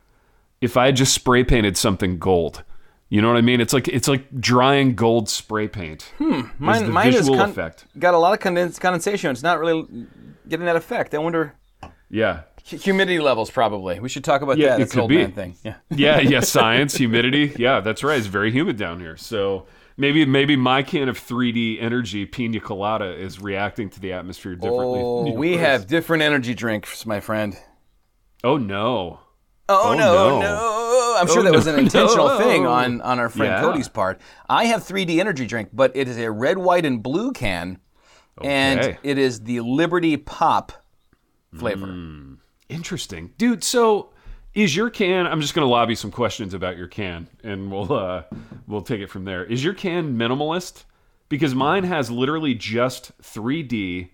if 0.60 0.76
i 0.76 0.88
had 0.88 0.98
just 0.98 1.14
spray 1.14 1.44
painted 1.46 1.78
something 1.78 2.20
gold 2.20 2.62
you 3.08 3.22
know 3.22 3.30
what 3.30 3.38
i 3.38 3.42
mean 3.42 3.62
it's 3.62 3.72
like 3.72 3.88
it's 3.88 4.10
like 4.10 4.28
drying 4.42 4.96
gold 4.96 5.30
spray 5.30 5.66
paint 5.66 6.12
hmm 6.18 6.42
Mine, 6.60 6.88
the 6.88 6.92
mine 6.92 7.14
is 7.14 7.30
con- 7.30 7.50
effect 7.52 7.86
got 7.98 8.14
a 8.14 8.18
lot 8.18 8.34
of 8.34 8.40
condens- 8.40 8.80
condensation. 8.82 9.32
It's 9.32 9.44
not 9.44 9.60
really 9.60 9.86
getting 10.50 10.66
that 10.66 10.76
effect. 10.76 11.16
I 11.16 11.20
wonder. 11.20 11.56
yeah 12.10 12.42
Humidity 12.72 13.20
levels, 13.20 13.50
probably. 13.52 14.00
We 14.00 14.10
should 14.10 14.24
talk 14.24 14.42
about 14.42 14.58
Yeah, 14.58 14.70
that. 14.70 14.80
it 14.80 14.84
It's 14.84 14.94
an 14.94 15.02
old 15.02 15.10
be. 15.10 15.18
man 15.18 15.32
thing. 15.32 15.56
Yeah. 15.64 15.76
yeah 15.90 16.20
yeah 16.20 16.40
science 16.42 16.96
humidity 16.96 17.54
yeah 17.58 17.80
that's 17.82 18.04
right 18.04 18.18
it's 18.18 18.28
very 18.28 18.52
humid 18.52 18.78
down 18.78 19.00
here 19.00 19.18
so 19.18 19.66
maybe 19.98 20.26
maybe 20.26 20.56
my 20.56 20.82
can 20.84 21.10
of 21.10 21.20
3d 21.20 21.82
energy 21.82 22.26
pina 22.26 22.60
colada 22.60 23.12
is 23.14 23.40
reacting 23.42 23.90
to 23.90 24.00
the 24.00 24.14
atmosphere 24.14 24.56
differently 24.56 25.02
Oh, 25.04 25.32
we 25.34 25.58
have 25.58 25.88
different 25.88 26.24
energy 26.24 26.54
drinks, 26.54 27.06
my 27.06 27.20
friend. 27.20 27.58
oh 28.44 28.58
no 28.58 29.20
Oh, 29.70 29.92
Oh, 29.92 29.94
no, 29.94 30.40
no. 30.40 30.42
no! 30.42 31.18
I'm 31.20 31.28
sure 31.28 31.40
Oh, 31.40 31.44
that 31.44 31.54
was 31.54 31.66
an 31.68 31.80
intentional 31.80 32.28
no. 32.28 32.38
thing 32.46 32.66
on 32.66 33.00
on 33.02 33.20
our 33.20 33.30
friend 33.30 33.52
Yeah. 33.54 33.62
Cody's 33.62 33.88
part. 33.88 34.20
I 34.50 34.66
have 34.66 34.82
3D 34.84 35.20
energy 35.20 35.46
drink, 35.46 35.70
but 35.72 35.96
it 35.96 36.10
is 36.10 36.18
a 36.18 36.30
red, 36.30 36.58
white, 36.58 36.84
and 36.86 37.02
blue 37.02 37.32
can, 37.32 37.78
and 38.44 38.98
it 39.04 39.18
is 39.18 39.42
the 39.42 39.62
Liberty 39.62 40.18
Pop 40.18 40.74
flavor. 41.56 41.88
Mm. 41.88 42.38
Interesting, 42.72 43.34
dude. 43.38 43.64
So, 43.64 44.12
is 44.54 44.76
your 44.76 44.90
can? 44.90 45.28
I'm 45.28 45.42
just 45.42 45.54
going 45.54 45.66
to 45.66 45.70
lobby 45.70 45.94
some 45.94 46.10
questions 46.10 46.54
about 46.54 46.78
your 46.78 46.88
can, 46.88 47.28
and 47.44 47.70
we'll 47.70 47.92
uh, 47.92 48.24
we'll 48.66 48.82
take 48.82 49.02
it 49.02 49.08
from 49.08 49.26
there. 49.26 49.44
Is 49.44 49.64
your 49.64 49.74
can 49.74 50.18
minimalist? 50.18 50.86
Because 51.28 51.54
mine 51.54 51.84
has 51.84 52.10
literally 52.10 52.54
just 52.54 53.18
3D 53.22 54.10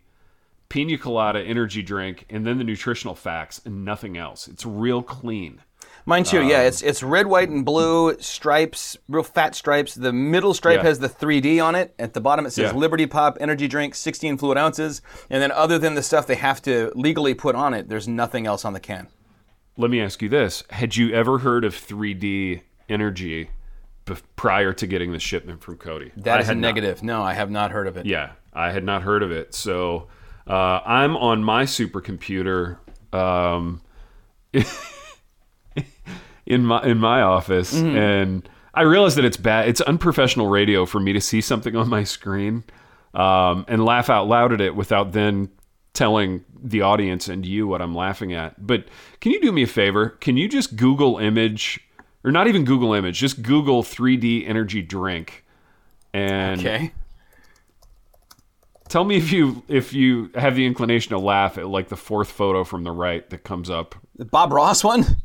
pina 0.69 0.97
colada 0.97 1.39
energy 1.41 1.81
drink, 1.83 2.25
and 2.29 2.45
then 2.45 2.57
the 2.57 2.63
nutritional 2.63 3.15
facts, 3.15 3.61
and 3.63 3.85
nothing 3.85 4.17
else. 4.17 4.47
It's 4.47 4.65
real 4.65 5.03
clean. 5.03 5.61
Mine 6.07 6.23
too. 6.23 6.41
yeah, 6.41 6.61
Um, 6.61 6.65
it's 6.67 6.81
it's 6.81 7.03
red, 7.03 7.27
white, 7.27 7.49
and 7.49 7.63
blue 7.65 8.15
stripes, 8.19 8.97
real 9.09 9.23
fat 9.23 9.53
stripes. 9.55 9.93
The 9.93 10.13
middle 10.13 10.53
stripe 10.53 10.77
Yeah. 10.77 10.83
has 10.83 10.99
the 10.99 11.09
3D 11.09 11.59
on 11.59 11.75
it. 11.75 11.93
At 11.99 12.13
the 12.13 12.21
bottom, 12.21 12.45
it 12.45 12.51
says 12.51 12.71
Yeah. 12.71 12.77
Liberty 12.79 13.05
Pop 13.05 13.37
energy 13.41 13.67
drink, 13.67 13.93
16 13.93 14.37
fluid 14.37 14.57
ounces. 14.57 15.01
And 15.29 15.41
then, 15.43 15.51
other 15.51 15.77
than 15.77 15.95
the 15.95 16.01
stuff 16.01 16.25
they 16.25 16.35
have 16.35 16.61
to 16.61 16.91
legally 16.95 17.33
put 17.33 17.55
on 17.55 17.73
it, 17.73 17.89
there's 17.89 18.07
nothing 18.07 18.47
else 18.47 18.63
on 18.63 18.71
the 18.73 18.79
can. 18.79 19.07
Let 19.75 19.91
me 19.91 20.01
ask 20.01 20.21
you 20.21 20.29
this: 20.29 20.63
Had 20.69 20.95
you 20.95 21.11
ever 21.13 21.39
heard 21.39 21.65
of 21.65 21.75
3D 21.75 22.61
energy 22.89 23.49
prior 24.37 24.71
to 24.71 24.87
getting 24.87 25.11
the 25.11 25.19
shipment 25.19 25.61
from 25.61 25.75
Cody? 25.75 26.13
That 26.15 26.37
I 26.37 26.39
is 26.39 26.45
a 26.45 26.47
had 26.51 26.57
not. 26.57 26.67
negative. 26.69 27.03
No, 27.03 27.21
I 27.21 27.33
have 27.33 27.51
not 27.51 27.71
heard 27.71 27.85
of 27.87 27.97
it. 27.97 28.05
Yeah, 28.05 28.29
I 28.53 28.71
had 28.71 28.85
not 28.85 29.01
heard 29.03 29.23
of 29.23 29.31
it. 29.31 29.53
So 29.53 30.07
uh, 30.47 30.79
I'm 30.85 31.17
on 31.17 31.43
my 31.43 31.63
supercomputer 31.65 32.77
um, 33.11 33.81
in 36.47 36.65
my 36.65 36.81
in 36.83 36.97
my 36.97 37.21
office, 37.21 37.73
and 37.73 38.47
I 38.73 38.81
realize 38.81 39.15
that 39.15 39.25
it's 39.25 39.37
bad. 39.37 39.67
It's 39.67 39.81
unprofessional 39.81 40.47
radio 40.47 40.85
for 40.85 40.99
me 40.99 41.13
to 41.13 41.21
see 41.21 41.41
something 41.41 41.75
on 41.75 41.89
my 41.89 42.03
screen 42.03 42.63
um, 43.13 43.65
and 43.67 43.83
laugh 43.83 44.09
out 44.09 44.27
loud 44.27 44.53
at 44.53 44.61
it 44.61 44.75
without 44.75 45.11
then 45.11 45.49
telling 45.93 46.45
the 46.63 46.81
audience 46.81 47.27
and 47.27 47.45
you 47.45 47.67
what 47.67 47.81
I'm 47.81 47.93
laughing 47.93 48.33
at. 48.33 48.65
But 48.65 48.85
can 49.19 49.31
you 49.31 49.41
do 49.41 49.51
me 49.51 49.63
a 49.63 49.67
favor? 49.67 50.09
Can 50.09 50.37
you 50.37 50.47
just 50.47 50.75
Google 50.75 51.17
image, 51.17 51.79
or 52.23 52.31
not 52.31 52.47
even 52.47 52.63
Google 52.65 52.93
image, 52.93 53.19
just 53.19 53.41
Google 53.41 53.83
3D 53.83 54.47
energy 54.47 54.81
drink, 54.81 55.43
and 56.13 56.59
Okay. 56.61 56.91
Tell 58.87 59.03
me 59.03 59.17
if 59.17 59.33
you 59.33 59.63
if 59.67 59.91
you 59.91 60.31
have 60.35 60.55
the 60.55 60.65
inclination 60.65 61.09
to 61.09 61.19
laugh 61.19 61.57
at 61.57 61.67
like 61.67 61.89
the 61.89 61.97
fourth 61.97 62.31
photo 62.31 62.63
from 62.63 62.85
the 62.85 62.91
right 62.91 63.29
that 63.31 63.43
comes 63.43 63.69
up. 63.69 63.95
The 64.15 64.23
Bob 64.23 64.53
Ross 64.53 64.81
one? 64.81 65.17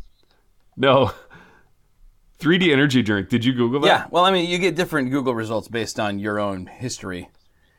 No. 0.77 1.13
3D 2.41 2.73
energy 2.73 3.03
drink. 3.03 3.29
Did 3.29 3.45
you 3.45 3.53
Google 3.53 3.81
that? 3.81 3.87
Yeah. 3.87 4.07
Well, 4.11 4.25
I 4.25 4.33
mean, 4.33 4.49
you 4.51 4.59
get 4.59 4.75
different 4.75 5.11
Google 5.11 5.35
results 5.35 5.69
based 5.69 6.01
on 6.01 6.19
your 6.19 6.41
own 6.41 6.67
history. 6.67 7.29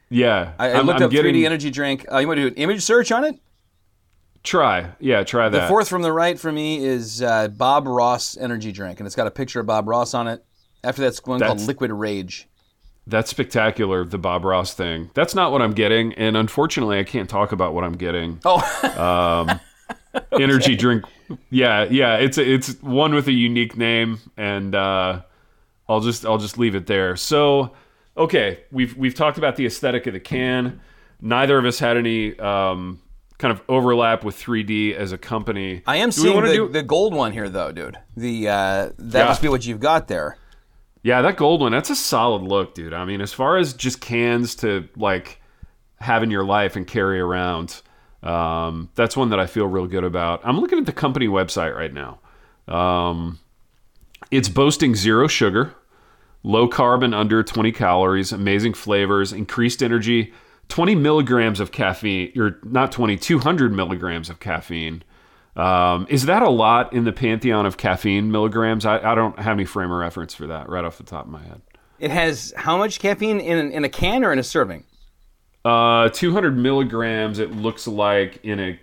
Yeah. 0.09 0.53
I, 0.57 0.71
I 0.71 0.81
looked 0.81 0.99
I'm 0.99 1.05
up 1.07 1.11
getting- 1.11 1.35
3D 1.35 1.45
energy 1.45 1.69
drink. 1.69 2.05
Uh, 2.11 2.19
you 2.19 2.27
want 2.27 2.37
to 2.37 2.43
do 2.43 2.47
an 2.47 2.53
image 2.55 2.81
search 2.83 3.11
on 3.11 3.23
it? 3.25 3.35
Try. 4.43 4.91
Yeah, 4.99 5.23
try 5.23 5.47
that. 5.49 5.61
The 5.61 5.67
fourth 5.67 5.87
from 5.89 6.01
the 6.01 6.11
right 6.11 6.37
for 6.37 6.51
me 6.51 6.83
is 6.83 7.21
uh, 7.21 7.47
Bob 7.47 7.87
Ross 7.87 8.35
energy 8.37 8.71
drink, 8.73 8.99
and 8.99 9.07
it's 9.07 9.15
got 9.15 9.25
a 9.25 9.31
picture 9.31 9.61
of 9.61 9.65
Bob 9.65 9.87
Ross 9.87 10.13
on 10.13 10.27
it. 10.27 10.43
After 10.83 11.01
that's 11.01 11.23
one 11.25 11.39
called 11.39 11.61
Liquid 11.61 11.91
Rage. 11.91 12.49
That's 13.07 13.29
spectacular, 13.29 14.03
the 14.05 14.17
Bob 14.17 14.43
Ross 14.43 14.73
thing. 14.73 15.11
That's 15.13 15.33
not 15.33 15.53
what 15.53 15.61
I'm 15.61 15.73
getting, 15.73 16.13
and 16.15 16.35
unfortunately 16.35 16.99
I 16.99 17.03
can't 17.05 17.29
talk 17.29 17.53
about 17.53 17.73
what 17.73 17.85
I'm 17.85 17.93
getting. 17.97 18.39
Oh, 18.43 18.59
Energy 20.33 20.75
drink. 20.75 21.05
Yeah, 21.49 21.85
yeah, 21.89 22.17
it's 22.17 22.37
it's 22.37 22.81
one 22.81 23.13
with 23.13 23.27
a 23.27 23.31
unique 23.31 23.77
name 23.77 24.19
and 24.37 24.75
uh 24.75 25.21
I'll 25.89 25.99
just 26.01 26.25
I'll 26.25 26.37
just 26.37 26.57
leave 26.57 26.75
it 26.75 26.85
there. 26.87 27.15
So, 27.15 27.73
okay, 28.17 28.59
we've 28.71 28.95
we've 28.95 29.15
talked 29.15 29.37
about 29.37 29.55
the 29.55 29.65
aesthetic 29.65 30.05
of 30.07 30.13
the 30.13 30.19
can. 30.19 30.79
Neither 31.21 31.57
of 31.57 31.65
us 31.65 31.79
had 31.79 31.97
any 31.97 32.37
um 32.39 32.99
kind 33.39 33.51
of 33.51 33.61
overlap 33.67 34.23
with 34.23 34.37
3D 34.39 34.95
as 34.95 35.11
a 35.11 35.17
company. 35.17 35.81
I 35.87 35.97
am 35.97 36.09
Do 36.09 36.21
seeing 36.21 36.41
the, 36.43 36.53
do- 36.53 36.69
the 36.69 36.83
gold 36.83 37.13
one 37.13 37.31
here, 37.33 37.49
though, 37.49 37.71
dude. 37.71 37.97
The 38.15 38.47
uh, 38.47 38.89
that 38.97 39.19
Yeah. 39.19 39.25
must 39.25 39.41
be 39.41 39.49
what 39.49 39.65
you've 39.65 39.79
got 39.81 40.07
there. 40.07 40.37
Yeah, 41.01 41.21
that 41.23 41.35
gold 41.35 41.59
one, 41.59 41.73
that's 41.73 41.89
a 41.89 41.95
solid 41.97 42.43
look, 42.43 42.75
dude. 42.75 42.93
I 42.93 43.03
mean, 43.03 43.19
as 43.19 43.33
far 43.33 43.57
as 43.57 43.73
just 43.73 43.99
cans 43.99 44.55
to 44.57 44.87
like 44.95 45.41
have 45.99 46.23
in 46.23 46.31
your 46.31 46.45
life 46.45 46.75
and 46.77 46.87
carry 46.87 47.19
around, 47.19 47.81
um, 48.23 48.89
that's 48.95 49.17
one 49.17 49.29
that 49.29 49.39
I 49.39 49.45
feel 49.45 49.67
real 49.67 49.87
good 49.87 50.03
about. 50.03 50.41
I'm 50.43 50.59
looking 50.59 50.79
at 50.79 50.85
the 50.85 50.93
company 50.93 51.27
website 51.27 51.75
right 51.75 51.93
now. 51.93 52.19
Um, 52.67 53.39
it's 54.31 54.49
boasting 54.49 54.95
zero 54.95 55.27
sugar, 55.27 55.75
low 56.41 56.69
carb 56.69 57.03
and 57.03 57.13
under 57.13 57.43
20 57.43 57.71
calories, 57.73 58.31
amazing 58.31 58.73
flavors, 58.73 59.33
increased 59.33 59.83
energy, 59.83 60.33
20 60.69 60.95
milligrams 60.95 61.59
of 61.59 61.71
caffeine, 61.71 62.31
or 62.37 62.59
not 62.63 62.91
20, 62.91 63.17
200 63.17 63.73
milligrams 63.73 64.29
of 64.29 64.39
caffeine. 64.39 65.03
Um, 65.55 66.07
is 66.09 66.25
that 66.25 66.41
a 66.41 66.49
lot 66.49 66.93
in 66.93 67.03
the 67.03 67.11
pantheon 67.11 67.65
of 67.65 67.77
caffeine 67.77 68.31
milligrams? 68.31 68.85
I, 68.85 68.99
I 68.99 69.13
don't 69.15 69.37
have 69.37 69.53
any 69.53 69.65
frame 69.65 69.91
of 69.91 69.97
reference 69.97 70.33
for 70.33 70.47
that 70.47 70.69
right 70.69 70.83
off 70.83 70.97
the 70.97 71.03
top 71.03 71.25
of 71.25 71.31
my 71.31 71.43
head. 71.43 71.61
It 71.99 72.09
has 72.09 72.53
how 72.55 72.77
much 72.77 72.99
caffeine 72.99 73.39
in 73.39 73.71
in 73.71 73.83
a 73.83 73.89
can 73.89 74.23
or 74.23 74.33
in 74.33 74.39
a 74.39 74.43
serving? 74.43 74.85
Uh, 75.65 76.09
200 76.09 76.57
milligrams, 76.57 77.39
it 77.39 77.51
looks 77.51 77.87
like 77.87 78.39
in 78.43 78.59
a 78.59 78.79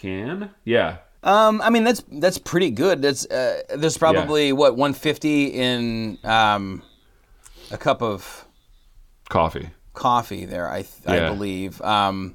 can. 0.00 0.50
Yeah. 0.64 0.98
Um, 1.22 1.62
I 1.62 1.70
mean 1.70 1.84
that's 1.84 2.04
that's 2.12 2.36
pretty 2.36 2.70
good. 2.70 3.00
That's 3.00 3.24
uh, 3.26 3.62
there's 3.76 3.96
probably 3.96 4.52
what 4.52 4.76
150 4.76 5.46
in 5.46 6.18
um, 6.22 6.82
a 7.70 7.78
cup 7.78 8.02
of 8.02 8.44
Coffee. 9.30 9.70
coffee 9.94 10.44
there. 10.44 10.70
I 10.70 10.82
th- 10.82 11.06
I 11.06 11.28
believe. 11.30 11.80
Um, 11.80 12.34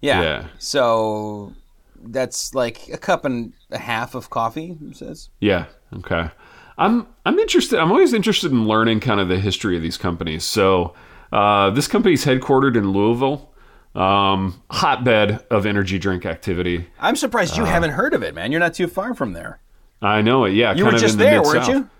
yeah. 0.00 0.22
Yeah. 0.22 0.46
So 0.58 1.52
that's 2.00 2.54
like 2.54 2.88
a 2.92 2.96
cup 2.98 3.24
and 3.24 3.52
a 3.72 3.78
half 3.78 4.14
of 4.14 4.30
coffee. 4.30 4.78
It 4.88 4.96
says. 4.96 5.30
Yeah. 5.40 5.64
Okay. 5.92 6.30
I'm 6.78 7.08
I'm 7.26 7.38
interested. 7.40 7.80
I'm 7.80 7.90
always 7.90 8.12
interested 8.12 8.52
in 8.52 8.68
learning 8.68 9.00
kind 9.00 9.18
of 9.18 9.26
the 9.28 9.40
history 9.40 9.76
of 9.76 9.82
these 9.82 9.96
companies. 9.96 10.44
So 10.44 10.94
uh, 11.32 11.70
this 11.70 11.86
company's 11.88 12.24
headquartered 12.24 12.76
in 12.76 12.92
Louisville, 12.92 13.52
um, 13.94 14.62
hotbed 14.70 15.44
of 15.50 15.66
energy 15.66 15.98
drink 15.98 16.24
activity. 16.26 16.86
I'm 17.00 17.16
surprised 17.16 17.54
Uh. 17.54 17.62
you 17.62 17.64
haven't 17.66 17.90
heard 17.90 18.14
of 18.14 18.22
it, 18.22 18.34
man. 18.34 18.50
You're 18.52 18.60
not 18.60 18.74
too 18.74 18.86
far 18.88 19.14
from 19.14 19.32
there. 19.32 19.60
I 20.00 20.22
know 20.22 20.44
it. 20.44 20.52
Yeah. 20.52 20.72
You 20.72 20.84
kind 20.84 20.92
were 20.92 20.94
of 20.96 21.00
just 21.00 21.14
in 21.14 21.18
the 21.18 21.24
there, 21.24 21.36
Mid-South. 21.38 21.54
weren't 21.68 21.68
you? 21.68 21.90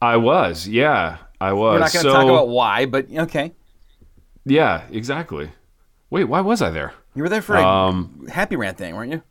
I 0.00 0.16
was. 0.16 0.66
Yeah. 0.66 1.18
I 1.40 1.52
was. 1.52 1.74
We're 1.74 1.78
not 1.80 1.92
going 1.92 2.04
to 2.04 2.10
so, 2.10 2.12
talk 2.14 2.24
about 2.24 2.48
why, 2.48 2.86
but 2.86 3.06
okay. 3.10 3.52
Yeah. 4.46 4.82
Exactly. 4.90 5.50
Wait. 6.10 6.24
Why 6.24 6.40
was 6.40 6.62
I 6.62 6.70
there? 6.70 6.92
You 7.14 7.22
were 7.22 7.28
there 7.28 7.42
for 7.42 7.56
a 7.56 7.62
Um, 7.64 8.26
happy 8.30 8.56
rant 8.56 8.78
thing, 8.78 8.94
weren't 8.96 9.12
you? 9.12 9.22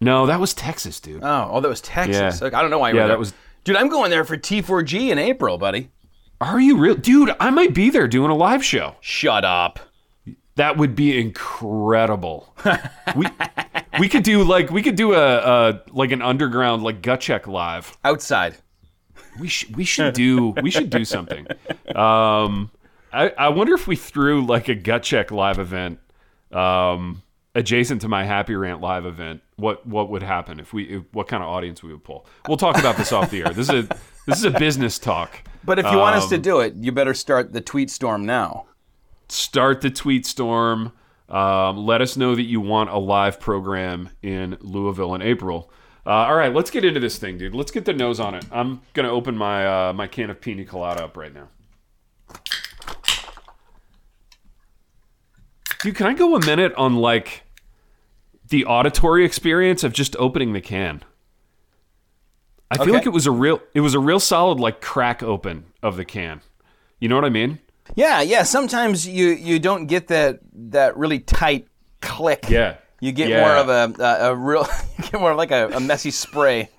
No, 0.00 0.26
that 0.26 0.38
was 0.40 0.52
Texas, 0.54 1.00
dude. 1.00 1.22
Oh, 1.22 1.48
oh, 1.52 1.60
that 1.60 1.68
was 1.68 1.80
Texas. 1.80 2.38
Yeah. 2.40 2.44
Like, 2.44 2.52
I 2.54 2.60
don't 2.60 2.70
know 2.70 2.78
why 2.78 2.90
you 2.90 2.96
Yeah, 2.96 3.02
were 3.02 3.08
there. 3.08 3.16
that 3.16 3.18
was- 3.18 3.32
Dude, 3.64 3.76
I'm 3.76 3.88
going 3.88 4.10
there 4.10 4.24
for 4.24 4.36
T4G 4.36 5.08
in 5.10 5.18
April, 5.18 5.56
buddy. 5.56 5.90
Are 6.44 6.60
you 6.60 6.76
real, 6.76 6.94
dude? 6.94 7.34
I 7.40 7.48
might 7.48 7.72
be 7.72 7.88
there 7.88 8.06
doing 8.06 8.30
a 8.30 8.34
live 8.34 8.62
show. 8.62 8.96
Shut 9.00 9.46
up. 9.46 9.80
That 10.56 10.76
would 10.76 10.94
be 10.94 11.18
incredible. 11.18 12.54
we 13.16 13.26
we 13.98 14.10
could 14.10 14.24
do 14.24 14.44
like 14.44 14.70
we 14.70 14.82
could 14.82 14.94
do 14.94 15.14
a, 15.14 15.38
a 15.38 15.82
like 15.92 16.12
an 16.12 16.20
underground 16.20 16.82
like 16.82 17.00
gut 17.00 17.20
check 17.20 17.46
live. 17.46 17.96
Outside. 18.04 18.56
We 19.40 19.48
should 19.48 19.74
we 19.74 19.84
should 19.84 20.12
do 20.12 20.50
we 20.60 20.70
should 20.70 20.90
do 20.90 21.06
something. 21.06 21.46
Um, 21.96 22.70
I 23.10 23.30
I 23.38 23.48
wonder 23.48 23.72
if 23.72 23.86
we 23.86 23.96
threw 23.96 24.44
like 24.44 24.68
a 24.68 24.74
gut 24.74 25.02
check 25.02 25.30
live 25.30 25.58
event, 25.58 25.98
um, 26.52 27.22
adjacent 27.54 28.02
to 28.02 28.08
my 28.08 28.24
Happy 28.24 28.54
Rant 28.54 28.82
live 28.82 29.06
event. 29.06 29.40
What 29.56 29.86
what 29.86 30.10
would 30.10 30.22
happen 30.22 30.60
if 30.60 30.74
we 30.74 30.84
if, 30.84 31.04
what 31.12 31.26
kind 31.26 31.42
of 31.42 31.48
audience 31.48 31.82
we 31.82 31.90
would 31.90 32.04
pull? 32.04 32.26
We'll 32.46 32.58
talk 32.58 32.76
about 32.78 32.98
this 32.98 33.12
off 33.12 33.30
the 33.30 33.44
air. 33.44 33.52
This 33.54 33.70
is 33.70 33.86
a 33.86 33.96
this 34.26 34.38
is 34.38 34.44
a 34.44 34.50
business 34.50 34.98
talk. 34.98 35.42
But 35.64 35.78
if 35.78 35.86
you 35.90 35.96
want 35.98 36.16
us 36.16 36.24
Um, 36.24 36.30
to 36.30 36.38
do 36.38 36.60
it, 36.60 36.74
you 36.76 36.92
better 36.92 37.14
start 37.14 37.52
the 37.52 37.60
tweet 37.60 37.90
storm 37.90 38.24
now. 38.26 38.66
start 39.28 39.80
the 39.80 39.90
tweet 39.90 40.26
storm. 40.26 40.92
Um, 41.28 41.78
let 41.86 42.02
us 42.02 42.16
know 42.16 42.34
that 42.34 42.42
you 42.42 42.60
want 42.60 42.90
a 42.90 42.98
live 42.98 43.40
program 43.40 44.10
in 44.22 44.58
Louisville 44.60 45.14
in 45.14 45.22
April. 45.22 45.70
Uh, 46.06 46.10
all 46.10 46.34
right, 46.36 46.52
let's 46.52 46.70
get 46.70 46.84
into 46.84 47.00
this 47.00 47.16
thing, 47.16 47.38
dude. 47.38 47.54
Let's 47.54 47.70
get 47.70 47.86
the 47.86 47.94
nose 47.94 48.20
on 48.20 48.34
it. 48.34 48.44
I'm 48.52 48.82
gonna 48.92 49.10
open 49.10 49.36
my 49.36 49.88
uh, 49.88 49.92
my 49.94 50.06
can 50.06 50.28
of 50.28 50.40
pina 50.42 50.64
colada 50.66 51.04
up 51.04 51.16
right 51.16 51.32
now. 51.32 51.48
Dude, 55.82 55.96
can 55.96 56.06
I 56.06 56.14
go 56.14 56.34
a 56.36 56.44
minute 56.44 56.72
on 56.74 56.96
like 56.96 57.42
the 58.48 58.64
auditory 58.66 59.24
experience 59.24 59.82
of 59.84 59.92
just 59.92 60.14
opening 60.16 60.52
the 60.52 60.60
can? 60.60 61.02
I 62.70 62.76
feel 62.76 62.84
Okay. 62.84 62.92
like 62.92 63.06
it 63.06 63.10
was 63.10 63.26
a 63.26 63.30
real 63.30 63.60
it 63.74 63.80
was 63.80 63.94
a 63.94 63.98
real 64.00 64.20
solid 64.20 64.58
like 64.58 64.80
crack 64.80 65.22
open 65.22 65.64
of 65.82 65.96
the 65.96 66.04
can. 66.04 66.40
You 67.00 67.08
know 67.08 67.14
what 67.16 67.24
I 67.24 67.30
mean? 67.30 67.58
Yeah, 67.94 68.22
yeah. 68.22 68.42
Sometimes 68.42 69.06
you 69.06 69.28
you 69.28 69.58
don't 69.58 69.86
get 69.86 70.08
that 70.08 70.40
that 70.54 70.96
really 70.96 71.20
tight 71.20 71.68
click. 72.00 72.46
Yeah. 72.48 72.76
You 73.00 73.12
get 73.12 73.28
Yeah. 73.28 73.40
more 73.40 73.56
of 73.56 73.68
a 73.68 74.02
a, 74.02 74.30
a 74.30 74.34
real 74.36 74.66
you 74.98 75.04
get 75.04 75.20
more 75.20 75.32
of 75.32 75.36
like 75.36 75.50
a, 75.50 75.68
a 75.74 75.80
messy 75.80 76.10
spray. 76.10 76.70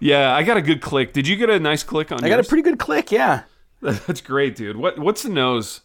Yeah, 0.00 0.34
I 0.34 0.42
got 0.42 0.56
a 0.56 0.62
good 0.62 0.80
click. 0.80 1.12
Did 1.12 1.26
you 1.26 1.36
get 1.36 1.50
a 1.50 1.58
nice 1.58 1.82
click 1.82 2.12
on 2.12 2.22
I 2.24 2.28
got 2.28 2.38
a 2.40 2.44
pretty 2.44 2.62
good 2.62 2.78
click, 2.78 3.10
yeah. 3.10 3.42
That's 3.80 4.20
great, 4.20 4.54
dude. 4.56 4.76
What 4.76 4.98
what's 4.98 5.22
the 5.22 5.28
nose 5.30 5.80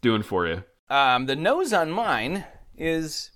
doing 0.00 0.22
for 0.22 0.46
you? 0.46 0.64
Um, 0.90 1.26
the 1.26 1.36
nose 1.36 1.72
on 1.72 1.90
mine 1.90 2.44
is 2.76 3.30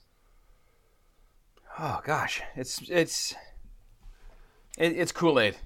oh 1.79 2.01
gosh, 2.05 2.43
it's 2.55 2.83
it's 2.89 3.35
it, 4.77 4.93
it's 4.93 5.13
Kool 5.13 5.39
Aid. 5.41 5.57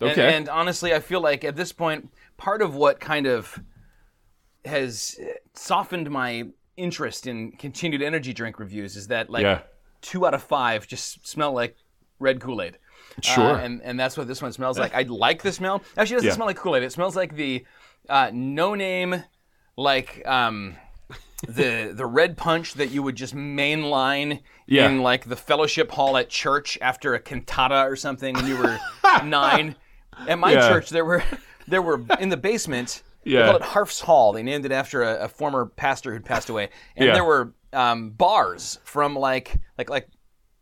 Okay. 0.00 0.10
And, 0.26 0.34
and 0.34 0.48
honestly, 0.48 0.92
I 0.94 1.00
feel 1.00 1.20
like 1.20 1.44
at 1.44 1.54
this 1.56 1.72
point, 1.72 2.10
part 2.36 2.62
of 2.62 2.74
what 2.74 2.98
kind 3.00 3.26
of 3.26 3.60
has 4.64 5.18
softened 5.54 6.10
my 6.10 6.44
interest 6.76 7.26
in 7.26 7.52
continued 7.52 8.02
energy 8.02 8.32
drink 8.32 8.58
reviews 8.58 8.96
is 8.96 9.08
that 9.08 9.28
like 9.30 9.42
Yeah. 9.42 9.60
two 10.00 10.26
out 10.26 10.34
of 10.34 10.42
five 10.42 10.86
just 10.86 11.26
smell 11.26 11.52
like 11.52 11.76
red 12.18 12.40
Kool 12.40 12.62
Aid. 12.62 12.78
Sure. 13.20 13.52
Uh, 13.52 13.58
and 13.58 13.82
and 13.82 13.98
that's 14.00 14.16
what 14.16 14.26
this 14.26 14.40
one 14.40 14.52
smells 14.52 14.78
like. 14.78 14.94
I 14.94 15.02
like 15.02 15.42
the 15.42 15.52
smell. 15.52 15.82
Actually, 15.96 16.14
it 16.14 16.16
doesn't 16.18 16.28
Yeah. 16.28 16.34
smell 16.34 16.46
like 16.46 16.56
Kool 16.56 16.76
Aid. 16.76 16.82
It 16.82 16.92
smells 16.92 17.14
like 17.14 17.34
the 17.36 17.64
uh, 18.08 18.30
no 18.32 18.74
name, 18.74 19.22
like 19.76 20.26
um, 20.26 20.76
the 21.48 21.92
the 21.94 22.06
red 22.06 22.36
punch 22.36 22.74
that 22.74 22.90
you 22.90 23.02
would 23.02 23.16
just 23.16 23.34
mainline 23.34 24.40
Yeah. 24.66 24.88
in 24.88 25.02
like 25.02 25.28
the 25.28 25.36
fellowship 25.36 25.90
hall 25.90 26.16
at 26.16 26.28
church 26.28 26.78
after 26.80 27.14
a 27.14 27.20
cantata 27.20 27.82
or 27.88 27.96
something 27.96 28.34
when 28.34 28.46
you 28.46 28.56
were 28.56 28.78
nine. 29.24 29.76
At 30.28 30.38
my 30.38 30.52
Yeah. 30.52 30.68
church, 30.68 30.90
there 30.90 31.04
were 31.04 31.22
there 31.68 31.82
were 31.82 32.04
in 32.20 32.28
the 32.28 32.36
basement. 32.36 33.02
Yeah. 33.24 33.40
They 33.42 33.48
called 33.50 33.62
it 33.62 33.68
Harf's 33.68 34.00
Hall. 34.00 34.32
They 34.32 34.42
named 34.42 34.64
it 34.66 34.72
after 34.72 35.02
a, 35.02 35.24
a 35.24 35.28
former 35.28 35.66
pastor 35.66 36.12
who'd 36.12 36.24
passed 36.24 36.48
away. 36.48 36.70
And 36.96 37.06
Yeah. 37.06 37.14
there 37.14 37.24
were 37.24 37.54
um, 37.72 38.10
bars 38.10 38.78
from 38.84 39.14
like 39.16 39.58
like 39.78 39.88
like 39.90 40.08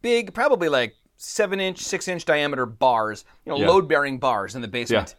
big, 0.03 0.33
probably 0.35 0.69
like 0.69 0.95
seven 1.17 1.61
inch, 1.61 1.79
six 1.81 2.09
inch 2.09 2.25
diameter 2.25 2.65
bars, 2.67 3.25
you 3.45 3.53
know, 3.53 3.59
Yeah. 3.59 3.69
load 3.69 3.89
bearing 3.89 4.19
bars 4.19 4.55
in 4.55 4.63
the 4.63 4.69
basement. 4.69 5.15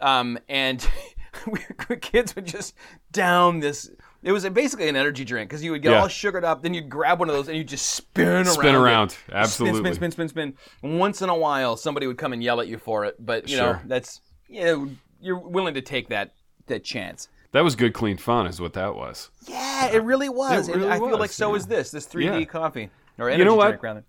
Um, 0.00 0.38
and 0.48 0.86
we, 1.46 1.60
kids 2.00 2.34
would 2.34 2.44
just 2.46 2.74
down 3.12 3.60
this. 3.60 3.90
It 4.26 4.32
was 4.32 4.44
basically 4.48 4.88
an 4.88 4.96
energy 4.96 5.24
drink 5.24 5.48
because 5.48 5.62
you 5.62 5.70
would 5.70 5.82
get 5.82 5.92
Yeah. 5.92 6.00
all 6.00 6.08
sugared 6.08 6.44
up, 6.44 6.60
then 6.60 6.74
you'd 6.74 6.88
grab 6.90 7.20
one 7.20 7.28
of 7.30 7.36
those 7.36 7.46
and 7.46 7.56
you'd 7.56 7.68
just 7.68 7.86
spin 7.86 8.26
around. 8.26 8.46
Spin 8.46 8.74
around. 8.74 9.10
Spin, 9.10 9.34
Absolutely. 9.36 9.80
spin, 9.80 9.94
spin, 9.94 10.10
spin, 10.10 10.28
spin. 10.28 10.56
Spin. 10.80 10.98
Once 10.98 11.22
in 11.22 11.28
a 11.28 11.36
while, 11.36 11.76
somebody 11.76 12.08
would 12.08 12.18
come 12.18 12.32
and 12.32 12.42
yell 12.42 12.60
at 12.60 12.66
you 12.66 12.76
for 12.76 13.04
it, 13.04 13.14
but 13.24 13.48
you 13.48 13.56
know 13.56 13.74
Sure. 13.74 13.82
that's 13.86 14.20
yeah, 14.48 14.84
you're 15.20 15.38
willing 15.38 15.74
to 15.74 15.80
take 15.80 16.08
that 16.08 16.32
that 16.66 16.82
chance. 16.82 17.28
That 17.52 17.62
was 17.62 17.76
good, 17.76 17.94
clean 17.94 18.16
fun, 18.16 18.48
is 18.48 18.60
what 18.60 18.72
that 18.72 18.96
was. 18.96 19.30
Yeah, 19.46 19.86
it 19.92 20.02
really 20.02 20.28
was. 20.28 20.68
It 20.68 20.74
really 20.74 20.90
I 20.90 20.98
feel 20.98 21.10
was, 21.10 21.20
like 21.20 21.30
so 21.30 21.50
yeah. 21.52 21.56
is 21.58 21.66
this 21.68 21.90
this 21.92 22.06
3D 22.08 22.40
Yeah. 22.40 22.44
coffee 22.46 22.90
or 23.18 23.28
energy 23.28 23.38
you 23.38 23.44
know 23.44 23.54
what? 23.54 23.68
drink 23.68 23.82
rather. 23.84 24.04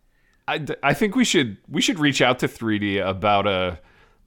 I, 0.47 0.65
I 0.82 0.93
think 0.95 1.15
we 1.15 1.25
should 1.25 1.58
we 1.69 1.80
should 1.82 1.99
reach 1.99 2.23
out 2.23 2.39
to 2.39 2.47
3D 2.47 3.08
about 3.08 3.45
a 3.45 3.80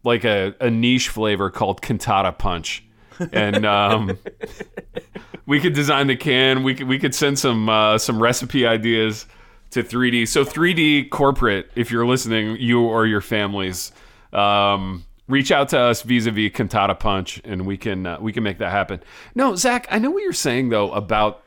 like 0.05 0.25
a, 0.25 0.55
a 0.61 0.71
niche 0.71 1.09
flavor 1.09 1.51
called 1.51 1.83
Cantata 1.83 2.31
Punch, 2.39 2.85
and 3.33 3.67
um, 3.67 4.17
we 5.51 5.59
could 5.59 5.73
design 5.73 6.07
the 6.07 6.15
can. 6.15 6.63
We 6.63 6.77
could 6.77 6.87
we 6.87 6.97
could 6.97 7.13
send 7.13 7.37
some 7.37 7.69
uh, 7.69 7.99
some 7.99 8.23
recipe 8.23 8.65
ideas 8.65 9.27
to 9.71 9.83
3D. 9.83 10.29
So 10.29 10.45
3D 10.45 11.11
corporate, 11.11 11.73
if 11.75 11.91
you're 11.91 12.07
listening, 12.07 12.57
you 12.61 12.81
or 12.83 13.05
your 13.05 13.21
families, 13.21 13.91
um, 14.33 15.05
reach 15.27 15.51
out 15.51 15.69
to 15.71 15.79
us 15.81 16.03
vis-a-vis 16.03 16.53
Cantata 16.53 16.95
Punch, 16.95 17.41
and 17.45 17.67
we 17.67 17.77
can 17.77 18.07
uh, 18.07 18.19
we 18.21 18.33
can 18.33 18.45
make 18.45 18.59
that 18.59 18.71
happen. 18.71 19.03
No, 19.35 19.57
Zach, 19.57 19.89
I 19.91 19.99
know 19.99 20.13
what 20.13 20.23
you're 20.23 20.33
saying 20.33 20.69
though 20.69 20.93
about 20.93 21.43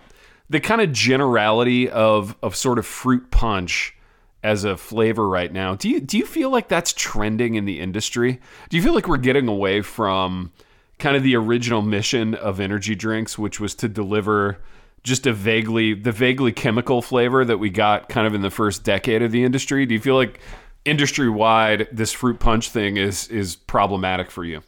the 0.50 0.60
kind 0.60 0.82
of 0.82 0.92
generality 0.92 1.90
of 1.90 2.36
of 2.44 2.58
sort 2.58 2.80
of 2.80 2.86
fruit 2.86 3.32
punch 3.32 3.96
as 4.44 4.66
a 4.66 4.76
flavor 4.76 5.30
right 5.30 5.54
now. 5.54 5.76
Do 5.76 5.90
you 5.90 6.02
do 6.02 6.18
you 6.18 6.26
feel 6.26 6.50
like 6.50 6.68
that's 6.68 6.92
trending 6.92 7.56
in 7.56 7.64
the 7.64 7.80
industry? 7.80 8.42
Do 8.68 8.76
you 8.76 8.84
feel 8.84 8.94
like 8.94 9.08
we're 9.08 9.16
getting 9.16 9.48
away 9.48 9.82
from 9.82 10.52
kind 11.00 11.16
of 11.16 11.24
the 11.24 11.36
original 11.36 11.82
mission 11.82 12.36
of 12.36 12.60
energy 12.60 12.96
drinks, 12.96 13.38
which 13.38 13.60
was 13.60 13.76
to 13.76 13.88
deliver 13.88 14.60
just 15.04 15.28
a 15.28 15.34
vaguely 15.34 15.94
the 15.94 16.12
vaguely 16.12 16.52
chemical 16.52 17.02
flavor 17.02 17.44
that 17.44 17.58
we 17.58 17.70
got 17.70 18.08
kind 18.10 18.26
of 18.26 18.34
in 18.34 18.42
the 18.42 18.50
first 18.52 18.84
decade 18.84 19.22
of 19.22 19.32
the 19.32 19.44
industry? 19.44 19.86
Do 19.86 19.94
you 19.94 20.00
feel 20.00 20.16
like 20.16 20.40
industry 20.86 21.30
wide 21.30 21.88
this 21.92 22.12
fruit 22.12 22.40
punch 22.40 22.70
thing 22.70 22.98
is 22.98 23.28
is 23.28 23.56
problematic 23.56 24.32
for 24.32 24.44
you? 24.46 24.62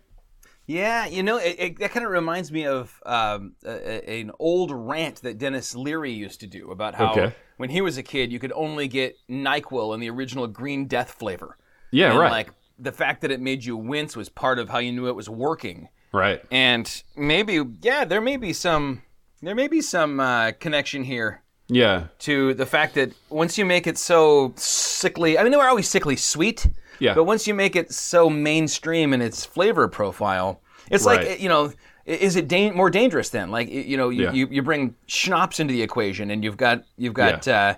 Yeah, 0.68 1.06
you 1.06 1.22
know, 1.22 1.38
it, 1.38 1.56
it, 1.60 1.80
that 1.80 1.92
kind 1.92 2.04
of 2.06 2.12
reminds 2.12 2.52
me 2.52 2.66
of 2.66 3.00
um, 3.06 3.54
a, 3.64 3.70
a- 4.10 4.22
an 4.22 4.32
old 4.40 4.72
rant 4.72 5.22
that 5.22 5.38
Denis 5.38 5.76
Leary 5.76 6.12
used 6.12 6.40
to 6.40 6.48
do 6.48 6.72
about 6.72 6.96
how 6.96 7.12
Okay. 7.12 7.36
when 7.58 7.70
he 7.70 7.82
was 7.82 8.00
a 8.00 8.04
kid, 8.04 8.32
you 8.32 8.40
could 8.40 8.52
only 8.54 8.88
get 8.88 9.16
Nyquil 9.30 9.94
in 9.94 10.00
the 10.00 10.10
original 10.10 10.48
Green 10.48 10.88
Death 10.88 11.12
flavor. 11.12 11.60
Yeah, 11.92 12.10
and 12.10 12.20
right. 12.20 12.32
Like 12.32 12.50
the 12.80 12.92
fact 12.92 13.22
that 13.22 13.30
it 13.30 13.40
made 13.40 13.64
you 13.64 13.78
wince 13.78 14.16
was 14.18 14.28
part 14.28 14.58
of 14.58 14.70
how 14.70 14.80
you 14.80 14.92
knew 14.92 15.08
it 15.08 15.16
was 15.16 15.30
working. 15.30 15.88
Right. 16.16 16.42
And 16.52 17.04
maybe, 17.16 17.62
yeah, 17.82 18.06
there 18.06 18.22
may 18.22 18.38
be 18.38 18.54
some, 18.54 19.02
there 19.42 19.56
may 19.56 19.68
be 19.68 19.82
some 19.82 20.20
uh, 20.20 20.52
connection 20.60 21.04
here 21.04 21.42
Yeah. 21.68 22.08
to 22.20 22.54
the 22.54 22.66
fact 22.66 22.96
that 22.96 23.12
once 23.30 23.58
you 23.58 23.66
make 23.66 23.86
it 23.88 23.98
so 23.98 24.54
sickly, 24.56 25.38
I 25.38 25.44
mean, 25.44 25.52
they 25.52 25.58
were 25.58 25.68
always 25.70 25.88
sickly 25.90 26.16
sweet. 26.16 26.68
Yeah. 27.00 27.14
But 27.14 27.26
once 27.26 27.46
you 27.48 27.54
make 27.54 27.76
it 27.76 27.92
so 27.92 28.30
mainstream 28.30 29.14
in 29.14 29.22
its 29.22 29.46
flavor 29.46 29.88
profile, 29.90 30.62
it's 30.90 31.06
Right. 31.06 31.28
like 31.28 31.42
you 31.42 31.50
know, 31.50 31.74
is 32.06 32.36
it 32.38 32.48
dan- 32.48 32.76
more 32.76 32.90
dangerous 32.90 33.30
then? 33.32 33.52
Like 33.52 33.68
you 33.70 33.98
know, 33.98 34.10
you, 34.10 34.24
Yeah. 34.24 34.32
you, 34.32 34.48
you 34.50 34.62
bring 34.64 34.96
schnapps 35.08 35.60
into 35.60 35.74
the 35.74 35.82
equation, 35.82 36.32
and 36.32 36.42
you've 36.44 36.56
got 36.58 36.84
you've 36.98 37.14
got 37.14 37.46
uh, 37.50 37.76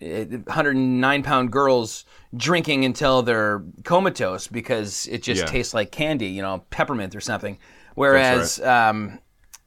109 0.00 1.22
pound 1.22 1.50
girls 1.52 2.04
drinking 2.36 2.84
until 2.84 3.22
they're 3.22 3.62
comatose 3.84 4.46
because 4.46 5.06
it 5.08 5.22
just 5.22 5.42
Yeah. 5.42 5.46
tastes 5.46 5.74
like 5.74 5.90
candy, 5.90 6.26
you 6.28 6.42
know, 6.42 6.64
peppermint 6.70 7.14
or 7.16 7.20
something. 7.20 7.58
Whereas, 8.00 8.58
um, 8.60 9.18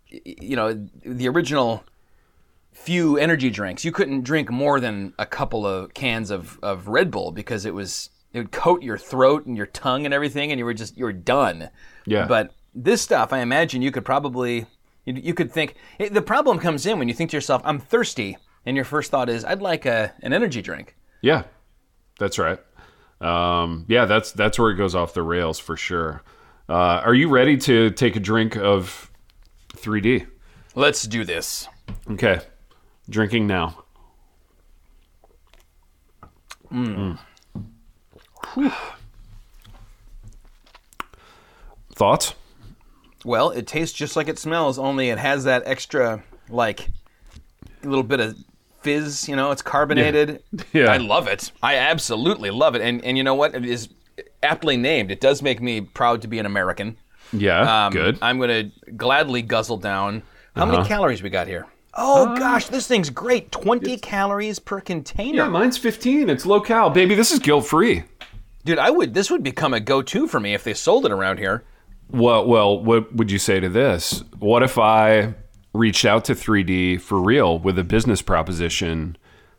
you 0.10 0.56
know, 0.56 0.88
the 1.06 1.28
original 1.28 1.84
few 2.72 3.18
energy 3.18 3.52
drinks. 3.52 3.86
You 3.86 3.92
couldn't 3.92 4.24
drink 4.24 4.50
more 4.50 4.80
than 4.80 5.14
a 5.20 5.26
couple 5.28 5.68
of 5.68 5.94
cans 5.94 6.32
of, 6.32 6.58
of 6.64 6.88
Red 6.88 7.12
Bull 7.12 7.32
because 7.32 7.64
it 7.66 7.76
was 7.76 8.10
it 8.34 8.40
would 8.40 8.52
coat 8.52 8.82
your 8.82 8.98
throat 8.98 9.46
and 9.46 9.56
your 9.56 9.68
tongue 9.68 10.06
and 10.06 10.16
everything, 10.16 10.52
and 10.52 10.58
you 10.58 10.66
were 10.66 10.74
just 10.74 10.98
you 10.98 11.06
were 11.06 11.14
done. 11.14 11.70
Yeah. 12.08 12.26
But 12.26 12.56
this 12.74 13.04
stuff, 13.04 13.32
I 13.32 13.40
imagine 13.40 13.84
you 13.84 13.92
could 13.92 14.04
probably 14.04 14.66
you, 15.06 15.14
you 15.14 15.34
could 15.36 15.52
think 15.52 15.76
it, 16.00 16.16
the 16.16 16.22
problem 16.24 16.58
comes 16.58 16.88
in 16.88 16.98
when 16.98 17.08
you 17.08 17.14
think 17.14 17.30
to 17.30 17.38
yourself, 17.38 17.62
"I'm 17.64 17.80
thirsty," 17.80 18.38
and 18.66 18.76
your 18.76 18.86
first 18.86 19.12
thought 19.12 19.30
is, 19.30 19.46
"I'd 19.46 19.62
like 19.62 19.86
a 19.86 20.12
an 20.24 20.34
energy 20.34 20.64
drink." 20.64 20.96
Yeah, 21.22 21.44
that's 22.18 22.40
right. 22.40 22.60
Um, 23.22 23.86
yeah, 23.88 24.06
that's 24.06 24.32
that's 24.32 24.58
where 24.58 24.72
it 24.72 24.76
goes 24.76 24.96
off 24.96 25.14
the 25.14 25.22
rails 25.22 25.60
for 25.60 25.78
sure. 25.78 26.24
Uh, 26.70 26.74
are 26.74 27.14
you 27.14 27.30
ready 27.30 27.58
to 27.58 27.90
take 27.92 28.16
a 28.16 28.20
drink 28.20 28.56
of 28.56 29.12
3D? 29.76 30.26
Let's 30.76 31.04
do 31.04 31.24
this. 31.26 31.68
Okay, 32.10 32.40
drinking 33.10 33.48
now. 33.48 33.84
Mm. 36.72 37.20
Thoughts? 41.94 42.34
Well, 43.24 43.52
it 43.52 43.68
tastes 43.68 43.96
just 43.96 44.16
like 44.16 44.28
it 44.28 44.40
smells, 44.40 44.80
only 44.80 45.10
it 45.10 45.18
has 45.18 45.44
that 45.44 45.64
extra 45.66 46.24
like 46.50 46.90
little 47.84 48.04
bit 48.04 48.20
of 48.20 48.38
fizz. 48.82 49.28
You 49.30 49.36
know, 49.36 49.52
it's 49.52 49.62
carbonated. 49.62 50.44
Yeah. 50.74 50.86
I 50.92 50.98
love 50.98 51.28
it. 51.28 51.52
I 51.62 51.76
absolutely 51.76 52.52
love 52.52 52.76
it. 52.76 52.82
And 52.82 53.04
and 53.04 53.18
you 53.18 53.24
know 53.24 53.36
what? 53.36 53.56
It 53.56 53.66
is 53.66 53.90
aptly 54.44 54.78
named. 54.78 55.10
It 55.12 55.20
does 55.22 55.42
make 55.42 55.62
me 55.62 55.82
proud 55.82 56.22
to 56.22 56.28
be 56.28 56.40
an 56.40 56.46
American. 56.46 56.98
Yeah, 57.32 57.86
Um, 57.88 57.94
good. 57.94 58.18
I'm 58.22 58.40
gonna 58.40 58.66
gladly 58.96 59.42
guzzle 59.42 59.78
down. 59.78 60.22
How 60.56 60.64
Uh-huh. 60.64 60.72
many 60.74 60.88
calories 60.88 61.24
we 61.24 61.30
got 61.32 61.48
here? 61.48 61.66
Oh 61.96 62.36
gosh, 62.38 62.68
this 62.68 62.88
thing's 62.88 63.10
great. 63.10 63.52
Twenty 63.52 63.98
calories 63.98 64.60
per 64.60 64.80
container. 64.82 65.38
yeah, 65.44 65.48
mine's 65.50 65.78
15. 65.78 66.30
It's 66.30 66.46
low 66.46 66.60
cal, 66.62 66.90
baby. 66.90 67.16
This 67.16 67.32
is 67.32 67.40
guilt 67.40 67.66
free. 67.66 68.04
Dude, 68.66 68.80
I 68.80 68.90
would. 68.92 69.14
This 69.14 69.30
would 69.30 69.44
become 69.44 69.74
a 69.74 69.80
go-to 69.80 70.28
for 70.28 70.40
me 70.40 70.54
if 70.54 70.64
they 70.64 70.74
sold 70.74 71.06
it 71.06 71.12
around 71.12 71.38
here. 71.38 71.64
Well, 72.10 72.46
well, 72.46 72.80
what 72.84 73.14
would 73.16 73.30
you 73.32 73.40
say 73.40 73.60
to 73.60 73.70
this? 73.70 74.24
What 74.40 74.64
if 74.64 74.78
I 74.78 75.34
reached 75.74 76.06
out 76.06 76.26
to 76.26 76.34
3D 76.36 76.98
for 77.02 77.20
real 77.20 77.58
with 77.60 77.78
a 77.80 77.84
business 77.84 78.22
proposition, 78.22 79.18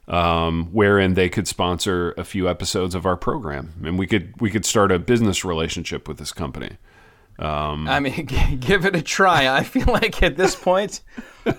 um, 0.08 0.68
wherein 0.72 1.14
they 1.14 1.28
could 1.28 1.48
sponsor 1.48 2.12
a 2.18 2.24
few 2.24 2.48
episodes 2.48 2.94
of 2.94 3.06
our 3.06 3.16
program, 3.16 3.72
and 3.84 3.98
we 3.98 4.06
could 4.06 4.38
we 4.40 4.50
could 4.50 4.64
start 4.64 4.92
a 4.92 4.98
business 4.98 5.44
relationship 5.44 6.06
with 6.08 6.18
this 6.18 6.32
company. 6.32 6.76
I 7.88 8.00
mean, 8.00 8.26
g- 8.26 8.56
give 8.56 8.84
it 8.84 8.94
a 8.94 9.02
try. 9.02 9.48
I 9.54 9.64
feel 9.64 9.86
like 9.86 10.22
at 10.22 10.36
this 10.36 10.54
point, 10.54 11.00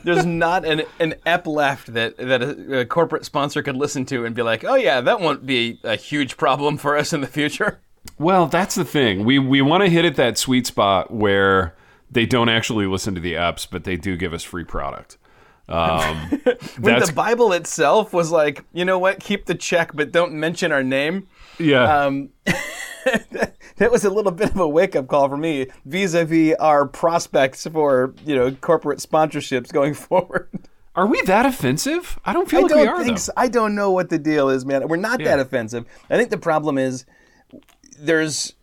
there's 0.04 0.26
not 0.26 0.66
an, 0.66 0.84
an 1.00 1.16
ep 1.26 1.48
left 1.48 1.94
that 1.94 2.18
that 2.18 2.42
a, 2.42 2.80
a 2.82 2.86
corporate 2.86 3.26
sponsor 3.26 3.62
could 3.64 3.76
listen 3.76 4.06
to 4.08 4.26
and 4.26 4.36
be 4.36 4.42
like, 4.42 4.64
"Oh 4.64 4.76
yeah, 4.76 5.02
that 5.02 5.20
won't 5.20 5.46
be 5.46 5.80
a 5.84 5.96
huge 5.96 6.38
problem 6.38 6.78
for 6.78 6.98
us 6.98 7.14
in 7.14 7.22
the 7.22 7.28
future." 7.28 7.82
Well, 8.20 8.46
that's 8.48 8.76
the 8.76 8.86
thing. 8.86 9.26
We 9.26 9.40
we 9.40 9.62
want 9.62 9.84
to 9.84 9.90
hit 9.90 10.06
at 10.06 10.16
that 10.16 10.38
sweet 10.38 10.68
spot 10.68 11.12
where 11.12 11.76
they 12.10 12.26
don't 12.26 12.50
actually 12.50 12.86
listen 12.86 13.16
to 13.16 13.22
the 13.22 13.34
apps, 13.34 13.68
but 13.70 13.84
they 13.84 13.98
do 13.98 14.16
give 14.16 14.34
us 14.34 14.44
free 14.44 14.64
product. 14.64 15.18
Um, 15.68 16.16
When 16.80 17.00
the 17.00 17.12
Bible 17.16 17.52
itself 17.54 18.14
was 18.14 18.32
like, 18.32 18.64
"You 18.74 18.86
know 18.86 19.00
what? 19.00 19.20
Keep 19.20 19.46
the 19.46 19.56
check, 19.56 19.92
but 19.94 20.12
don't 20.12 20.34
mention 20.34 20.72
our 20.72 20.84
name." 20.84 21.28
yeah. 21.60 22.04
Um, 22.06 22.30
that 23.78 23.92
was 23.92 24.04
a 24.06 24.10
little 24.10 24.32
bit 24.32 24.52
of 24.52 24.60
a 24.60 24.68
wake 24.68 24.96
up 24.96 25.08
call 25.08 25.28
for 25.30 25.38
me 25.38 25.68
vis-a-vis 25.86 26.56
our 26.60 26.88
prospects 26.88 27.66
for 27.68 28.14
you 28.26 28.36
know 28.36 28.52
corporate 28.52 29.00
sponsorships 29.00 29.72
going 29.72 29.94
forward. 30.08 30.50
are 30.96 31.08
we 31.08 31.22
that 31.24 31.46
offensive? 31.46 32.20
I 32.26 32.34
don't 32.34 32.50
feel 32.50 32.60
I 32.60 32.64
like 32.64 32.72
we 32.76 32.84
don't 32.86 33.02
are. 33.02 33.04
think 33.04 33.18
so. 33.20 33.32
I 33.38 33.48
don't 33.48 33.76
know 33.76 33.92
what 33.92 34.10
the 34.10 34.18
deal 34.20 34.50
is, 34.50 34.66
man. 34.66 34.88
We're 34.88 34.98
not 34.98 35.20
Yeah. 35.20 35.30
that 35.36 35.40
offensive. 35.40 35.86
I 36.10 36.18
think 36.18 36.30
the 36.30 36.38
problem 36.38 36.78
is 36.78 37.06
there's 38.00 38.54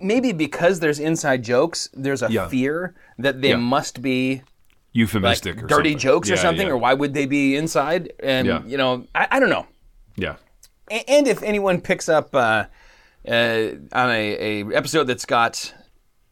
maybe 0.00 0.32
because 0.32 0.80
there's 0.80 0.98
inside 0.98 1.42
jokes, 1.44 1.88
there's 1.92 2.22
a 2.22 2.30
Yeah. 2.30 2.48
fear 2.48 2.94
that 3.18 3.42
they 3.42 3.50
Yeah. 3.50 3.56
must 3.56 4.00
be 4.02 4.42
like 4.94 5.00
Euphemistic 5.00 5.62
or 5.62 5.66
dirty 5.66 5.90
something. 5.92 5.98
jokes 5.98 6.30
or 6.30 6.36
something, 6.36 6.66
yeah. 6.66 6.72
or 6.72 6.76
why 6.76 6.92
would 6.94 7.14
they 7.14 7.26
be 7.26 7.56
inside? 7.56 8.12
And 8.20 8.46
Yeah. 8.46 8.62
you 8.66 8.76
know, 8.76 9.06
I, 9.14 9.26
I 9.32 9.40
don't 9.40 9.48
know. 9.50 9.66
Yeah. 10.16 10.36
A- 10.90 11.08
And 11.10 11.26
if 11.26 11.42
anyone 11.42 11.80
picks 11.80 12.08
up 12.08 12.34
uh, 12.34 12.64
uh, 13.26 13.68
on 13.92 14.10
a, 14.10 14.62
a 14.62 14.74
episode 14.74 15.04
that's 15.04 15.24
got 15.24 15.72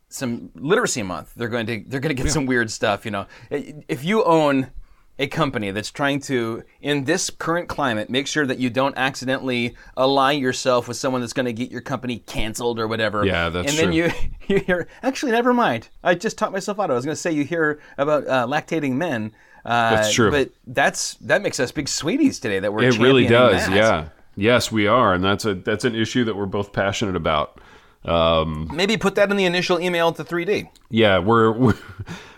some 0.09 0.51
literacy 0.55 1.03
month, 1.03 1.33
they're 1.37 1.49
going 1.49 1.67
to 1.67 1.83
they're 1.87 2.01
going 2.01 2.15
to 2.15 2.23
get 2.23 2.31
some 2.33 2.45
weird 2.47 2.71
stuff. 2.71 3.05
You 3.05 3.13
know, 3.13 3.27
if 3.51 4.05
you 4.05 4.25
own 4.25 4.71
a 5.21 5.27
company 5.29 5.71
that's 5.71 5.91
trying 5.93 6.19
to, 6.19 6.65
in 6.81 7.05
this 7.05 7.31
current 7.31 7.69
climate, 7.69 8.11
make 8.11 8.27
sure 8.27 8.47
that 8.47 8.59
you 8.59 8.71
don't 8.71 8.97
accidentally 8.97 9.77
ally 9.97 10.33
yourself 10.33 10.89
with 10.89 10.97
someone 10.97 11.21
that's 11.21 11.33
going 11.35 11.47
to 11.47 11.53
get 11.53 11.71
your 11.71 11.83
company 11.83 12.19
canceled 12.27 12.81
or 12.81 12.89
whatever. 12.89 13.25
Yeah, 13.25 13.51
that's 13.51 13.69
And 13.69 13.79
then 13.79 13.87
true. 13.89 13.95
you 13.95 14.31
you 14.57 14.63
hear 14.65 14.89
actually 15.03 15.33
never 15.33 15.53
mind. 15.55 15.89
I 16.03 16.15
just 16.17 16.39
talked 16.39 16.53
myself 16.53 16.81
out. 16.81 16.91
I 16.91 16.95
was 16.95 17.05
going 17.05 17.15
to 17.15 17.21
say 17.21 17.31
you 17.31 17.45
hear 17.45 17.81
about 17.99 18.27
uh, 18.27 18.47
lactating 18.49 18.95
men. 18.95 19.33
Uh, 19.65 19.97
That's 19.97 20.15
true. 20.15 20.31
But 20.31 20.51
that's 20.67 21.15
that 21.17 21.43
makes 21.43 21.61
us 21.61 21.71
big 21.71 21.87
sweeties 21.87 22.41
today. 22.41 22.59
That 22.61 22.73
we're 22.73 22.83
It 22.85 22.99
really 22.99 23.27
does. 23.27 23.67
that. 23.67 23.77
Yeah. 23.77 24.09
Yes, 24.37 24.73
we 24.73 24.87
are, 24.87 25.13
and 25.13 25.23
that's 25.23 25.45
a 25.45 25.55
that's 25.55 25.85
an 25.85 25.95
issue 25.95 26.25
that 26.25 26.35
we're 26.35 26.47
both 26.47 26.73
passionate 26.73 27.15
about. 27.15 27.61
Um, 28.07 28.71
Maybe 28.73 28.97
put 28.97 29.17
that 29.17 29.31
in 29.31 29.37
the 29.37 29.45
initial 29.45 29.79
email 29.79 30.13
to 30.13 30.25
3D. 30.25 30.69
yeah, 30.89 31.19
we're 31.19 31.53
we're 31.53 31.75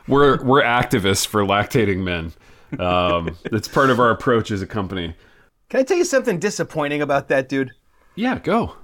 we're, 0.08 0.42
we're 0.42 0.62
activists 0.62 1.24
for 1.24 1.42
lactating 1.44 1.98
men. 1.98 2.32
Um, 2.78 3.36
it's 3.44 3.68
part 3.68 3.90
of 3.90 4.00
our 4.00 4.10
approach 4.10 4.50
as 4.50 4.62
a 4.62 4.66
company. 4.66 5.14
Can 5.68 5.80
I 5.80 5.82
tell 5.82 5.96
you 5.96 6.04
something 6.04 6.38
disappointing 6.38 7.02
about 7.02 7.28
that, 7.28 7.48
dude? 7.48 7.70
Yeah, 8.14 8.38
go. 8.38 8.76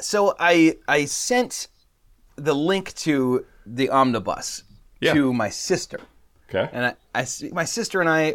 So 0.00 0.34
I 0.38 0.76
I 0.88 1.04
sent 1.04 1.68
the 2.36 2.54
link 2.54 2.94
to 2.96 3.44
the 3.66 3.88
omnibus 3.90 4.64
Yeah. 5.00 5.14
to 5.14 5.32
my 5.32 5.48
sister, 5.50 6.00
Okay. 6.48 6.68
and 6.72 6.86
I, 6.86 7.20
I 7.20 7.26
my 7.52 7.64
sister 7.64 8.00
and 8.00 8.08
I 8.10 8.34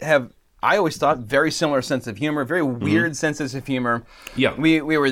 have 0.00 0.32
I 0.62 0.76
always 0.76 0.96
thought 0.96 1.18
very 1.18 1.50
similar 1.50 1.82
sense 1.82 2.06
of 2.06 2.16
humor, 2.18 2.44
very 2.44 2.62
weird 2.62 3.16
senses 3.16 3.54
of 3.54 3.66
humor. 3.66 4.00
Mm-hmm. 4.00 4.40
Yeah. 4.40 4.54
we 4.56 4.80
we 4.82 4.98
were 4.98 5.10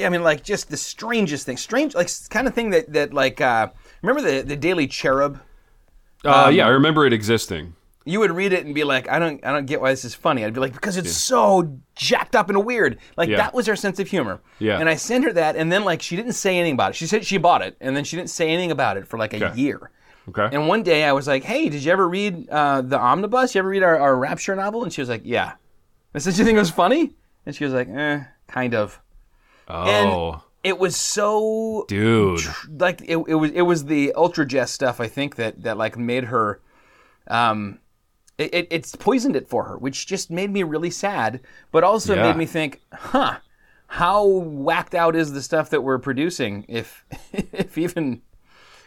I 0.00 0.08
mean 0.08 0.22
like 0.22 0.44
just 0.44 0.70
the 0.70 0.76
strangest 0.76 1.46
thing, 1.46 1.56
strange 1.56 1.94
like 1.94 2.10
kind 2.30 2.46
of 2.46 2.54
thing 2.54 2.70
that 2.70 2.92
that 2.92 3.14
like 3.14 3.40
uh, 3.40 3.68
remember 4.02 4.22
the 4.22 4.42
the 4.42 4.56
Daily 4.56 4.86
Cherub. 4.86 5.40
Uh, 6.24 6.46
Um, 6.48 6.54
yeah, 6.54 6.66
I 6.66 6.70
remember 6.70 7.06
it 7.06 7.12
existing. 7.12 7.74
You 8.06 8.20
would 8.20 8.30
read 8.32 8.52
it 8.52 8.66
and 8.66 8.74
be 8.74 8.84
like, 8.84 9.08
I 9.08 9.18
don't, 9.18 9.44
I 9.44 9.52
don't 9.52 9.64
get 9.66 9.80
why 9.80 9.90
this 9.90 10.04
is 10.04 10.14
funny. 10.14 10.44
I'd 10.44 10.52
be 10.52 10.60
like, 10.60 10.74
because 10.74 10.96
it's 10.98 11.12
so 11.16 11.78
jacked 11.94 12.36
up 12.36 12.50
and 12.50 12.64
weird. 12.64 12.98
Like 13.16 13.28
Yeah. 13.30 13.38
that 13.38 13.54
was 13.54 13.66
her 13.66 13.76
sense 13.76 13.98
of 13.98 14.08
humor. 14.08 14.40
Yeah. 14.58 14.78
And 14.78 14.88
I 14.88 14.96
sent 14.96 15.24
her 15.24 15.32
that, 15.32 15.56
and 15.56 15.72
then 15.72 15.84
like 15.84 16.02
she 16.02 16.14
didn't 16.16 16.32
say 16.34 16.56
anything 16.58 16.74
about 16.74 16.90
it. 16.90 16.96
She 16.96 17.06
said 17.06 17.24
she 17.24 17.38
bought 17.38 17.62
it, 17.62 17.76
and 17.80 17.96
then 17.96 18.04
she 18.04 18.16
didn't 18.16 18.30
say 18.30 18.48
anything 18.48 18.70
about 18.70 18.96
it 18.98 19.06
for 19.08 19.18
like 19.18 19.32
a 19.32 19.44
Okay. 19.46 19.60
year. 19.60 19.90
Okay. 20.28 20.48
And 20.54 20.68
one 20.68 20.82
day 20.82 21.04
I 21.04 21.12
was 21.12 21.26
like, 21.26 21.44
Hey, 21.44 21.68
did 21.68 21.82
you 21.84 21.92
ever 21.92 22.08
read 22.08 22.48
uh, 22.50 22.80
the 22.82 22.98
Omnibus? 22.98 23.54
You 23.54 23.58
ever 23.60 23.68
read 23.68 23.82
our, 23.82 23.98
our 23.98 24.16
Rapture 24.16 24.54
novel? 24.56 24.82
And 24.84 24.92
she 24.92 25.00
was 25.02 25.08
like, 25.08 25.22
Yeah. 25.24 25.52
I 26.14 26.18
said, 26.18 26.36
You 26.38 26.44
think 26.44 26.56
it 26.56 26.60
was 26.60 26.70
funny? 26.70 27.14
And 27.46 27.54
she 27.54 27.64
was 27.64 27.72
like, 27.74 27.88
Eh, 27.88 28.20
kind 28.48 28.74
of. 28.74 29.00
oh, 29.68 30.42
It 30.62 30.78
was 30.78 30.96
so 30.96 31.84
dude. 31.88 32.40
like 32.78 33.00
it, 33.02 33.16
it 33.28 33.34
was 33.34 33.50
it 33.50 33.62
was 33.62 33.84
the 33.86 34.12
ultra 34.14 34.46
jest 34.46 34.74
stuff 34.74 35.00
I 35.00 35.08
think 35.08 35.36
that 35.36 35.62
that 35.62 35.76
like 35.76 35.96
made 35.98 36.24
her 36.24 36.60
um 37.28 37.80
it, 38.38 38.52
it 38.54 38.68
it's 38.70 38.94
poisoned 38.96 39.36
it 39.36 39.48
for 39.48 39.64
her 39.64 39.76
which 39.78 40.06
just 40.06 40.30
made 40.30 40.50
me 40.50 40.62
really 40.62 40.90
sad 40.90 41.40
but 41.72 41.84
also 41.84 42.14
Yeah. 42.14 42.22
made 42.22 42.36
me 42.36 42.46
think 42.46 42.80
huh 42.92 43.38
how 43.86 44.26
whacked 44.26 44.94
out 44.94 45.14
is 45.14 45.32
the 45.32 45.42
stuff 45.42 45.70
that 45.70 45.82
we're 45.82 45.98
producing 45.98 46.64
if 46.68 47.04
if 47.32 47.78
even 47.78 48.22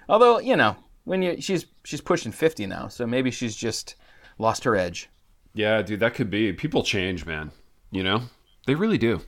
although 0.10 0.40
you 0.40 0.56
know 0.56 0.76
when 1.06 1.22
you 1.22 1.40
she's 1.40 1.66
she's 1.86 2.02
pushing 2.02 2.32
50 2.32 2.66
now 2.66 2.88
so 2.90 3.08
maybe 3.08 3.32
she's 3.32 3.56
just 3.56 3.96
lost 4.38 4.64
her 4.66 4.76
edge 4.76 5.10
Yeah, 5.54 5.82
dude, 5.82 6.02
that 6.02 6.14
could 6.14 6.30
be. 6.30 6.54
People 6.54 6.84
change, 6.84 7.26
man. 7.26 7.50
You 7.90 8.04
know, 8.04 8.22
they 8.68 8.76
really 8.76 9.00
do. 9.00 9.22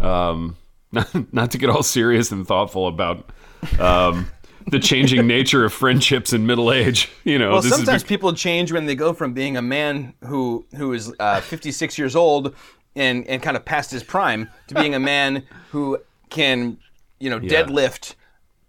Um, 0.00 0.56
not, 0.92 1.32
not 1.32 1.50
to 1.52 1.58
get 1.58 1.70
all 1.70 1.82
serious 1.84 2.32
and 2.32 2.44
thoughtful 2.46 2.88
about 2.88 3.30
um, 3.78 4.28
the 4.68 4.78
changing 4.78 5.26
nature 5.26 5.64
of 5.64 5.72
friendships 5.72 6.32
in 6.32 6.46
middle 6.46 6.72
age. 6.72 7.10
You 7.24 7.38
know, 7.38 7.52
Well, 7.52 7.62
this 7.62 7.72
is 7.72 7.76
sometimes 7.78 8.02
bec- 8.02 8.08
people 8.08 8.32
change 8.32 8.72
when 8.72 8.86
they 8.86 8.94
go 8.94 9.12
from 9.12 9.32
being 9.32 9.56
a 9.56 9.62
man 9.62 10.14
who 10.24 10.64
who 10.76 10.92
is 10.92 11.12
uh, 11.18 11.40
56 11.40 11.98
years 11.98 12.16
old 12.16 12.54
and 12.96 13.26
and 13.26 13.42
kind 13.42 13.56
of 13.56 13.64
past 13.64 13.90
his 13.90 14.02
prime 14.02 14.48
to 14.68 14.74
being 14.74 14.94
a 14.94 15.00
man 15.00 15.44
who 15.70 15.98
can, 16.30 16.78
you 17.20 17.30
know, 17.30 17.38
deadlift 17.40 18.14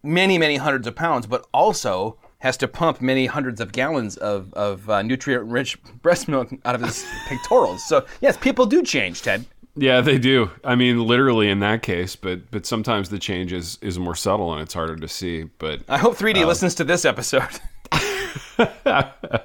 many 0.03 0.37
many 0.37 0.57
hundreds 0.57 0.87
of 0.87 0.95
pounds, 0.95 1.25
but 1.27 1.45
also 1.53 2.17
has 2.39 2.57
to 2.57 2.67
pump 2.67 2.99
many 3.01 3.25
hundreds 3.25 3.61
of 3.61 3.71
gallons 3.71 4.17
of 4.17 4.53
of 4.53 4.89
uh, 4.89 5.01
nutrient-rich 5.01 5.81
breast 6.01 6.27
milk 6.27 6.49
out 6.65 6.75
of 6.75 6.81
his 6.81 7.05
pectorals. 7.27 7.83
So 7.87 8.05
yes, 8.21 8.35
people 8.37 8.65
do 8.65 8.83
change, 8.83 9.21
Ted. 9.21 9.45
Yeah, 9.75 10.01
they 10.01 10.17
do. 10.17 10.51
I 10.63 10.75
mean, 10.75 11.05
literally 11.05 11.49
in 11.49 11.59
that 11.59 11.81
case, 11.83 12.15
but 12.15 12.51
but 12.51 12.65
sometimes 12.65 13.09
the 13.09 13.19
change 13.19 13.53
is 13.53 13.77
is 13.81 13.97
more 13.99 14.15
subtle 14.15 14.53
and 14.53 14.61
it's 14.61 14.73
harder 14.73 14.95
to 14.95 15.07
see. 15.07 15.43
But 15.57 15.81
I 15.89 15.97
hope 15.97 16.15
3D 16.17 16.45
listens 16.45 16.75
to 16.75 16.83
this 16.83 17.05
episode. 17.05 17.59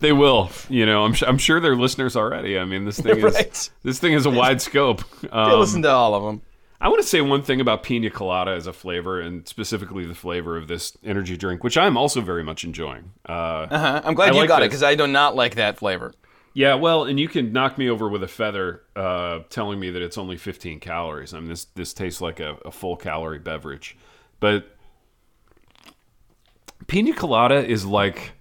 They 0.00 0.12
will. 0.12 0.50
You 0.68 0.86
know, 0.86 1.04
I'm, 1.04 1.14
I'm 1.26 1.38
sure 1.38 1.60
they're 1.60 1.76
listeners 1.76 2.16
already. 2.16 2.58
I 2.58 2.64
mean, 2.64 2.84
this 2.84 3.00
thing 3.00 3.18
is 3.18 3.70
this 3.82 3.98
thing 3.98 4.12
is 4.12 4.26
a 4.26 4.30
wide 4.30 4.60
scope. 4.62 5.02
Um, 5.32 5.58
listen 5.58 5.82
to 5.82 5.90
all 5.90 6.14
of 6.14 6.22
them. 6.22 6.42
I 6.80 6.88
want 6.88 7.02
to 7.02 7.08
say 7.08 7.20
one 7.20 7.42
thing 7.42 7.60
about 7.60 7.82
pina 7.82 8.08
colada 8.08 8.52
as 8.52 8.68
a 8.68 8.72
flavor, 8.72 9.20
and 9.20 9.48
specifically 9.48 10.06
the 10.06 10.14
flavor 10.14 10.56
of 10.56 10.68
this 10.68 10.96
energy 11.02 11.36
drink, 11.36 11.64
which 11.64 11.76
I'm 11.76 11.96
also 11.96 12.20
very 12.20 12.44
much 12.44 12.62
enjoying. 12.62 13.10
Uh, 13.28 13.66
Uh-huh. 13.68 14.02
I'm 14.04 14.14
glad 14.14 14.30
I 14.30 14.34
you 14.34 14.40
like 14.42 14.48
got 14.48 14.62
it 14.62 14.66
because 14.66 14.84
I 14.84 14.94
do 14.94 15.08
not 15.08 15.34
like 15.34 15.56
that 15.56 15.76
flavor. 15.78 16.14
Yeah, 16.58 16.74
well, 16.74 17.04
and 17.04 17.20
you 17.20 17.28
can 17.28 17.52
knock 17.52 17.78
me 17.78 17.88
over 17.88 18.08
with 18.08 18.24
a 18.24 18.26
feather, 18.26 18.82
uh, 18.96 19.42
telling 19.48 19.78
me 19.78 19.90
that 19.90 20.02
it's 20.02 20.18
only 20.18 20.36
15 20.36 20.80
calories. 20.80 21.32
I 21.32 21.38
mean, 21.38 21.48
this 21.48 21.66
this 21.66 21.92
tastes 21.94 22.20
like 22.20 22.40
a, 22.40 22.56
a 22.64 22.72
full 22.72 22.96
calorie 22.96 23.38
beverage, 23.38 23.96
but 24.40 24.66
pina 26.88 27.12
colada 27.12 27.64
is 27.64 27.86
like, 27.86 28.32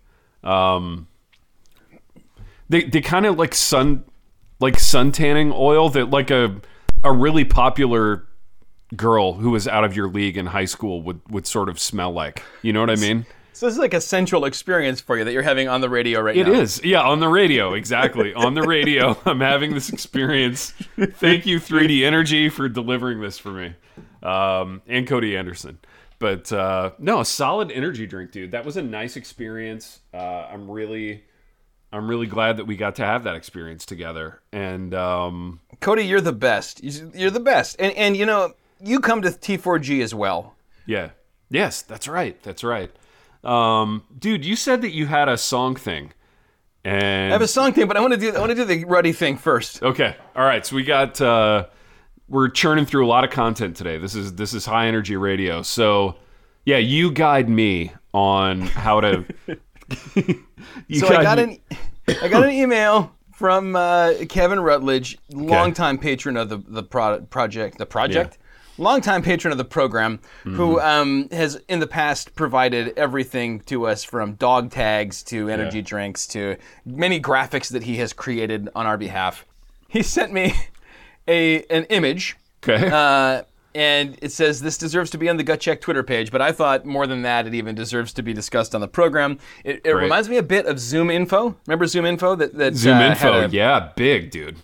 um, 0.43 1.07
they 2.67 2.85
they 2.85 3.01
kind 3.01 3.27
of 3.27 3.37
like 3.37 3.53
sun, 3.53 4.03
like 4.59 4.79
sun 4.79 5.11
tanning 5.11 5.53
oil 5.53 5.87
that 5.91 6.09
like 6.09 6.31
a 6.31 6.59
a 7.03 7.11
really 7.13 7.45
popular 7.45 8.25
girl 8.95 9.33
who 9.33 9.51
was 9.51 9.67
out 9.67 9.83
of 9.83 9.95
your 9.95 10.09
league 10.09 10.37
in 10.37 10.47
high 10.47 10.65
school 10.65 11.03
would 11.03 11.21
would 11.29 11.45
sort 11.45 11.69
of 11.69 11.79
smell 11.79 12.13
like. 12.13 12.41
You 12.63 12.73
know 12.73 12.79
what 12.79 12.89
I 12.89 12.95
mean? 12.95 13.27
So 13.57 13.65
this 13.65 13.73
is 13.73 13.79
like 13.79 13.95
a 13.95 14.01
central 14.01 14.45
experience 14.45 15.01
for 15.01 15.17
you 15.17 15.23
that 15.23 15.33
you're 15.33 15.41
having 15.41 15.67
on 15.67 15.81
the 15.81 15.89
radio 15.89 16.21
right 16.21 16.37
It 16.37 16.45
now. 16.45 16.53
is, 16.53 16.79
yeah, 16.83 17.01
on 17.01 17.19
the 17.19 17.27
radio, 17.27 17.73
exactly. 17.73 18.31
on 18.35 18.53
the 18.53 18.61
radio, 18.61 19.17
I'm 19.25 19.39
having 19.39 19.73
this 19.73 19.89
experience. 19.89 20.75
Thank 20.99 21.47
you, 21.47 21.59
3D 21.59 22.03
Energy, 22.05 22.49
for 22.49 22.69
delivering 22.69 23.19
this 23.19 23.39
for 23.39 23.49
me, 23.49 23.73
um, 24.21 24.83
and 24.85 25.07
Cody 25.07 25.35
Anderson. 25.35 25.79
But 26.19 26.51
uh, 26.51 26.91
no, 26.99 27.21
a 27.21 27.25
solid 27.25 27.71
energy 27.71 28.05
drink, 28.05 28.31
dude. 28.31 28.51
That 28.51 28.63
was 28.63 28.77
a 28.77 28.83
nice 28.83 29.15
experience. 29.15 30.01
Uh, 30.13 30.17
I'm 30.17 30.69
really, 30.69 31.23
I'm 31.91 32.07
really 32.07 32.27
glad 32.27 32.57
that 32.57 32.65
we 32.65 32.75
got 32.77 32.97
to 32.97 33.05
have 33.05 33.23
that 33.23 33.33
experience 33.33 33.87
together. 33.87 34.39
And 34.51 34.93
um, 34.93 35.61
Cody, 35.79 36.05
you're 36.05 36.21
the 36.21 36.31
best. 36.31 36.83
You're 36.83 37.31
the 37.31 37.39
best. 37.39 37.75
And 37.79 37.91
and 37.93 38.15
you 38.15 38.27
know, 38.27 38.53
you 38.83 38.99
come 38.99 39.23
to 39.23 39.29
T4G 39.29 40.03
as 40.03 40.13
well. 40.13 40.53
yeah, 40.85 41.09
yes, 41.49 41.81
that's 41.81 42.07
right, 42.07 42.39
that's 42.43 42.63
right. 42.63 42.91
Um, 43.47 44.03
dude, 44.17 44.43
you 44.45 44.55
said 44.55 44.81
that 44.81 44.91
you 44.91 45.05
had 45.05 45.29
a 45.29 45.37
song 45.37 45.75
thing, 45.75 46.11
and 46.83 47.31
I 47.31 47.35
have 47.35 47.41
a 47.41 47.47
song 47.47 47.73
thing, 47.73 47.87
but 47.87 47.95
I 47.97 48.01
want 48.01 48.13
to 48.13 48.19
do 48.19 48.35
I 48.35 48.39
want 48.39 48.49
to 48.51 48.55
do 48.55 48.65
the 48.65 48.83
ruddy 48.85 49.13
thing 49.13 49.37
first. 49.37 49.81
Okay. 49.81 50.15
All 50.35 50.43
right. 50.45 50.65
So 50.65 50.75
we 50.75 50.83
got 50.83 51.19
uh 51.21 51.67
we're 52.29 52.49
churning 52.49 52.85
through 52.85 53.05
a 53.05 53.07
lot 53.09 53.23
of 53.23 53.29
content 53.29 53.77
today. 53.77 53.97
This 53.97 54.15
is 54.15 54.33
this 54.35 54.53
is 54.53 54.65
high 54.65 54.87
energy 54.87 55.15
radio. 55.15 55.61
So 55.61 56.15
yeah, 56.65 56.77
you 56.77 57.11
guide 57.11 57.47
me 57.49 57.93
on 58.13 58.61
how 58.61 58.99
to 59.01 59.25
you 60.87 60.99
So 60.99 61.07
I 61.07 61.23
got 61.23 61.37
me- 61.37 61.61
an 61.69 62.17
I 62.21 62.27
got 62.27 62.43
an 62.43 62.51
email 62.51 63.13
from 63.33 63.75
uh, 63.75 64.13
Kevin 64.29 64.59
Rutledge, 64.59 65.17
longtime 65.31 65.97
patron 65.99 66.35
of 66.37 66.49
the 66.49 66.57
the 66.57 66.83
pro- 66.83 67.21
project, 67.21 67.77
the 67.77 67.85
project, 67.85 68.37
longtime 68.77 69.21
patron 69.23 69.51
of 69.51 69.57
the 69.57 69.65
program, 69.65 70.19
Mm-hmm. 70.45 70.55
who 70.55 70.79
um, 70.79 71.29
has 71.31 71.59
in 71.67 71.79
the 71.79 71.87
past 71.87 72.35
provided 72.35 72.97
everything 72.97 73.59
to 73.61 73.87
us 73.87 74.03
from 74.03 74.33
dog 74.33 74.71
tags 74.71 75.23
to 75.23 75.49
energy 75.49 75.77
Yeah. 75.79 75.83
drinks 75.83 76.27
to 76.27 76.57
many 76.85 77.19
graphics 77.19 77.69
that 77.71 77.83
he 77.83 77.97
has 77.97 78.13
created 78.13 78.69
on 78.75 78.85
our 78.85 78.97
behalf. 78.97 79.45
He 79.87 80.03
sent 80.03 80.31
me 80.33 80.53
a 81.27 81.63
an 81.65 81.85
image. 81.85 82.37
Okay. 82.67 82.89
Uh, 82.91 83.43
and 83.75 84.17
it 84.23 84.31
says 84.31 84.61
this 84.61 84.75
deserves 84.77 85.11
to 85.11 85.19
be 85.19 85.29
on 85.29 85.37
the 85.37 85.43
Gut 85.43 85.59
Check 85.59 85.81
Twitter 85.81 86.01
page, 86.01 86.31
but 86.31 86.41
I 86.41 86.51
thought 86.51 86.83
more 86.83 87.05
than 87.05 87.21
that, 87.21 87.45
it 87.45 87.53
even 87.53 87.75
deserves 87.75 88.11
to 88.13 88.23
be 88.23 88.33
discussed 88.33 88.73
on 88.73 88.81
the 88.81 88.87
program. 88.87 89.37
It, 89.63 89.81
it 89.85 89.91
reminds 89.91 90.29
me 90.29 90.37
a 90.37 90.43
bit 90.43 90.65
of 90.65 90.79
Zoom 90.79 91.11
Info. 91.11 91.55
Remember 91.67 91.85
Zoom 91.85 92.05
Info? 92.05 92.35
That, 92.35 92.55
that 92.55 92.73
Zoom 92.75 92.97
uh, 92.97 93.09
info. 93.09 93.33
a, 93.45 93.47
yeah, 93.49 93.91
big, 93.95 94.31
dude. 94.31 94.57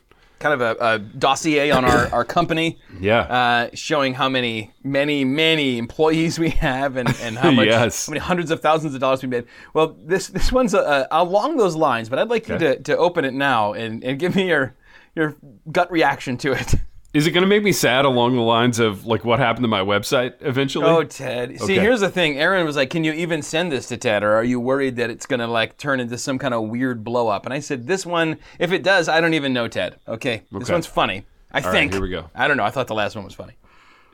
Kind 0.43 0.53
of 0.53 0.61
a, 0.61 0.85
a 0.85 0.99
dossier 0.99 1.71
on 1.71 1.85
our, 1.85 2.07
our 2.13 2.25
company, 2.25 2.77
Yeah. 2.99 3.19
uh, 3.21 3.69
showing 3.73 4.13
how 4.13 4.27
many, 4.29 4.71
many, 4.83 5.23
many 5.23 5.77
employees 5.77 6.37
we 6.37 6.49
have 6.51 6.97
and, 6.97 7.07
and 7.21 7.37
how 7.37 7.49
much, 7.59 7.67
Yes. 7.67 8.05
how 8.07 8.11
many 8.11 8.19
hundreds 8.19 8.51
of 8.51 8.59
thousands 8.59 8.93
of 8.93 8.99
dollars 8.99 9.21
we 9.23 9.29
made. 9.29 9.45
Well, 9.73 9.95
this 10.05 10.27
this 10.27 10.51
one's 10.51 10.73
uh, 10.75 11.07
along 11.11 11.57
those 11.57 11.75
lines, 11.75 12.09
but 12.09 12.19
I'd 12.19 12.29
like 12.29 12.47
you 12.49 12.57
to, 12.57 12.79
to 12.79 12.97
open 12.97 13.23
it 13.25 13.33
now 13.33 13.73
and, 13.73 14.03
and 14.03 14.19
give 14.19 14.35
me 14.35 14.47
your 14.49 14.75
your 15.15 15.35
gut 15.71 15.89
reaction 15.91 16.37
to 16.37 16.51
it. 16.51 16.75
is 17.13 17.27
it 17.27 17.31
going 17.31 17.43
to 17.43 17.47
make 17.47 17.61
me 17.63 17.71
sad 17.71 18.05
along 18.05 18.35
the 18.35 18.41
lines 18.41 18.79
of 18.79 19.05
like 19.05 19.23
what 19.23 19.39
happened 19.39 19.63
to 19.63 19.67
my 19.67 19.81
website 19.81 20.33
eventually? 20.41 20.85
Oh, 20.85 21.03
Ted. 21.03 21.57
See, 21.59 21.63
Okay. 21.63 21.79
here's 21.79 21.99
the 22.01 22.09
thing. 22.09 22.37
Aaron 22.39 22.65
was 22.65 22.75
like, 22.75 22.89
"Can 22.89 23.03
you 23.03 23.13
even 23.13 23.41
send 23.41 23.71
this 23.71 23.87
to 23.89 23.97
Ted, 23.97 24.23
or 24.23 24.33
are 24.33 24.43
you 24.43 24.59
worried 24.59 24.95
that 24.95 25.09
it's 25.09 25.25
gonna 25.25 25.47
like 25.47 25.77
turn 25.77 25.99
into 25.99 26.17
some 26.17 26.39
kind 26.39 26.53
of 26.53 26.63
weird 26.63 27.03
blow 27.03 27.27
up?" 27.27 27.45
And 27.45 27.53
I 27.53 27.59
said, 27.59 27.85
"This 27.87 28.05
one, 28.05 28.37
if 28.59 28.71
it 28.71 28.81
does, 28.83 29.07
I 29.07 29.21
don't 29.21 29.33
even 29.35 29.53
know 29.53 29.67
Ted. 29.67 29.97
Okay, 30.07 30.43
this 30.51 30.69
one's 30.69 30.87
funny. 30.87 31.25
I 31.51 31.59
right, 31.59 31.71
think. 31.71 31.93
here 31.93 32.01
we 32.01 32.09
go. 32.09 32.29
I 32.33 32.47
don't 32.47 32.57
know. 32.57 32.63
I 32.63 32.71
thought 32.71 32.87
the 32.87 32.95
last 32.95 33.15
one 33.15 33.23
was 33.25 33.35
funny. 33.35 33.53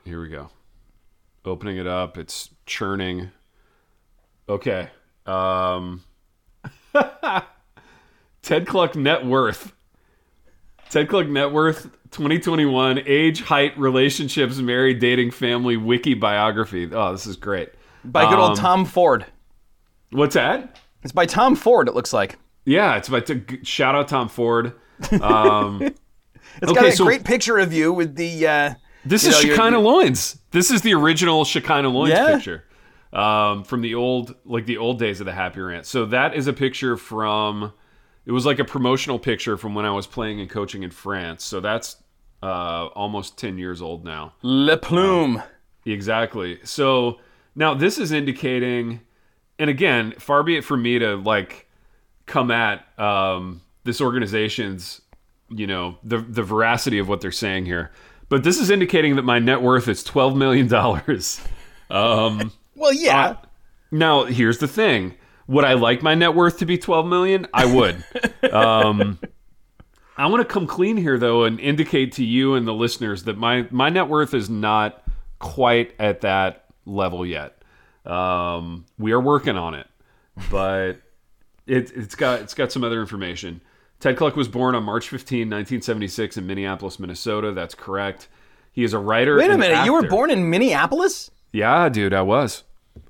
Here 0.04 0.20
we 0.20 0.28
go. 0.28 0.50
Opening 1.46 1.78
it 1.78 1.86
up, 1.86 2.18
it's 2.18 2.50
churning. 2.66 3.30
Okay. 4.46 4.90
Um 5.24 6.02
Ted 8.42 8.66
Kluck 8.66 8.94
net 8.94 9.24
worth. 9.24 9.72
Ted 10.90 11.08
Kluck 11.08 11.28
net 11.28 11.52
worth 11.52 11.84
2021 12.10 13.00
age, 13.06 13.42
height, 13.42 13.78
relationships, 13.78 14.58
married, 14.58 14.98
dating, 14.98 15.30
family, 15.30 15.76
wiki 15.76 16.14
biography. 16.14 16.88
Oh, 16.92 17.12
this 17.12 17.26
is 17.26 17.36
great. 17.36 17.70
By 18.04 18.28
good 18.28 18.38
old 18.38 18.50
Um, 18.52 18.56
Tom 18.56 18.84
Ford. 18.84 19.24
What's 20.10 20.34
that? 20.34 20.78
It's 21.02 21.12
by 21.12 21.26
Tom 21.26 21.54
Ford. 21.54 21.88
It 21.88 21.94
looks 21.94 22.12
like. 22.12 22.38
Yeah, 22.64 22.96
it's 22.96 23.08
by 23.08 23.20
t- 23.20 23.42
shout 23.62 23.94
out 23.94 24.08
Tom 24.08 24.28
Ford. 24.28 24.74
Um, 25.20 25.80
It's 26.62 26.72
Okay, 26.72 26.80
got 26.80 26.84
a 26.88 26.92
so- 26.92 27.04
great 27.04 27.22
picture 27.24 27.58
of 27.58 27.72
you 27.72 27.92
with 27.92 28.16
the. 28.16 28.46
Uh, 28.46 28.74
This 29.04 29.24
is 29.24 29.32
know, 29.34 29.40
Shekinah 29.50 29.78
Loins. 29.78 30.38
This 30.50 30.70
is 30.70 30.82
the 30.82 30.94
original 30.94 31.44
Shekinah 31.44 31.88
Loins 31.88 32.10
Yeah. 32.10 32.34
picture 32.34 32.64
um, 33.12 33.62
from 33.62 33.82
the 33.82 33.94
old, 33.94 34.34
like 34.44 34.66
the 34.66 34.76
old 34.78 34.98
days 34.98 35.20
of 35.20 35.26
the 35.26 35.32
Happy 35.32 35.60
Rant. 35.60 35.86
So 35.86 36.06
that 36.06 36.34
is 36.34 36.48
a 36.48 36.52
picture 36.52 36.96
from. 36.96 37.72
It 38.26 38.32
was 38.32 38.46
like 38.46 38.58
a 38.58 38.64
promotional 38.64 39.18
picture 39.18 39.56
from 39.56 39.74
when 39.74 39.84
I 39.84 39.90
was 39.90 40.06
playing 40.06 40.40
and 40.40 40.48
coaching 40.48 40.82
in 40.82 40.90
France. 40.90 41.44
So 41.44 41.60
that's 41.60 41.96
uh, 42.42 42.86
almost 42.94 43.38
ten 43.38 43.58
years 43.58 43.82
old 43.82 44.04
now. 44.04 44.34
Le 44.42 44.76
Plume. 44.76 45.42
Exactly. 45.86 46.58
So 46.62 47.20
now 47.54 47.74
this 47.74 47.98
is 47.98 48.12
indicating, 48.12 49.00
and 49.58 49.70
again, 49.70 50.14
far 50.18 50.42
be 50.42 50.56
it 50.56 50.64
from 50.64 50.82
me 50.82 50.98
to 50.98 51.16
like 51.16 51.68
come 52.26 52.50
at 52.50 52.86
um, 52.98 53.62
this 53.84 54.00
organization's, 54.00 55.00
you 55.48 55.66
know, 55.66 55.98
the 56.04 56.18
the 56.18 56.42
veracity 56.42 56.98
of 56.98 57.08
what 57.08 57.20
they're 57.20 57.32
saying 57.32 57.66
here. 57.66 57.90
But 58.28 58.44
this 58.44 58.60
is 58.60 58.70
indicating 58.70 59.16
that 59.16 59.22
my 59.22 59.38
net 59.38 59.60
worth 59.62 59.88
is 59.88 60.04
twelve 60.04 60.36
million 60.36 60.68
dollars. 60.68 61.40
Um, 61.90 62.52
well, 62.76 62.92
yeah. 62.92 63.34
now 63.90 64.22
here's 64.22 64.58
the 64.58 64.68
thing: 64.68 65.16
would 65.50 65.64
I 65.64 65.74
like 65.74 66.00
my 66.00 66.14
net 66.14 66.34
worth 66.34 66.58
to 66.58 66.66
be 66.66 66.78
twelve 66.78 67.06
million? 67.06 67.46
I 67.52 67.66
would. 67.66 68.04
um, 68.52 69.18
I 70.16 70.26
want 70.26 70.46
to 70.46 70.50
come 70.50 70.66
clean 70.66 70.96
here 70.96 71.18
though 71.18 71.44
and 71.44 71.58
indicate 71.58 72.12
to 72.12 72.24
you 72.24 72.54
and 72.54 72.66
the 72.66 72.72
listeners 72.72 73.24
that 73.24 73.36
my 73.36 73.66
my 73.70 73.90
net 73.90 74.08
worth 74.08 74.32
is 74.32 74.48
not 74.48 75.02
quite 75.40 75.92
at 75.98 76.20
that 76.20 76.66
level 76.86 77.26
yet. 77.26 77.62
Um, 78.06 78.86
we 78.96 79.10
are 79.12 79.20
working 79.20 79.56
on 79.56 79.74
it, 79.74 79.88
but 80.50 80.92
it, 81.66 81.90
it's 81.96 82.14
got 82.14 82.40
it's 82.40 82.54
got 82.54 82.70
some 82.70 82.84
other 82.84 83.00
information. 83.00 83.60
Ted 83.98 84.16
Kluck 84.16 84.36
was 84.36 84.48
born 84.48 84.74
on 84.74 84.84
March 84.84 85.08
15, 85.08 85.40
1976 85.40 86.38
in 86.38 86.46
Minneapolis, 86.46 86.98
Minnesota. 86.98 87.52
That's 87.52 87.74
correct. 87.74 88.28
He 88.72 88.84
is 88.84 88.94
a 88.94 88.98
writer. 88.98 89.36
Wait 89.36 89.50
a 89.50 89.52
and 89.52 89.60
minute. 89.60 89.84
You 89.84 89.92
were 89.92 90.08
born 90.08 90.30
in 90.30 90.48
Minneapolis. 90.48 91.30
Yeah, 91.52 91.88
dude, 91.88 92.14
I 92.14 92.22
was. 92.22 92.62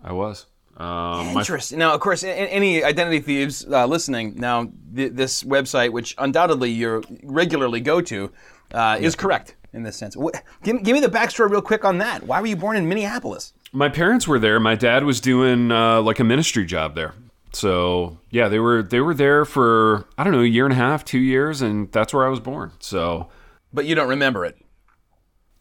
I 0.03 0.13
was. 0.13 0.47
Um, 0.77 1.35
my, 1.35 1.41
Interesting. 1.41 1.79
Now, 1.79 1.93
of 1.93 2.01
course, 2.01 2.25
any 2.25 2.83
identity 2.83 3.21
thieves 3.21 3.67
uh, 3.71 3.87
listening, 3.87 4.37
now 4.37 4.71
th- 4.95 5.13
this 5.13 5.43
website, 5.45 5.91
which 5.93 6.15
undoubtedly 6.19 6.71
you 6.71 7.03
regularly 7.23 7.81
go 7.81 8.01
to, 8.01 8.33
uh, 8.73 8.97
is 9.01 9.15
correct 9.15 9.57
in 9.75 9.83
this 9.83 9.97
sense. 9.97 10.15
Wh- 10.15 10.37
give, 10.63 10.83
give 10.83 10.95
me 10.95 11.01
the 11.01 11.09
backstory 11.09 11.51
real 11.51 11.61
quick 11.61 11.85
on 11.85 11.99
that. 11.99 12.23
Why 12.23 12.41
were 12.41 12.47
you 12.47 12.57
born 12.57 12.77
in 12.77 12.89
Minneapolis? 12.89 13.53
my 13.73 13.89
parents 13.89 14.27
were 14.27 14.39
there. 14.41 14.59
My 14.59 14.75
dad 14.75 15.05
was 15.05 15.21
doing 15.21 15.71
uh, 15.71 16.01
like 16.03 16.19
a 16.19 16.25
ministry 16.25 16.65
job 16.67 16.95
there. 16.97 17.15
So 17.53 18.19
yeah, 18.31 18.49
they 18.49 18.59
were 18.59 18.83
they 18.83 19.01
were 19.01 19.15
there 19.15 19.45
for 19.45 20.07
I 20.19 20.25
don't 20.25 20.33
know 20.33 20.41
a 20.41 20.45
year 20.45 20.65
and 20.65 20.73
a 20.73 20.77
half, 20.77 21.05
two 21.05 21.19
years, 21.21 21.63
and 21.63 21.91
that's 21.93 22.13
where 22.15 22.25
I 22.27 22.31
was 22.31 22.41
born. 22.41 22.73
So 22.81 23.29
But 23.73 23.85
you 23.87 23.95
don't 23.95 24.09
remember 24.09 24.45
it. 24.45 24.57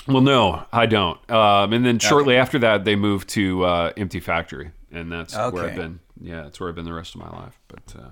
well, 0.08 0.22
no, 0.22 0.66
I 0.72 0.86
don't. 0.86 1.20
Um, 1.30 1.74
and 1.74 1.86
then 1.86 2.00
shortly 2.00 2.36
after 2.36 2.58
that, 2.60 2.84
they 2.86 2.96
moved 2.96 3.30
to 3.30 3.64
uh, 3.66 3.94
Empty 3.98 4.20
Factory, 4.20 4.72
and 4.92 5.12
that's 5.12 5.36
where 5.36 5.66
I've 5.70 5.76
been. 5.76 6.00
Yeah, 6.22 6.44
that's 6.44 6.60
where 6.60 6.70
I've 6.70 6.76
been 6.76 6.86
the 6.86 6.94
rest 6.94 7.16
of 7.16 7.22
my 7.22 7.30
life. 7.30 7.60
But 7.68 7.96
uh, 7.98 8.10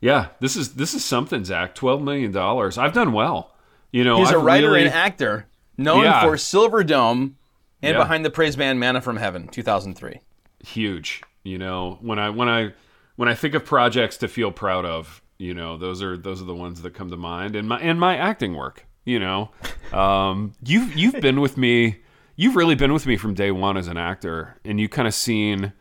yeah, 0.00 0.28
this 0.40 0.56
is 0.56 0.74
this 0.74 0.94
is 0.94 1.04
something, 1.04 1.44
Zach. 1.44 1.74
Twelve 1.74 2.02
million 2.02 2.32
dollars. 2.32 2.78
I've 2.78 2.92
done 2.92 3.12
well. 3.12 3.54
You 3.92 4.04
know, 4.04 4.18
He's 4.18 4.30
a 4.30 4.36
I've 4.36 4.42
writer 4.44 4.68
really- 4.70 4.82
and 4.86 4.94
actor 4.94 5.46
known 5.76 6.04
Yeah. 6.04 6.22
for 6.22 6.36
Silver 6.36 6.84
Dome 6.84 7.36
and 7.82 7.94
Yeah. 7.94 7.98
behind 8.02 8.24
the 8.24 8.30
praise 8.30 8.56
band 8.56 8.78
Manna 8.80 9.00
from 9.00 9.16
Heaven, 9.16 9.48
2003. 9.48 10.20
huge. 10.64 11.22
You 11.44 11.56
know, 11.58 11.98
when 12.00 12.18
I 12.18 12.30
when 12.30 12.48
I 12.48 12.72
when 13.16 13.28
I 13.28 13.34
think 13.34 13.54
of 13.54 13.64
projects 13.64 14.16
to 14.18 14.28
feel 14.28 14.50
proud 14.52 14.84
of, 14.84 15.22
you 15.38 15.54
know, 15.54 15.76
those 15.76 16.02
are 16.02 16.16
those 16.16 16.42
are 16.42 16.44
the 16.44 16.54
ones 16.54 16.82
that 16.82 16.94
come 16.94 17.10
to 17.10 17.16
mind, 17.16 17.56
and 17.56 17.68
my 17.68 17.78
and 17.80 17.98
my 17.98 18.16
acting 18.16 18.54
work. 18.54 18.84
You 19.04 19.18
know, 19.20 19.50
um, 19.92 20.52
you've 20.62 20.94
you've 20.96 21.20
been 21.20 21.40
with 21.40 21.56
me. 21.56 22.00
You've 22.36 22.54
really 22.56 22.74
been 22.74 22.92
with 22.92 23.06
me 23.06 23.16
from 23.16 23.34
day 23.34 23.50
one 23.50 23.76
as 23.76 23.88
an 23.88 23.96
actor, 23.96 24.58
and 24.64 24.78
you 24.78 24.88
kind 24.88 25.08
of 25.08 25.14
seen 25.14 25.72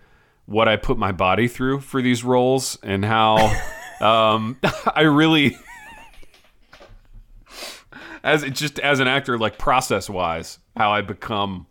what 0.47 0.67
I 0.67 0.77
put 0.77 0.97
my 0.97 1.11
body 1.11 1.47
through 1.47 1.81
for 1.81 2.01
these 2.01 2.23
roles, 2.23 2.79
and 2.81 3.05
how 3.05 3.53
um, 4.01 4.57
I 4.95 5.01
really, 5.01 5.55
as 8.23 8.41
it 8.43 8.55
just 8.55 8.79
as 8.79 8.99
an 8.99 9.07
actor, 9.07 9.37
like 9.37 9.59
process 9.59 10.09
wise, 10.09 10.57
how 10.75 10.91
I 10.91 11.01
become, 11.01 11.67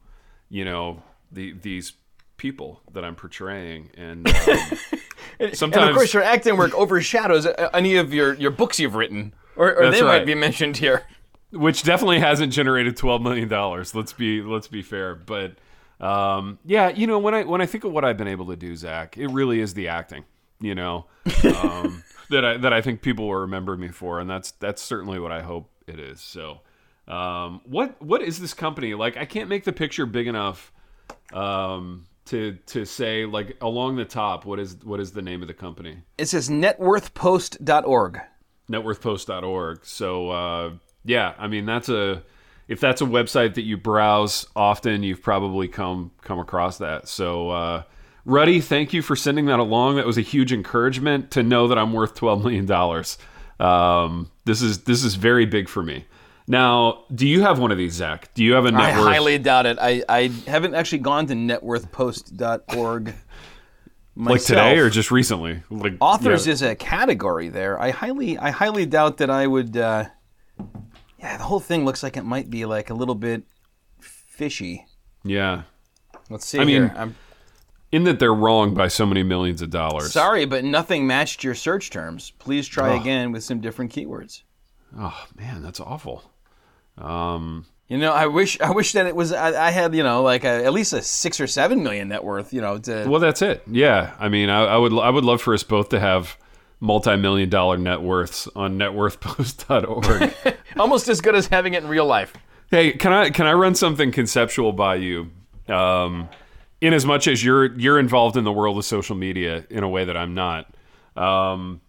you 0.48 0.64
know, 0.64 1.02
the 1.32 1.52
these 1.52 1.94
people 2.36 2.82
that 2.92 3.02
I'm 3.02 3.16
portraying, 3.16 3.90
and 3.96 4.28
um, 4.28 4.34
sometimes, 5.54 5.76
And 5.76 5.90
of 5.90 5.96
course, 5.96 6.14
your 6.14 6.22
acting 6.22 6.56
work 6.56 6.74
overshadows 6.74 7.46
uh, 7.46 7.70
any 7.72 7.96
of 7.96 8.12
your, 8.12 8.34
your 8.34 8.50
books 8.50 8.78
you've 8.78 8.94
written, 8.94 9.34
or, 9.56 9.74
or 9.74 9.90
they 9.90 10.02
right. 10.02 10.18
might 10.18 10.26
be 10.26 10.34
mentioned 10.34 10.76
here. 10.76 11.04
which 11.50 11.82
definitely 11.82 12.20
hasn't 12.20 12.52
generated 12.52 12.96
twelve 12.96 13.22
million 13.22 13.48
dollars. 13.48 13.94
Let's 13.94 14.12
be 14.12 14.42
let's 14.42 14.68
be 14.68 14.82
fair, 14.82 15.14
but 15.14 15.56
um, 16.00 16.58
yeah, 16.64 16.90
you 16.90 17.06
know 17.06 17.18
when 17.18 17.34
I 17.34 17.44
when 17.44 17.60
I 17.60 17.66
think 17.66 17.84
of 17.84 17.92
what 17.92 18.04
I've 18.04 18.16
been 18.16 18.28
able 18.28 18.46
to 18.46 18.56
do, 18.56 18.76
Zach, 18.76 19.16
it 19.16 19.28
really 19.28 19.60
is 19.60 19.74
the 19.74 19.88
acting, 19.88 20.24
you 20.60 20.74
know, 20.74 21.06
um, 21.44 22.02
that 22.30 22.44
I 22.44 22.56
that 22.58 22.72
I 22.72 22.82
think 22.82 23.02
people 23.02 23.26
will 23.26 23.36
remember 23.36 23.76
me 23.76 23.88
for, 23.88 24.20
and 24.20 24.28
that's 24.28 24.50
that's 24.52 24.82
certainly 24.82 25.18
what 25.18 25.32
I 25.32 25.42
hope 25.42 25.70
it 25.86 25.98
is. 25.98 26.20
So, 26.20 26.60
um, 27.08 27.60
what 27.64 28.00
what 28.02 28.22
is 28.22 28.40
this 28.40 28.52
company 28.52 28.94
like? 28.94 29.16
I 29.16 29.24
can't 29.24 29.48
make 29.48 29.64
the 29.64 29.72
picture 29.72 30.04
big 30.04 30.26
enough 30.26 30.72
um, 31.32 32.06
to 32.26 32.58
to 32.66 32.84
say 32.84 33.24
like 33.24 33.56
along 33.62 33.96
the 33.96 34.04
top. 34.04 34.44
What 34.44 34.58
is 34.58 34.76
what 34.84 35.00
is 35.00 35.12
the 35.12 35.22
name 35.22 35.40
of 35.40 35.48
the 35.48 35.54
company? 35.54 36.02
It 36.18 36.26
says 36.26 36.50
networthpost.org. 36.50 38.20
networthpost.org. 38.70 39.86
So 39.86 40.30
uh, 40.30 40.70
yeah, 41.04 41.34
I 41.38 41.48
mean 41.48 41.64
that's 41.64 41.88
a 41.88 42.22
if 42.68 42.80
that's 42.80 43.00
a 43.00 43.04
website 43.04 43.54
that 43.54 43.62
you 43.62 43.76
browse 43.76 44.46
often, 44.56 45.02
you've 45.02 45.22
probably 45.22 45.68
come 45.68 46.10
come 46.22 46.38
across 46.38 46.78
that. 46.78 47.08
So 47.08 47.50
uh, 47.50 47.82
Ruddy, 48.24 48.60
thank 48.60 48.92
you 48.92 49.02
for 49.02 49.16
sending 49.16 49.46
that 49.46 49.58
along. 49.58 49.96
That 49.96 50.06
was 50.06 50.18
a 50.18 50.22
huge 50.22 50.52
encouragement 50.52 51.30
to 51.32 51.42
know 51.42 51.68
that 51.68 51.78
I'm 51.78 51.92
worth 51.92 52.14
twelve 52.14 52.42
million 52.42 52.66
dollars. 52.66 53.18
Um, 53.60 54.30
this 54.44 54.62
is 54.62 54.84
this 54.84 55.04
is 55.04 55.14
very 55.14 55.46
big 55.46 55.68
for 55.68 55.82
me. 55.82 56.06
Now, 56.48 57.04
do 57.12 57.26
you 57.26 57.42
have 57.42 57.58
one 57.58 57.72
of 57.72 57.78
these, 57.78 57.94
Zach? 57.94 58.32
Do 58.34 58.44
you 58.44 58.52
have 58.54 58.66
a 58.66 58.70
net 58.70 58.80
I 58.80 58.98
worth? 58.98 59.08
highly 59.08 59.38
doubt 59.38 59.66
it. 59.66 59.78
I, 59.80 60.04
I 60.08 60.28
haven't 60.46 60.76
actually 60.76 61.00
gone 61.00 61.26
to 61.26 61.34
networthpost.org 61.34 63.14
myself. 64.14 64.14
like 64.16 64.42
today 64.42 64.78
or 64.78 64.88
just 64.88 65.10
recently? 65.10 65.62
Like 65.70 65.94
authors 66.00 66.46
yeah. 66.46 66.52
is 66.52 66.62
a 66.62 66.76
category 66.76 67.48
there. 67.48 67.80
I 67.80 67.90
highly 67.90 68.38
I 68.38 68.50
highly 68.50 68.86
doubt 68.86 69.16
that 69.18 69.30
I 69.30 69.46
would. 69.46 69.76
Uh, 69.76 70.04
yeah, 71.18 71.36
the 71.36 71.44
whole 71.44 71.60
thing 71.60 71.84
looks 71.84 72.02
like 72.02 72.16
it 72.16 72.24
might 72.24 72.50
be 72.50 72.64
like 72.64 72.90
a 72.90 72.94
little 72.94 73.14
bit 73.14 73.44
fishy. 74.00 74.86
yeah. 75.24 75.62
Let's 76.28 76.46
see. 76.46 76.58
I 76.58 76.64
mean. 76.64 76.90
I'm 76.96 77.14
In 77.92 78.02
that 78.04 78.18
they're 78.18 78.34
wrong 78.34 78.74
by 78.74 78.88
so 78.88 79.06
many 79.06 79.22
millions 79.22 79.62
of 79.62 79.70
dollars. 79.70 80.12
sorry, 80.12 80.44
but 80.44 80.64
nothing 80.64 81.06
matched 81.06 81.44
your 81.44 81.54
search 81.54 81.90
terms. 81.90 82.32
Please 82.40 82.66
try 82.66 82.96
again 82.96 83.30
with 83.30 83.44
some 83.44 83.60
different 83.60 83.92
keywords. 83.92 84.42
Oh 84.98 85.24
man, 85.36 85.62
that's 85.62 85.78
awful. 85.78 86.28
Um, 86.98 87.66
You 87.88 87.98
know, 87.98 88.12
I 88.12 88.26
wish 88.26 88.60
I 88.60 88.72
wish 88.72 88.92
that 88.92 89.06
it 89.06 89.14
was 89.14 89.32
I, 89.32 89.68
I 89.68 89.70
had 89.70 89.94
you 89.94 90.02
know 90.02 90.22
like 90.22 90.42
a, 90.42 90.64
at 90.64 90.72
least 90.72 90.92
a 90.92 91.00
six 91.02 91.38
or 91.40 91.46
seven 91.46 91.84
million 91.84 92.08
net 92.08 92.24
worth. 92.24 92.52
You 92.52 92.60
know, 92.60 92.78
to 92.78 93.06
Well, 93.08 93.20
that's 93.20 93.40
it. 93.42 93.62
Yeah, 93.70 94.14
I 94.18 94.28
mean, 94.28 94.48
I, 94.50 94.64
I 94.64 94.76
would 94.76 94.92
I 94.98 95.10
would 95.10 95.24
love 95.24 95.40
for 95.40 95.54
us 95.54 95.62
both 95.62 95.90
to 95.90 96.00
have 96.00 96.36
multi-million 96.80 97.48
dollar 97.48 97.76
net 97.76 98.02
worths 98.02 98.48
on 98.56 98.78
networthpost.org. 98.78 100.34
almost 100.78 101.08
as 101.08 101.20
good 101.20 101.34
as 101.34 101.46
having 101.48 101.74
it 101.74 101.82
in 101.82 101.88
real 101.88 102.06
life. 102.06 102.32
hey, 102.70 102.92
can 102.92 103.12
I 103.12 103.30
can 103.30 103.46
I 103.46 103.52
run 103.52 103.74
something 103.74 104.12
conceptual 104.12 104.72
by 104.72 104.96
you? 104.96 105.30
Um, 105.68 106.28
in 106.80 106.92
as 106.92 107.04
much 107.06 107.26
as 107.26 107.44
you're 107.44 107.74
you're 107.78 107.98
involved 107.98 108.36
in 108.36 108.44
the 108.44 108.52
world 108.52 108.78
of 108.78 108.84
social 108.84 109.16
media 109.16 109.64
in 109.70 109.82
a 109.82 109.88
way 109.88 110.04
that 110.04 110.16
I'm 110.16 110.34
not. 110.34 110.72
Um, 111.16 111.80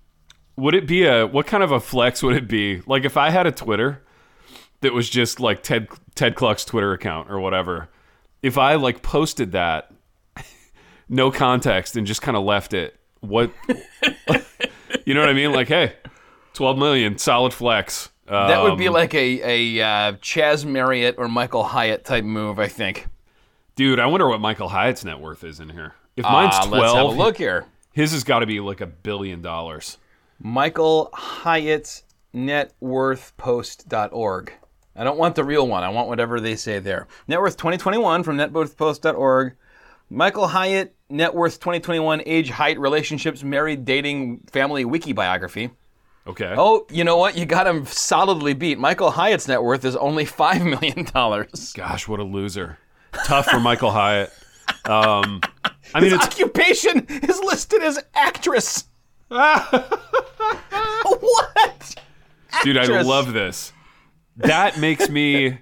would 0.56 0.74
it 0.74 0.88
be 0.88 1.06
a 1.06 1.28
what 1.28 1.46
kind 1.48 1.64
of 1.64 1.72
a 1.72 1.80
flex 1.80 2.24
would 2.24 2.36
it 2.36 2.48
be? 2.48 2.82
Like 2.88 3.06
if 3.06 3.18
I 3.18 3.30
had 3.30 3.46
a 3.46 3.52
Twitter 3.52 4.04
that 4.82 4.94
was 4.94 5.10
just 5.10 5.40
like 5.40 5.64
Ted 5.64 5.88
Ted 6.16 6.36
Kluck's 6.36 6.66
Twitter 6.66 6.94
account 6.94 7.30
or 7.30 7.40
whatever. 7.40 7.90
If 8.42 8.58
I 8.58 8.76
like 8.76 9.02
posted 9.02 9.54
that 9.54 9.92
no 11.10 11.32
context 11.32 11.96
and 11.96 12.06
just 12.06 12.22
kind 12.22 12.38
of 12.38 12.44
left 12.44 12.74
it, 12.74 13.00
what 13.20 13.52
you 15.06 15.14
know 15.14 15.20
what 15.22 15.30
I 15.30 15.34
mean? 15.34 15.52
Like, 15.52 15.68
hey, 15.68 15.96
12 16.54 16.78
million, 16.78 17.18
solid 17.18 17.54
flex. 17.54 18.10
That 18.28 18.62
would 18.64 18.78
be 18.78 18.88
Um, 18.88 18.94
like 18.94 19.14
a 19.14 19.42
a 19.80 19.82
uh, 19.84 20.12
Chaz 20.14 20.66
Marriott 20.66 21.16
or 21.18 21.28
Michael 21.28 21.64
Hyatt 21.64 22.04
type 22.06 22.24
move, 22.26 22.60
I 22.60 22.68
think. 22.68 23.08
dude. 23.76 24.00
I 24.00 24.06
wonder 24.08 24.28
what 24.28 24.42
Michael 24.42 24.70
Hyatt's 24.70 25.04
net 25.06 25.20
worth 25.20 25.44
is 25.44 25.60
in 25.60 25.70
here. 25.70 25.94
If 26.16 26.24
mine's 26.24 26.56
Ah, 26.56 26.66
12, 26.66 26.72
let's 26.82 26.94
have 26.94 27.06
a 27.06 27.10
look 27.10 27.38
here. 27.38 27.66
his 27.94 28.12
has 28.12 28.24
got 28.24 28.40
to 28.40 28.46
be 28.46 28.60
like 28.60 28.82
a 28.82 28.88
billion 28.88 29.42
dollars. 29.42 29.98
Michael 30.40 31.10
Hyatt 31.14 32.04
networthpost.org. 33.28 34.54
I 34.96 35.04
don't 35.04 35.18
want 35.18 35.36
the 35.36 35.44
real 35.44 35.68
one. 35.68 35.84
I 35.84 35.90
want 35.90 36.08
whatever 36.08 36.40
they 36.40 36.56
say 36.56 36.80
there. 36.80 37.08
Net 37.28 37.40
worth 37.40 37.58
2021 37.58 38.24
from 38.24 38.38
networthpost.org. 38.38 39.54
Michael 40.10 40.48
Hyatt, 40.48 40.96
net 41.10 41.36
worth 41.36 41.60
2021, 41.60 42.24
age, 42.26 42.50
height, 42.50 42.80
relationships, 42.80 43.44
married, 43.44 43.84
dating, 43.86 44.40
family, 44.52 44.86
wiki 44.86 45.12
biography. 45.14 45.70
Okay. 46.28 46.54
Oh, 46.58 46.86
you 46.92 47.04
know 47.04 47.18
what? 47.18 47.38
You 47.38 47.46
got 47.46 47.66
him 47.68 47.86
solidly 47.86 48.54
beat. 48.54 48.78
Michael 48.78 49.12
Hyatt's 49.12 49.48
net 49.48 49.64
worth 49.64 49.86
is 49.86 49.96
only 49.96 50.26
$5 50.26 50.64
million. 50.64 51.08
Gosh, 51.74 52.08
what 52.08 52.20
a 52.20 52.24
loser. 52.24 52.78
Tough 53.26 53.46
for 53.48 53.60
Michael 53.60 53.92
Hyatt. 53.92 54.32
Um, 54.86 55.42
I 55.94 56.02
mean, 56.02 56.12
His 56.12 56.20
occupation 56.20 57.06
is 57.10 57.40
listed 57.40 57.82
as 57.82 58.04
actress. 58.14 58.84
what? 59.30 59.96
dude. 62.64 62.78
I 62.78 62.82
actress. 62.82 63.08
love 63.08 63.34
this. 63.34 63.74
That 64.38 64.78
makes 64.78 65.10
me. 65.10 65.60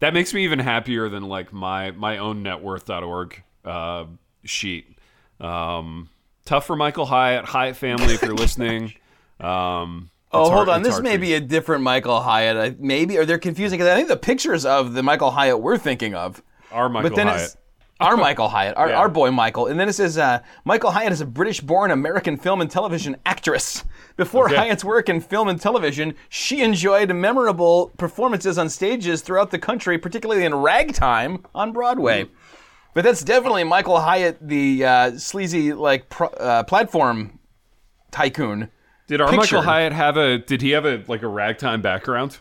That 0.00 0.12
makes 0.12 0.34
me 0.34 0.44
even 0.44 0.58
happier 0.58 1.08
than 1.08 1.22
like 1.24 1.52
my 1.52 1.90
my 1.92 2.18
own 2.18 2.42
networth.org 2.42 3.42
uh, 3.64 4.04
sheet. 4.44 4.98
Um, 5.40 6.10
tough 6.44 6.66
for 6.66 6.76
Michael 6.76 7.06
Hyatt, 7.06 7.44
Hyatt 7.44 7.76
family, 7.76 8.14
if 8.14 8.22
you're 8.22 8.34
listening. 8.34 8.94
Um, 9.40 10.10
Oh, 10.32 10.50
hold 10.50 10.52
hard- 10.52 10.68
on. 10.68 10.82
This 10.82 11.00
may 11.00 11.16
be 11.16 11.34
a 11.34 11.40
different 11.40 11.84
Michael 11.84 12.20
Hyatt. 12.20 12.56
I, 12.56 12.74
maybe, 12.80 13.16
or 13.18 13.24
they're 13.24 13.38
confusing 13.38 13.78
because 13.78 13.92
I 13.92 13.94
think 13.94 14.08
the 14.08 14.16
pictures 14.16 14.66
of 14.66 14.92
the 14.94 15.02
Michael 15.02 15.30
Hyatt 15.30 15.60
we're 15.60 15.78
thinking 15.78 16.14
of. 16.16 16.42
are 16.72 16.88
Michael 16.88 17.10
but 17.10 17.14
then 17.16 17.28
Hyatt. 17.28 17.54
our 18.00 18.16
Michael 18.16 18.48
Hyatt, 18.48 18.76
our, 18.76 18.88
Yeah. 18.90 18.98
our 18.98 19.08
boy 19.08 19.30
Michael. 19.30 19.68
And 19.68 19.78
then 19.78 19.88
it 19.88 19.92
says 19.92 20.18
uh, 20.18 20.40
Michael 20.64 20.90
Hyatt 20.90 21.12
is 21.12 21.20
a 21.20 21.24
British 21.26 21.60
born 21.60 21.92
American 21.92 22.36
film 22.36 22.60
and 22.60 22.68
television 22.68 23.16
actress. 23.24 23.84
Before 24.16 24.46
Okay. 24.46 24.56
Hyatt's 24.56 24.84
work 24.84 25.08
in 25.08 25.20
film 25.20 25.46
and 25.46 25.60
television, 25.60 26.14
she 26.28 26.62
enjoyed 26.62 27.12
memorable 27.14 27.92
performances 27.96 28.58
on 28.58 28.68
stages 28.68 29.22
throughout 29.22 29.52
the 29.52 29.58
country, 29.60 29.98
particularly 29.98 30.44
in 30.44 30.52
Ragtime 30.54 31.44
on 31.54 31.72
Broadway. 31.72 32.26
But 32.92 33.04
that's 33.04 33.22
definitely 33.22 33.62
Michael 33.64 34.00
Hyatt, 34.00 34.38
the 34.40 34.84
uh, 34.84 35.18
sleazy 35.18 35.72
like 35.72 36.08
pro, 36.08 36.26
uh, 36.28 36.62
platform 36.64 37.38
tycoon. 38.10 38.70
Did 39.06 39.20
our 39.20 39.28
picture. 39.28 39.56
Michael 39.56 39.62
Hyatt 39.62 39.92
have 39.92 40.16
a? 40.16 40.38
Did 40.38 40.62
he 40.62 40.70
have 40.70 40.84
a 40.86 41.02
like 41.08 41.22
a 41.22 41.28
ragtime 41.28 41.82
background? 41.82 42.38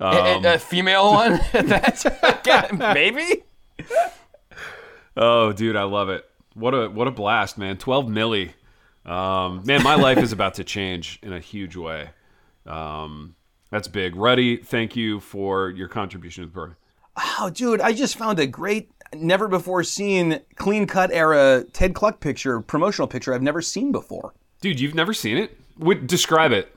A- 0.00 0.04
Um, 0.36 0.44
a, 0.44 0.54
a 0.54 0.58
female 0.58 1.12
one? 1.12 1.40
That's 1.52 2.04
maybe. 2.72 3.44
Oh, 5.16 5.52
dude, 5.52 5.76
I 5.76 5.82
love 5.84 6.08
it. 6.08 6.24
What 6.54 6.74
a 6.74 6.88
what 6.88 7.06
a 7.06 7.10
blast, 7.10 7.58
man. 7.58 7.76
Twelve 7.76 8.06
milli. 8.06 8.52
Um, 9.04 9.62
man, 9.64 9.82
my 9.82 9.94
life 9.94 10.18
is 10.18 10.32
about 10.32 10.54
to 10.54 10.64
change 10.64 11.18
in 11.22 11.32
a 11.32 11.40
huge 11.40 11.76
way. 11.76 12.10
Um, 12.66 13.34
that's 13.70 13.88
big. 13.88 14.14
Ruddy, 14.14 14.56
thank 14.58 14.94
you 14.94 15.20
for 15.20 15.70
your 15.70 15.88
contribution 15.88 16.42
to 16.44 16.48
the 16.48 16.52
program. 16.52 16.76
Oh, 17.38 17.50
dude, 17.50 17.80
I 17.80 17.92
just 17.92 18.16
found 18.16 18.38
a 18.38 18.46
great, 18.46 18.90
never 19.14 19.48
before 19.48 19.82
seen 19.84 20.40
clean 20.56 20.86
cut 20.86 21.10
era 21.12 21.64
Ted 21.72 21.94
Kluck 21.94 22.20
picture, 22.20 22.60
promotional 22.60 23.08
picture 23.08 23.32
I've 23.34 23.42
never 23.42 23.62
seen 23.62 23.90
before. 23.90 24.32
Dude, 24.60 24.78
you've 24.80 24.94
never 24.94 25.12
seen 25.14 25.36
it? 25.38 25.58
Would 25.80 26.06
describe 26.06 26.52
it. 26.52 26.74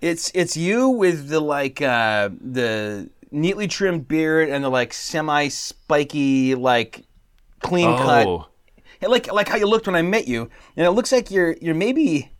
It's 0.00 0.32
it's 0.34 0.56
you 0.56 0.88
with 0.88 1.28
the 1.28 1.40
like 1.40 1.80
uh, 1.80 2.30
the 2.40 3.08
neatly 3.30 3.68
trimmed 3.68 4.08
beard 4.08 4.48
and 4.48 4.64
the 4.64 4.68
like 4.68 4.92
semi 4.92 5.48
spiky 5.48 6.54
like 6.54 7.04
clean 7.60 7.96
cut 7.96 8.26
Oh, 8.26 8.46
Yeah, 9.00 9.08
like 9.08 9.32
like 9.32 9.48
how 9.48 9.56
you 9.56 9.66
looked 9.66 9.86
when 9.86 9.94
I 9.96 10.02
met 10.02 10.26
you, 10.26 10.50
and 10.76 10.86
it 10.86 10.90
looks 10.90 11.12
like 11.12 11.30
you're 11.30 11.56
you're 11.60 11.74
maybe 11.74 12.32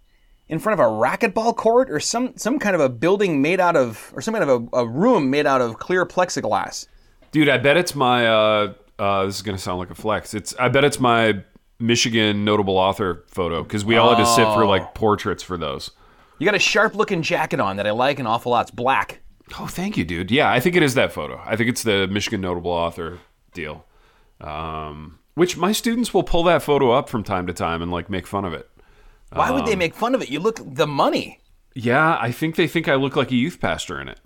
in 0.49 0.59
front 0.59 0.79
of 0.79 0.85
a 0.85 0.89
racquetball 0.89 1.57
court 1.57 1.91
or 1.91 2.01
some 2.01 2.37
some 2.37 2.59
kind 2.59 2.75
of 2.75 2.81
a 2.81 2.89
building 2.89 3.41
made 3.41 3.61
out 3.61 3.77
of 3.77 4.13
or 4.15 4.21
some 4.21 4.35
kind 4.35 4.49
of 4.49 4.69
a, 4.73 4.79
a 4.79 4.87
room 4.87 5.31
made 5.31 5.47
out 5.47 5.61
of 5.61 5.79
clear 5.79 6.05
plexiglass. 6.05 6.87
dude, 7.31 7.49
I 7.49 7.59
bet 7.59 7.77
it's 7.77 7.95
my. 7.95 8.27
Uh, 8.27 8.75
uh, 8.99 9.27
this 9.27 9.37
is 9.37 9.43
gonna 9.43 9.59
sound 9.59 9.79
like 9.79 9.91
a 9.91 9.95
flex. 9.95 10.35
It's. 10.35 10.55
I 10.59 10.69
bet 10.69 10.85
it's 10.85 10.99
my 11.01 11.43
Michigan 11.83 12.45
notable 12.45 12.79
author 12.79 13.25
photo 13.29 13.63
because 13.63 13.85
we 13.85 13.97
all 13.97 14.15
had 14.15 14.23
to 14.23 14.27
sit 14.27 14.45
for 14.55 14.65
Oh. 14.65 14.69
like 14.69 14.95
portraits 14.95 15.43
for 15.43 15.57
those. 15.59 15.91
You 16.39 16.47
got 16.47 16.55
a 16.55 16.59
sharp 16.59 16.95
looking 16.95 17.23
jacket 17.23 17.61
on 17.61 17.77
that 17.77 17.87
I 17.87 17.91
like 17.91 18.19
an 18.19 18.27
awful 18.27 18.53
lot. 18.53 18.63
It's 18.63 18.71
black. 18.71 19.21
Oh, 19.61 19.67
thank 19.67 19.97
you, 19.97 20.05
dude. 20.05 20.31
Yeah, 20.31 20.51
I 20.51 20.61
think 20.61 20.77
it 20.77 20.83
is 20.83 20.95
that 20.95 21.13
photo. 21.13 21.41
I 21.45 21.57
think 21.57 21.69
it's 21.69 21.83
the 21.83 22.07
Michigan 22.09 22.41
notable 22.41 22.71
author 22.71 23.19
deal. 23.53 23.85
Um, 24.41 25.19
which 25.35 25.57
my 25.57 25.73
students 25.73 26.13
will 26.15 26.23
pull 26.23 26.43
that 26.45 26.63
photo 26.63 26.91
up 26.93 27.09
from 27.09 27.23
time 27.23 27.47
to 27.47 27.53
time 27.53 27.83
and 27.83 27.91
like 27.91 28.09
make 28.11 28.27
fun 28.27 28.45
of 28.45 28.53
it. 28.53 28.69
Why 29.33 29.51
would 29.51 29.61
Um, 29.63 29.67
they 29.67 29.77
make 29.77 29.95
fun 29.95 30.15
of 30.15 30.23
it? 30.23 30.31
You 30.31 30.41
look 30.41 30.61
the 30.63 30.87
money. 30.87 31.41
Yeah, 31.75 32.19
I 32.21 32.33
think 32.33 32.57
they 32.57 32.67
think 32.67 32.87
I 32.89 32.95
look 32.97 33.17
like 33.17 33.31
a 33.31 33.35
youth 33.37 33.61
pastor 33.61 34.01
in 34.01 34.09
it. 34.09 34.21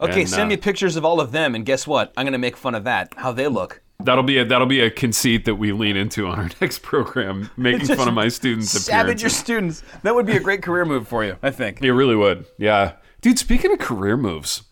Okay, 0.00 0.20
And, 0.22 0.30
send 0.30 0.42
uh, 0.44 0.46
me 0.48 0.56
pictures 0.56 0.96
of 0.96 1.04
all 1.04 1.20
of 1.20 1.32
them, 1.32 1.54
and 1.54 1.64
guess 1.66 1.86
what? 1.86 2.12
I'm 2.16 2.24
gonna 2.26 2.38
make 2.38 2.56
fun 2.56 2.74
of 2.74 2.84
that. 2.84 3.12
How 3.16 3.32
they 3.32 3.48
look. 3.48 3.81
That'll 4.04 4.24
be 4.24 4.38
a 4.38 4.44
that'll 4.44 4.66
be 4.66 4.80
a 4.80 4.90
conceit 4.90 5.44
that 5.44 5.56
we 5.56 5.72
lean 5.72 5.96
into 5.96 6.26
on 6.26 6.38
our 6.38 6.50
next 6.60 6.82
program, 6.82 7.50
making 7.56 7.94
fun 7.96 8.08
of 8.08 8.14
my 8.14 8.28
students' 8.28 8.70
Savage 8.84 9.22
your 9.22 9.30
students. 9.30 9.82
That 10.02 10.14
would 10.14 10.26
be 10.26 10.36
a 10.36 10.40
great 10.40 10.62
career 10.62 10.84
move 10.84 11.08
for 11.08 11.24
you, 11.24 11.36
I 11.42 11.50
think. 11.50 11.82
It 11.82 11.92
really 11.92 12.16
would. 12.16 12.46
Yeah, 12.58 12.94
dude. 13.20 13.38
Speaking 13.38 13.72
of 13.72 13.78
career 13.78 14.16
moves, 14.16 14.62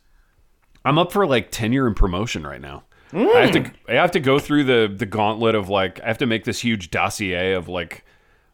I'm 0.84 0.98
up 0.98 1.12
for 1.12 1.26
like 1.26 1.50
tenure 1.50 1.86
and 1.86 1.96
promotion 1.96 2.46
right 2.46 2.60
now. 2.60 2.84
I 3.12 3.40
have 3.40 3.52
to 3.52 3.70
I 3.88 3.94
have 3.94 4.12
to 4.12 4.20
go 4.20 4.38
through 4.38 4.64
the 4.64 4.92
the 4.94 5.06
gauntlet 5.06 5.54
of 5.54 5.68
like 5.68 6.00
I 6.00 6.06
have 6.06 6.18
to 6.18 6.26
make 6.26 6.44
this 6.44 6.60
huge 6.60 6.90
dossier 6.90 7.52
of 7.54 7.68
like 7.68 8.04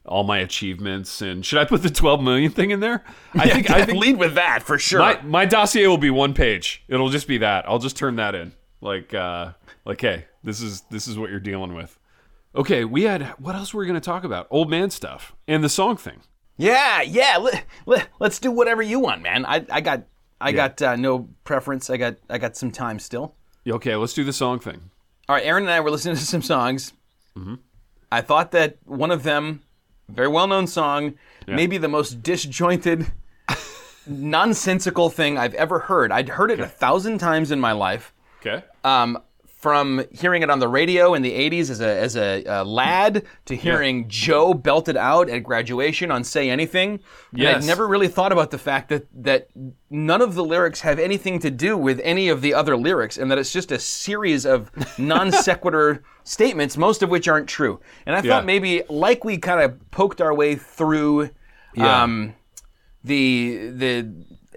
all 0.04 0.24
my 0.24 0.38
achievements 0.38 1.20
and 1.20 1.44
should 1.44 1.58
I 1.58 1.64
put 1.64 1.82
the 1.82 1.90
12 1.90 2.22
million 2.22 2.50
thing 2.50 2.70
in 2.70 2.80
there? 2.80 3.04
I 3.34 3.50
think 3.50 3.70
I 3.70 3.84
think 3.84 3.98
lead 3.98 4.18
with 4.18 4.34
that 4.34 4.62
for 4.62 4.78
sure. 4.78 5.00
my 5.00 5.20
my 5.22 5.44
dossier 5.44 5.86
will 5.86 5.98
be 5.98 6.10
one 6.10 6.32
page. 6.32 6.82
It'll 6.88 7.10
just 7.10 7.28
be 7.28 7.38
that. 7.38 7.68
I'll 7.68 7.78
just 7.78 7.96
turn 7.96 8.16
that 8.16 8.34
in. 8.34 8.52
Like 8.80 9.12
uh 9.12 9.52
like 9.86 10.00
hey, 10.00 10.26
this 10.44 10.60
is 10.60 10.82
this 10.90 11.08
is 11.08 11.16
what 11.16 11.30
you're 11.30 11.40
dealing 11.40 11.74
with. 11.74 11.98
Okay, 12.54 12.84
we 12.84 13.04
had 13.04 13.22
what 13.38 13.54
else 13.54 13.72
were 13.72 13.80
we 13.80 13.86
going 13.86 14.00
to 14.00 14.04
talk 14.04 14.24
about? 14.24 14.46
Old 14.50 14.68
man 14.68 14.90
stuff 14.90 15.34
and 15.48 15.64
the 15.64 15.68
song 15.68 15.96
thing. 15.96 16.20
yeah, 16.58 17.00
yeah. 17.02 17.38
Let, 17.38 17.64
let, 17.86 18.08
let's 18.18 18.38
do 18.38 18.50
whatever 18.50 18.82
you 18.82 18.98
want, 18.98 19.22
man. 19.22 19.46
I, 19.46 19.64
I 19.70 19.80
got 19.80 20.02
I 20.40 20.52
got 20.52 20.82
uh, 20.82 20.96
no 20.96 21.28
preference. 21.44 21.88
I 21.88 21.96
got 21.96 22.16
I 22.28 22.38
got 22.38 22.56
some 22.56 22.70
time 22.70 22.98
still. 22.98 23.34
Okay, 23.66 23.96
let's 23.96 24.12
do 24.12 24.24
the 24.24 24.32
song 24.32 24.58
thing. 24.58 24.90
All 25.28 25.34
right, 25.34 25.44
Aaron 25.44 25.64
and 25.64 25.72
I 25.72 25.80
were 25.80 25.90
listening 25.90 26.16
to 26.16 26.22
some 26.22 26.42
songs. 26.42 26.92
Mm-hmm. 27.36 27.54
I 28.12 28.20
thought 28.20 28.52
that 28.52 28.78
one 28.84 29.10
of 29.10 29.22
them, 29.22 29.62
very 30.08 30.28
well 30.28 30.46
known 30.46 30.66
song, 30.66 31.14
maybe 31.46 31.78
the 31.78 31.88
most 31.88 32.22
disjointed, 32.22 33.06
nonsensical 34.06 35.10
thing 35.10 35.36
I've 35.36 35.54
ever 35.54 35.80
heard. 35.80 36.12
I'd 36.12 36.28
heard 36.28 36.50
it 36.50 36.60
a 36.60 36.68
thousand 36.68 37.18
times 37.18 37.50
in 37.50 37.60
my 37.60 37.72
life. 37.72 38.12
Okay? 38.40 38.64
Um, 38.84 39.18
from 39.66 40.04
hearing 40.12 40.42
it 40.44 40.48
on 40.50 40.60
the 40.60 40.68
radio 40.68 41.12
in 41.14 41.22
the 41.22 41.32
80s 41.32 41.70
as 41.70 41.80
a, 41.80 41.98
as 42.00 42.14
a, 42.16 42.44
uh 42.44 42.64
lad 42.64 43.24
to 43.46 43.56
hearing 43.56 44.08
Joe 44.08 44.54
belted 44.54 44.96
out 44.96 45.28
at 45.28 45.42
graduation 45.42 46.12
on 46.12 46.22
Say 46.22 46.48
Anything. 46.50 47.00
And 47.32 47.48
I'd 47.48 47.64
never 47.64 47.88
really 47.88 48.06
thought 48.06 48.30
about 48.30 48.52
the 48.52 48.58
fact 48.58 48.90
that, 48.90 49.08
that 49.24 49.48
none 49.90 50.22
of 50.22 50.36
the 50.36 50.44
lyrics 50.44 50.82
have 50.82 51.00
anything 51.00 51.40
to 51.40 51.50
do 51.50 51.76
with 51.76 52.00
any 52.04 52.28
of 52.28 52.42
the 52.42 52.54
other 52.54 52.76
lyrics 52.76 53.18
and 53.18 53.28
that 53.32 53.38
it's 53.38 53.52
just 53.52 53.72
a 53.72 53.78
series 53.80 54.46
of 54.46 54.70
non 55.00 55.32
sequitur 55.32 56.04
statements, 56.22 56.76
most 56.76 57.02
of 57.02 57.10
which 57.10 57.26
aren't 57.26 57.48
true. 57.48 57.80
And 58.06 58.14
I 58.14 58.20
Yeah. 58.22 58.30
thought 58.30 58.44
maybe, 58.46 58.84
like 58.88 59.24
we 59.24 59.36
kind 59.36 59.60
of 59.62 59.90
poked 59.90 60.20
our 60.20 60.32
way 60.32 60.54
through 60.54 61.30
Yeah. 61.74 62.04
um, 62.04 62.34
the 63.02 63.70
the 63.74 64.12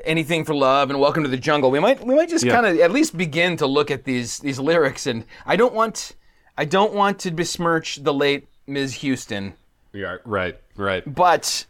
anything 0.06 0.46
for 0.46 0.54
love 0.56 0.90
and 0.90 1.00
welcome 1.00 1.24
to 1.24 1.30
the 1.30 1.38
jungle 1.38 1.72
we 1.72 1.80
might 1.80 2.06
we 2.06 2.16
might 2.16 2.30
just 2.30 2.46
Yeah. 2.46 2.54
kind 2.54 2.66
of 2.66 2.80
at 2.80 2.92
least 2.92 3.18
begin 3.18 3.58
to 3.58 3.68
look 3.68 3.92
at 3.92 4.04
these 4.04 4.40
these 4.40 4.60
lyrics 4.60 5.06
and 5.08 5.26
i 5.46 5.56
don't 5.56 5.74
want 5.74 6.14
i 6.58 6.66
don't 6.66 6.94
want 6.94 7.20
to 7.20 7.32
besmirch 7.32 7.98
the 8.04 8.14
late 8.14 8.48
ms 8.68 8.96
houston 8.96 9.54
Yeah, 9.94 10.18
right, 10.26 10.60
right. 10.76 11.04
but 11.14 11.66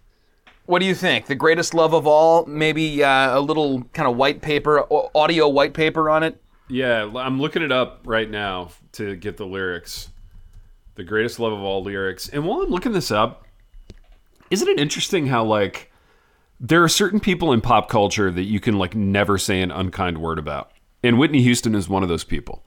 what 0.65 0.79
do 0.79 0.85
you 0.85 0.95
think 0.95 1.25
the 1.27 1.35
greatest 1.35 1.73
love 1.73 1.93
of 1.93 2.05
all 2.07 2.45
maybe 2.45 3.03
uh, 3.03 3.37
a 3.37 3.41
little 3.41 3.81
kind 3.93 4.07
of 4.07 4.15
white 4.17 4.41
paper 4.41 4.85
audio 5.15 5.47
white 5.47 5.73
paper 5.73 6.09
on 6.09 6.23
it 6.23 6.39
Yeah, 6.69 7.09
I'm 7.15 7.39
looking 7.41 7.63
it 7.63 7.71
up 7.71 8.01
right 8.05 8.29
now 8.29 8.69
to 8.93 9.15
get 9.15 9.37
the 9.37 9.45
lyrics. 9.47 10.09
The 10.95 11.03
greatest 11.03 11.39
love 11.39 11.53
of 11.53 11.61
all 11.61 11.81
lyrics. 11.81 12.29
And 12.29 12.45
while 12.45 12.61
I'm 12.61 12.69
looking 12.69 12.91
this 12.91 13.09
up, 13.09 13.45
isn't 14.51 14.67
it 14.67 14.79
interesting 14.79 15.25
how 15.27 15.43
like 15.45 15.88
there 16.59 16.83
are 16.83 16.89
certain 16.89 17.19
people 17.19 17.53
in 17.53 17.61
pop 17.61 17.89
culture 17.89 18.29
that 18.31 18.43
you 18.43 18.59
can 18.59 18.77
like 18.77 18.95
never 18.95 19.37
say 19.37 19.61
an 19.61 19.71
unkind 19.71 20.17
word 20.17 20.39
about. 20.39 20.71
And 21.03 21.17
Whitney 21.17 21.41
Houston 21.41 21.75
is 21.75 21.87
one 21.87 22.03
of 22.03 22.09
those 22.09 22.23
people. 22.23 22.63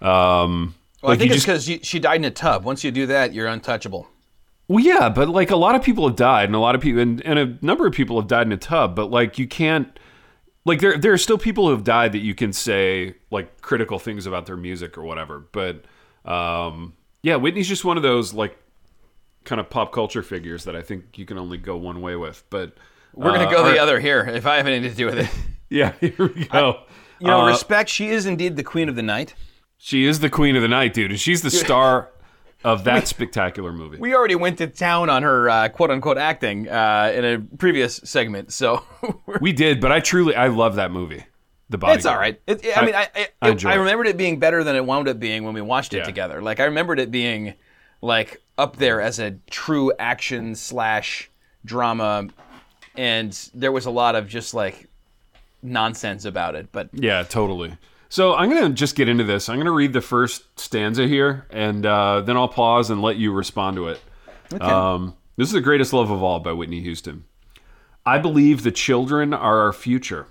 Um 0.00 0.74
well, 1.02 1.10
like 1.10 1.16
i 1.16 1.18
think 1.18 1.30
you 1.30 1.36
it's 1.36 1.44
because 1.44 1.86
she 1.86 2.00
died 2.00 2.16
in 2.16 2.24
a 2.24 2.30
tub 2.30 2.64
once 2.64 2.82
you 2.82 2.90
do 2.90 3.06
that 3.06 3.32
you're 3.32 3.46
untouchable 3.46 4.08
Well, 4.66 4.84
yeah, 4.84 5.08
but 5.08 5.28
like 5.28 5.50
a 5.50 5.56
lot 5.56 5.74
of 5.74 5.82
people 5.82 6.06
have 6.06 6.16
died, 6.16 6.48
and 6.48 6.54
a 6.54 6.58
lot 6.58 6.74
of 6.74 6.80
people, 6.80 7.00
and, 7.00 7.24
and 7.24 7.38
a 7.38 7.58
number 7.64 7.86
of 7.86 7.94
people 7.94 8.20
have 8.20 8.28
died 8.28 8.46
in 8.46 8.52
a 8.52 8.56
tub. 8.58 8.94
But 8.94 9.10
like 9.10 9.38
you 9.38 9.48
can't, 9.48 9.98
like 10.64 10.80
there 10.80 10.98
there 10.98 11.12
are 11.12 11.18
still 11.18 11.38
people 11.38 11.66
who 11.66 11.70
have 11.70 11.84
died 11.84 12.12
that 12.12 12.18
you 12.18 12.34
can 12.34 12.52
say 12.52 13.14
like 13.30 13.60
critical 13.62 13.98
things 13.98 14.26
about 14.26 14.46
their 14.46 14.56
music 14.56 14.98
or 14.98 15.04
whatever. 15.04 15.46
But 15.52 15.84
um, 16.24 16.94
yeah, 17.22 17.36
Whitney's 17.36 17.68
just 17.68 17.84
one 17.84 17.96
of 17.96 18.02
those 18.02 18.34
like 18.34 18.58
kind 19.44 19.60
of 19.60 19.70
pop 19.70 19.92
culture 19.92 20.22
figures 20.22 20.64
that 20.64 20.76
I 20.76 20.82
think 20.82 21.16
you 21.16 21.24
can 21.24 21.38
only 21.38 21.56
go 21.58 21.76
one 21.76 22.02
way 22.02 22.16
with. 22.16 22.44
But 22.50 22.76
we're 23.14 23.32
gonna 23.32 23.44
uh, 23.44 23.50
go 23.50 23.58
all 23.58 23.64
the 23.64 23.70
right. 23.70 23.78
other 23.78 24.00
here 24.00 24.20
if 24.26 24.46
i 24.46 24.56
have 24.56 24.66
anything 24.66 24.90
to 24.90 24.96
do 24.96 25.06
with 25.06 25.18
it 25.18 25.30
Yeah, 25.70 25.92
here 26.00 26.14
we 26.18 26.46
go. 26.46 26.80
you 27.20 27.26
know 27.26 27.42
Uh, 27.42 27.48
respect 27.48 27.90
she 27.90 28.08
is 28.08 28.24
indeed 28.24 28.56
the 28.56 28.62
queen 28.62 28.88
of 28.88 28.96
the 28.96 29.02
night 29.02 29.34
she 29.76 30.06
is 30.06 30.18
the 30.20 30.28
queen 30.30 30.56
of 30.56 30.62
the 30.62 30.66
night, 30.68 30.92
dude, 30.92 31.10
and 31.12 31.20
she's 31.20 31.42
the 31.42 31.50
star 31.64 32.08
of 32.64 32.82
that 32.82 33.06
spectacular 33.06 33.72
movie. 33.72 33.96
We 33.98 34.12
already 34.12 34.34
went 34.34 34.58
to 34.58 34.66
town 34.66 35.08
on 35.08 35.22
her 35.22 35.48
uh, 35.48 35.68
quote 35.68 35.92
unquote 35.92 36.18
acting 36.18 36.68
uh, 36.68 37.12
in 37.14 37.24
a 37.24 37.38
previous 37.58 37.96
segment, 38.02 38.52
so 38.52 38.82
We 39.40 39.52
did, 39.52 39.80
but 39.80 39.92
I 39.92 40.00
truly 40.00 40.34
I 40.34 40.48
love 40.48 40.74
that 40.76 40.90
movie. 40.90 41.24
The 41.70 41.78
body. 41.78 41.92
it's 41.94 42.06
all 42.06 42.16
right. 42.16 42.40
It, 42.48 42.66
I, 42.76 42.84
mean, 42.84 42.94
I, 42.96 43.08
I, 43.14 43.28
I 43.40 43.50
enjoy 43.50 43.70
I 43.70 43.74
it. 43.74 43.78
remembered 43.78 44.08
it 44.08 44.16
being 44.16 44.40
better 44.40 44.64
than 44.64 44.74
it 44.74 44.84
wound 44.84 45.06
up 45.06 45.20
being 45.20 45.44
when 45.44 45.54
we 45.54 45.60
watched 45.60 45.94
it 45.94 45.98
Yeah. 45.98 46.04
together. 46.04 46.42
Like 46.42 46.58
I 46.58 46.64
remembered 46.64 46.98
it 46.98 47.10
being 47.12 47.54
like 48.02 48.42
up 48.56 48.76
there 48.78 49.00
as 49.00 49.20
a 49.20 49.36
true 49.48 49.92
action 50.00 50.56
slash 50.56 51.30
drama, 51.64 52.26
and 52.98 53.50
there 53.54 53.70
was 53.70 53.86
a 53.86 53.90
lot 53.90 54.16
of 54.16 54.26
just 54.26 54.52
like 54.52 54.88
nonsense 55.62 56.24
about 56.24 56.56
it. 56.56 56.70
But 56.72 56.90
Yeah, 56.92 57.22
totally. 57.22 57.78
So 58.08 58.34
I'm 58.34 58.50
gonna 58.50 58.70
just 58.70 58.96
get 58.96 59.08
into 59.08 59.24
this. 59.24 59.48
I'm 59.48 59.56
gonna 59.56 59.70
read 59.70 59.92
the 59.92 60.00
first 60.00 60.58
stanza 60.58 61.06
here, 61.06 61.46
and 61.50 61.86
uh, 61.86 62.22
then 62.22 62.36
I'll 62.36 62.48
pause 62.48 62.90
and 62.90 63.00
let 63.00 63.16
you 63.16 63.32
respond 63.32 63.76
to 63.76 63.88
it. 63.88 64.00
Um, 64.60 65.14
this 65.36 65.46
is 65.46 65.52
the 65.52 65.60
greatest 65.60 65.92
love 65.92 66.10
of 66.10 66.22
all 66.22 66.40
by 66.40 66.52
Whitney 66.52 66.80
Houston. 66.80 67.24
I 68.04 68.18
believe 68.18 68.62
the 68.62 68.72
children 68.72 69.32
are 69.32 69.60
our 69.60 69.72
future. 69.72 70.26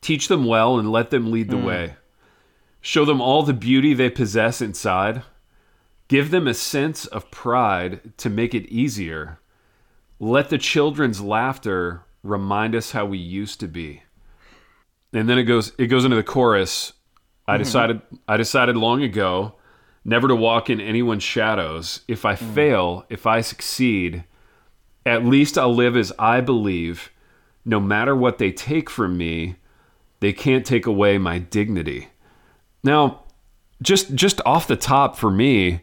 Teach 0.00 0.28
them 0.28 0.44
well 0.44 0.78
and 0.78 0.92
let 0.92 1.10
them 1.10 1.32
lead 1.32 1.50
the 1.50 1.56
way. 1.58 1.96
Show 2.80 3.04
them 3.04 3.20
all 3.20 3.42
the 3.42 3.54
beauty 3.54 3.92
they 3.92 4.10
possess 4.10 4.60
inside. 4.60 5.22
Give 6.06 6.30
them 6.30 6.46
a 6.46 6.54
sense 6.54 7.06
of 7.06 7.30
pride 7.30 8.16
to 8.18 8.30
make 8.30 8.54
it 8.54 8.68
easier. 8.68 9.40
Let 10.20 10.50
the 10.50 10.58
children's 10.58 11.20
laughter 11.20 12.02
remind 12.22 12.74
us 12.74 12.92
how 12.92 13.06
we 13.06 13.18
used 13.18 13.60
to 13.60 13.68
be. 13.68 14.02
And 15.12 15.28
then 15.28 15.38
it 15.38 15.44
goes 15.44 15.72
it 15.78 15.86
goes 15.86 16.04
into 16.04 16.16
the 16.16 16.22
chorus 16.22 16.92
i 17.46 17.54
mm-hmm. 17.54 17.62
decided 17.62 18.00
i 18.26 18.36
decided 18.36 18.76
long 18.76 19.02
ago 19.02 19.54
never 20.04 20.28
to 20.28 20.36
walk 20.36 20.70
in 20.70 20.80
anyone's 20.80 21.22
shadows. 21.22 22.02
If 22.08 22.24
i 22.24 22.34
mm. 22.34 22.54
fail 22.54 23.06
if 23.08 23.26
i 23.26 23.40
succeed 23.40 24.24
at 25.06 25.24
least 25.24 25.56
i'll 25.56 25.74
live 25.74 25.96
as 25.96 26.12
i 26.18 26.40
believe. 26.40 27.10
No 27.64 27.80
matter 27.80 28.16
what 28.16 28.38
they 28.38 28.52
take 28.52 28.90
from 28.90 29.16
me 29.16 29.56
they 30.20 30.32
can't 30.32 30.66
take 30.66 30.86
away 30.86 31.16
my 31.16 31.38
dignity. 31.38 32.08
Now 32.84 33.22
just 33.80 34.14
just 34.14 34.40
off 34.44 34.66
the 34.66 34.76
top 34.76 35.16
for 35.16 35.30
me 35.30 35.80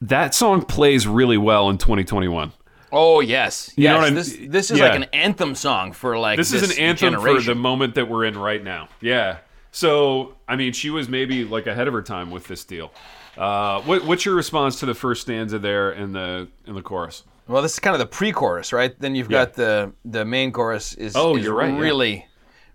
that 0.00 0.34
song 0.34 0.62
plays 0.62 1.06
really 1.06 1.36
well 1.36 1.68
in 1.68 1.76
2021 1.76 2.52
oh 2.92 3.20
yes, 3.20 3.68
know 3.76 3.82
yes, 3.84 3.96
what 3.98 4.04
I- 4.04 4.10
this 4.10 4.36
this 4.48 4.70
is 4.70 4.78
yeah. 4.78 4.86
like 4.86 4.94
an 4.96 5.04
anthem 5.12 5.54
song 5.54 5.92
for 5.92 6.18
like 6.18 6.36
this, 6.36 6.52
is 6.52 6.76
an 6.76 6.82
anthem 6.82 7.14
for 7.20 7.40
the 7.40 7.54
moment 7.54 7.94
that 7.94 8.08
we're 8.08 8.24
in 8.24 8.36
right 8.38 8.62
now. 8.62 8.88
Yeah. 9.00 9.38
So, 9.72 10.34
I 10.48 10.56
mean, 10.56 10.72
she 10.72 10.90
was 10.90 11.08
maybe 11.08 11.44
like 11.44 11.66
ahead 11.68 11.86
of 11.86 11.94
her 11.94 12.02
time 12.02 12.30
with 12.32 12.48
this 12.48 12.64
deal. 12.64 12.92
Uh, 13.38 13.80
what, 13.82 14.04
what's 14.04 14.24
your 14.24 14.34
response 14.34 14.80
to 14.80 14.86
the 14.86 14.94
first 14.94 15.22
stanza 15.22 15.58
there 15.58 15.92
in 15.92 16.12
the 16.12 16.48
in 16.66 16.74
the 16.74 16.82
chorus? 16.82 17.22
Well, 17.46 17.62
this 17.62 17.72
is 17.74 17.78
kind 17.78 17.94
of 17.94 18.00
the 18.00 18.06
pre-chorus, 18.06 18.72
right? 18.72 18.98
Then 18.98 19.14
you've 19.14 19.30
Yeah. 19.30 19.44
got 19.44 19.54
the 19.54 19.92
the 20.04 20.24
main 20.24 20.52
chorus 20.52 20.94
is 20.94 21.14
Oh, 21.16 21.36
is 21.36 21.44
you're 21.44 21.54
right, 21.54 21.72
yeah. 21.72 22.22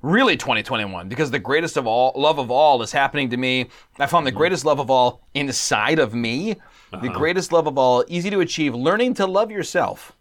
Really, 0.02 0.24
really 0.24 0.38
2021 0.38 1.10
because 1.10 1.32
the 1.32 1.40
greatest 1.40 1.78
of 1.78 1.88
all 1.88 2.14
love 2.16 2.38
of 2.40 2.52
all 2.52 2.82
is 2.84 2.92
happening 2.92 3.30
to 3.32 3.38
me. 3.38 3.68
I 4.00 4.06
found 4.06 4.26
the 4.26 4.32
Mm-hmm. 4.32 4.38
greatest 4.38 4.66
love 4.66 4.80
of 4.80 4.90
all 4.92 5.22
inside 5.34 6.00
of 6.00 6.14
me. 6.14 6.54
The 6.92 6.98
Uh-huh. 6.98 7.14
greatest 7.18 7.52
love 7.52 7.68
of 7.68 7.78
all, 7.78 8.04
easy 8.08 8.30
to 8.30 8.40
achieve. 8.40 8.76
Learning 8.76 9.14
to 9.16 9.26
love 9.26 9.52
yourself 9.52 10.14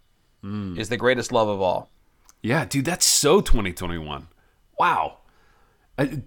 Mm. 0.43 0.77
is 0.77 0.89
the 0.89 0.97
greatest 0.97 1.31
love 1.31 1.47
of 1.47 1.61
all. 1.61 1.89
Yeah, 2.41 2.65
dude, 2.65 2.85
that's 2.85 3.05
so 3.05 3.41
2021. 3.41 4.27
Wow. 4.79 5.19
I, 5.97 6.21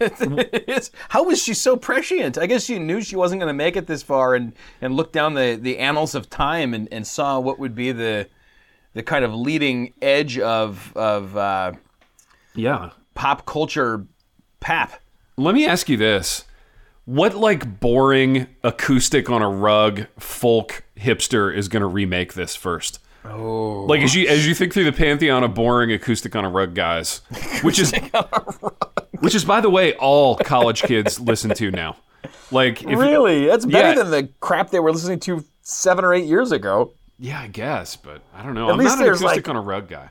How 1.10 1.22
was 1.22 1.40
she 1.42 1.54
so 1.54 1.76
prescient? 1.76 2.36
I 2.38 2.46
guess 2.46 2.64
she 2.64 2.78
knew 2.80 3.00
she 3.02 3.14
wasn't 3.14 3.40
going 3.40 3.48
to 3.50 3.54
make 3.54 3.76
it 3.76 3.86
this 3.86 4.02
far, 4.02 4.34
and 4.34 4.52
and 4.80 4.94
looked 4.96 5.12
down 5.12 5.34
the, 5.34 5.56
the 5.60 5.78
annals 5.78 6.14
of 6.16 6.28
time 6.28 6.74
and, 6.74 6.88
and 6.90 7.06
saw 7.06 7.38
what 7.38 7.58
would 7.60 7.74
be 7.74 7.92
the 7.92 8.28
the 8.94 9.02
kind 9.02 9.24
of 9.24 9.32
leading 9.34 9.92
edge 10.02 10.38
of 10.40 10.92
of 10.96 11.36
uh, 11.36 11.72
Yeah. 12.54 12.90
pop 13.14 13.46
culture 13.46 14.06
pap. 14.60 15.00
Let 15.36 15.54
me 15.54 15.66
ask 15.66 15.88
you 15.88 15.96
this. 15.96 16.44
What 17.04 17.34
like 17.34 17.80
boring 17.80 18.46
acoustic 18.62 19.28
on 19.30 19.42
a 19.42 19.48
rug 19.50 20.06
folk 20.18 20.84
hipster 20.96 21.54
is 21.54 21.68
going 21.68 21.80
to 21.80 21.86
remake 21.86 22.34
this 22.34 22.54
first? 22.54 23.00
Oh. 23.24 23.84
Like 23.88 24.02
as 24.02 24.14
you 24.14 24.28
as 24.28 24.46
you 24.46 24.54
think 24.54 24.72
through 24.72 24.84
the 24.84 24.92
pantheon 24.92 25.42
of 25.44 25.54
boring 25.54 25.90
acoustic 25.92 26.34
on 26.36 26.44
a 26.44 26.50
rug 26.50 26.74
guys, 26.74 27.18
which 27.62 27.78
is 27.78 27.92
which 29.20 29.34
is 29.34 29.44
by 29.44 29.60
the 29.60 29.70
way 29.70 29.94
all 29.94 30.36
college 30.36 30.82
kids 30.82 31.18
listen 31.32 31.54
to 31.54 31.70
now. 31.70 31.96
Like 32.50 32.82
if 32.82 32.98
Really, 32.98 33.46
that's 33.46 33.64
better 33.66 33.88
Yeah. 33.96 34.02
than 34.04 34.10
the 34.10 34.28
crap 34.40 34.70
they 34.70 34.80
were 34.80 34.92
listening 34.92 35.20
to 35.20 35.44
seven 35.62 36.04
or 36.04 36.12
eight 36.14 36.26
years 36.26 36.52
ago. 36.52 36.92
Yeah, 37.18 37.40
I 37.40 37.46
guess, 37.48 37.94
but 37.96 38.20
I 38.34 38.42
don't 38.42 38.54
know. 38.54 38.68
I'm 38.70 38.78
least 38.78 38.98
not 38.98 39.06
an 39.06 39.12
acoustic 39.14 39.46
like- 39.46 39.48
on 39.48 39.56
a 39.56 39.60
rug 39.62 39.88
guy. 39.88 40.10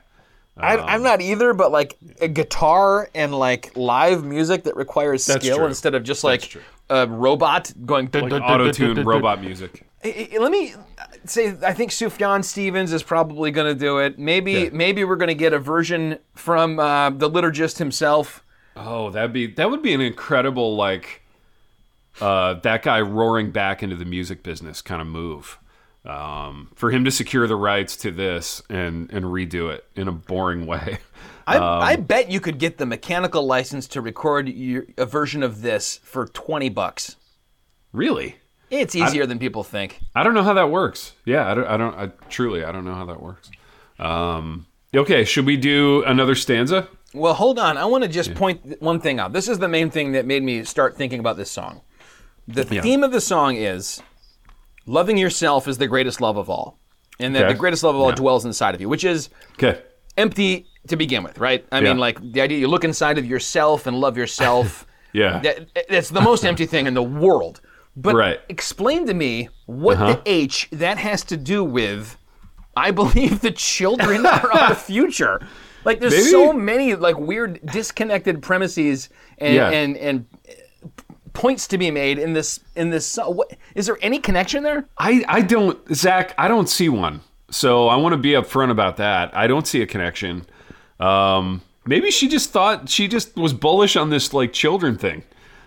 I, 0.56 0.76
Um, 0.76 0.84
I'm 0.86 1.02
not 1.02 1.20
either, 1.20 1.54
but 1.54 1.72
like 1.72 1.96
a 2.20 2.28
guitar 2.28 3.08
and 3.14 3.34
like 3.34 3.72
live 3.76 4.22
music 4.24 4.64
that 4.64 4.76
requires 4.76 5.24
skill 5.24 5.56
true. 5.58 5.66
instead 5.66 5.94
of 5.94 6.02
just 6.02 6.24
like 6.24 6.56
a 6.90 7.06
robot 7.06 7.72
going. 7.86 8.10
Like 8.12 8.32
auto 8.42 8.70
tune 8.70 9.02
robot 9.04 9.40
music. 9.40 9.86
I- 10.04 10.28
I- 10.34 10.38
Let 10.38 10.50
me 10.52 10.74
say, 11.24 11.54
I 11.64 11.72
think 11.72 11.90
Sufjan 11.92 12.44
Stevens 12.44 12.92
is 12.92 13.02
probably 13.02 13.50
going 13.50 13.72
to 13.72 13.78
do 13.78 13.98
it. 13.98 14.18
Maybe, 14.18 14.52
Yeah. 14.52 14.68
maybe 14.72 15.04
we're 15.04 15.16
going 15.16 15.28
to 15.28 15.34
get 15.34 15.52
a 15.52 15.58
version 15.58 16.18
from 16.34 16.78
uh, 16.80 17.10
the 17.10 17.30
liturgist 17.30 17.78
himself. 17.78 18.42
Oh, 18.76 19.10
that'd 19.10 19.32
be 19.32 19.46
that 19.46 19.70
would 19.70 19.82
be 19.82 19.94
an 19.94 20.00
incredible 20.00 20.76
like 20.76 21.22
uh, 22.20 22.54
that 22.54 22.82
guy 22.82 23.00
roaring 23.00 23.50
back 23.52 23.82
into 23.82 23.96
the 23.96 24.04
music 24.04 24.42
business 24.42 24.82
kind 24.82 25.00
of 25.00 25.06
move. 25.06 25.58
Um, 26.04 26.70
for 26.74 26.90
him 26.90 27.04
to 27.04 27.12
secure 27.12 27.46
the 27.46 27.54
rights 27.54 27.96
to 27.98 28.10
this 28.10 28.60
and 28.68 29.08
and 29.12 29.24
redo 29.26 29.72
it 29.72 29.84
in 29.94 30.08
a 30.08 30.12
boring 30.12 30.66
way. 30.66 30.98
I, 31.46 31.56
Um, 31.58 31.62
I 31.82 31.96
bet 31.96 32.30
you 32.30 32.40
could 32.40 32.58
get 32.58 32.78
the 32.78 32.86
mechanical 32.86 33.46
license 33.46 33.86
to 33.88 34.00
record 34.00 34.48
your, 34.48 34.84
a 34.98 35.06
version 35.06 35.42
of 35.44 35.62
this 35.62 36.00
for 36.02 36.26
twenty 36.26 36.68
bucks. 36.68 37.16
Really? 37.92 38.36
It's 38.70 38.94
easier 38.96 39.26
than 39.26 39.38
people 39.38 39.62
think. 39.64 40.00
I 40.14 40.22
don't 40.22 40.34
know 40.34 40.42
how 40.42 40.54
that 40.54 40.70
works. 40.70 41.12
Yeah, 41.24 41.50
I 41.50 41.54
don't. 41.54 41.66
I 41.66 41.76
don't. 41.76 41.94
I, 41.94 42.06
truly, 42.30 42.64
I 42.64 42.72
don't 42.72 42.84
know 42.84 42.94
how 42.94 43.04
that 43.04 43.20
works. 43.22 43.50
Um, 43.98 44.66
okay, 44.94 45.24
should 45.24 45.44
we 45.46 45.56
do 45.56 46.02
another 46.04 46.34
stanza? 46.34 46.88
Well, 47.14 47.34
hold 47.34 47.58
on. 47.58 47.76
I 47.76 47.84
want 47.84 48.02
to 48.04 48.08
just 48.08 48.34
point 48.34 48.64
th- 48.64 48.80
one 48.80 48.98
thing 48.98 49.20
out. 49.20 49.34
This 49.34 49.46
is 49.46 49.58
the 49.58 49.68
main 49.68 49.90
thing 49.90 50.12
that 50.12 50.24
made 50.26 50.42
me 50.42 50.64
start 50.64 50.96
thinking 50.96 51.20
about 51.20 51.36
this 51.36 51.50
song. 51.50 51.82
The 52.48 52.66
Yeah. 52.70 52.80
theme 52.80 53.04
of 53.04 53.12
the 53.12 53.20
song 53.20 53.56
is 53.56 54.02
loving 54.86 55.16
yourself 55.16 55.68
is 55.68 55.78
the 55.78 55.86
greatest 55.86 56.20
love 56.20 56.36
of 56.36 56.48
all. 56.50 56.78
And 57.20 57.34
that 57.34 57.44
Okay. 57.44 57.52
the 57.52 57.58
greatest 57.58 57.82
love 57.84 57.94
of 57.94 58.00
all 58.00 58.08
Yeah. 58.08 58.14
dwells 58.16 58.44
inside 58.44 58.74
of 58.74 58.80
you, 58.80 58.88
which 58.88 59.04
is 59.04 59.28
Okay. 59.54 59.80
empty 60.16 60.66
to 60.88 60.96
begin 60.96 61.22
with, 61.22 61.38
right? 61.38 61.64
I 61.70 61.80
mean, 61.80 61.98
like 61.98 62.18
the 62.32 62.40
idea 62.40 62.58
you 62.58 62.68
look 62.68 62.84
inside 62.84 63.18
of 63.18 63.24
yourself 63.26 63.86
and 63.86 63.98
love 64.00 64.16
yourself. 64.16 64.86
Yeah. 65.14 65.40
that, 65.40 65.68
that's 65.90 66.08
the 66.08 66.22
most 66.22 66.42
empty 66.42 66.64
thing 66.64 66.86
in 66.86 66.94
the 66.94 67.02
world. 67.02 67.60
But 67.94 68.14
Right. 68.14 68.40
explain 68.48 69.06
to 69.08 69.12
me 69.12 69.50
what 69.66 69.98
Uh-huh. 69.98 70.14
the 70.14 70.22
H 70.24 70.68
that 70.72 70.96
has 70.96 71.22
to 71.24 71.36
do 71.36 71.62
with. 71.62 72.16
I 72.74 72.92
believe 72.92 73.42
the 73.42 73.50
children 73.50 74.24
are 74.24 74.50
our 74.50 74.74
future. 74.90 75.38
Like 75.84 76.00
there's 76.00 76.14
Maybe- 76.14 76.30
so 76.30 76.54
many 76.54 76.94
like 76.94 77.18
weird 77.18 77.60
disconnected 77.70 78.40
premises 78.40 79.10
and 79.36 79.54
Yeah. 79.54 79.68
and 79.68 79.98
and 79.98 80.24
points 81.32 81.66
to 81.68 81.78
be 81.78 81.90
made 81.90 82.18
in 82.18 82.32
this 82.32 82.60
in 82.76 82.90
this. 82.90 83.06
so- 83.06 83.30
What, 83.30 83.52
is 83.74 83.86
there 83.86 83.98
any 84.02 84.18
connection 84.18 84.62
there? 84.62 84.86
I, 84.98 85.24
I 85.28 85.40
don't, 85.42 85.78
Zach, 85.94 86.34
I 86.38 86.48
don't 86.48 86.68
see 86.68 86.88
one. 86.88 87.20
So 87.50 87.88
I 87.88 87.96
want 87.96 88.12
to 88.14 88.16
be 88.18 88.30
upfront 88.30 88.70
about 88.70 88.96
that. 88.98 89.36
I 89.36 89.46
don't 89.46 89.66
see 89.66 89.82
a 89.82 89.86
connection. 89.86 90.46
Um, 91.00 91.62
maybe 91.84 92.10
she 92.10 92.28
just 92.28 92.50
thought 92.50 92.88
she 92.88 93.08
just 93.08 93.36
was 93.36 93.52
bullish 93.52 93.96
on 93.96 94.10
this 94.10 94.32
like 94.32 94.52
children 94.52 94.96
thing. 94.96 95.24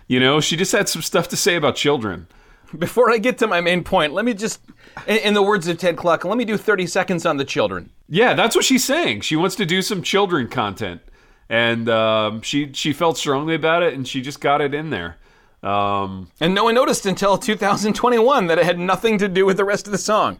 You 0.08 0.20
know, 0.20 0.40
she 0.40 0.56
just 0.56 0.72
had 0.72 0.88
some 0.88 1.02
stuff 1.02 1.28
to 1.28 1.36
say 1.36 1.56
about 1.56 1.76
children. 1.76 2.28
Before 2.76 3.10
I 3.10 3.18
get 3.18 3.38
to 3.38 3.46
my 3.46 3.60
main 3.60 3.84
point, 3.84 4.12
let 4.12 4.24
me 4.24 4.34
just, 4.34 4.60
in, 5.06 5.18
in 5.18 5.34
the 5.34 5.42
words 5.42 5.68
of 5.68 5.78
Ted 5.78 5.96
Kluck, 5.96 6.24
let 6.24 6.36
me 6.36 6.44
do 6.44 6.56
30 6.56 6.86
seconds 6.88 7.24
on 7.24 7.36
the 7.36 7.44
children. 7.44 7.90
Yeah, 8.08 8.34
that's 8.34 8.56
what 8.56 8.64
she's 8.64 8.84
saying. 8.84 9.20
She 9.20 9.36
wants 9.36 9.54
to 9.56 9.66
do 9.66 9.82
some 9.82 10.02
children 10.02 10.48
content, 10.48 11.00
and 11.48 11.88
um, 11.88 12.42
she 12.42 12.72
she 12.72 12.92
felt 12.92 13.18
strongly 13.18 13.54
about 13.54 13.82
it, 13.84 13.94
and 13.94 14.06
she 14.06 14.20
just 14.20 14.40
got 14.40 14.60
it 14.60 14.74
in 14.74 14.90
there. 14.90 15.16
Um, 15.62 16.30
And 16.40 16.54
no 16.54 16.64
one 16.64 16.74
noticed 16.74 17.06
until 17.06 17.38
2021 17.38 18.46
that 18.46 18.58
it 18.58 18.64
had 18.64 18.78
nothing 18.78 19.18
to 19.18 19.28
do 19.28 19.44
with 19.46 19.56
the 19.56 19.64
rest 19.64 19.86
of 19.86 19.92
the 19.92 19.98
song. 19.98 20.38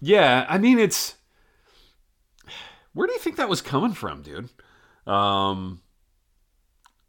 yeah, 0.00 0.46
I 0.48 0.58
mean, 0.58 0.78
it's 0.78 1.14
where 2.94 3.06
do 3.06 3.12
you 3.12 3.18
think 3.18 3.36
that 3.36 3.48
was 3.48 3.60
coming 3.62 3.92
from, 3.92 4.22
dude? 4.22 4.48
Um, 5.06 5.80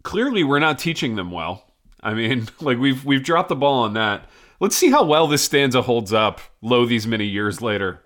clearly, 0.03 0.43
we're 0.43 0.59
not 0.59 0.79
teaching 0.79 1.15
them 1.15 1.31
well. 1.31 1.65
I 2.01 2.13
mean, 2.13 2.47
like 2.61 2.77
we've 2.79 3.03
we've 3.05 3.23
dropped 3.23 3.49
the 3.49 3.55
ball 3.55 3.83
on 3.83 3.93
that. 3.93 4.29
Let's 4.59 4.75
see 4.77 4.91
how 4.91 5.03
well 5.03 5.27
this 5.27 5.43
stanza 5.43 5.81
holds 5.81 6.13
up. 6.13 6.39
Low 6.61 6.85
these 6.85 7.05
many 7.05 7.25
years 7.25 7.61
later. 7.61 8.01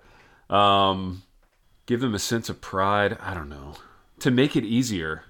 Um, 0.50 1.22
give 1.86 2.00
them 2.00 2.14
a 2.14 2.18
sense 2.18 2.48
of 2.48 2.60
pride. 2.60 3.16
I 3.20 3.34
don't 3.34 3.48
know. 3.48 3.74
To 4.20 4.30
make 4.30 4.56
it 4.56 4.64
easier. 4.64 5.22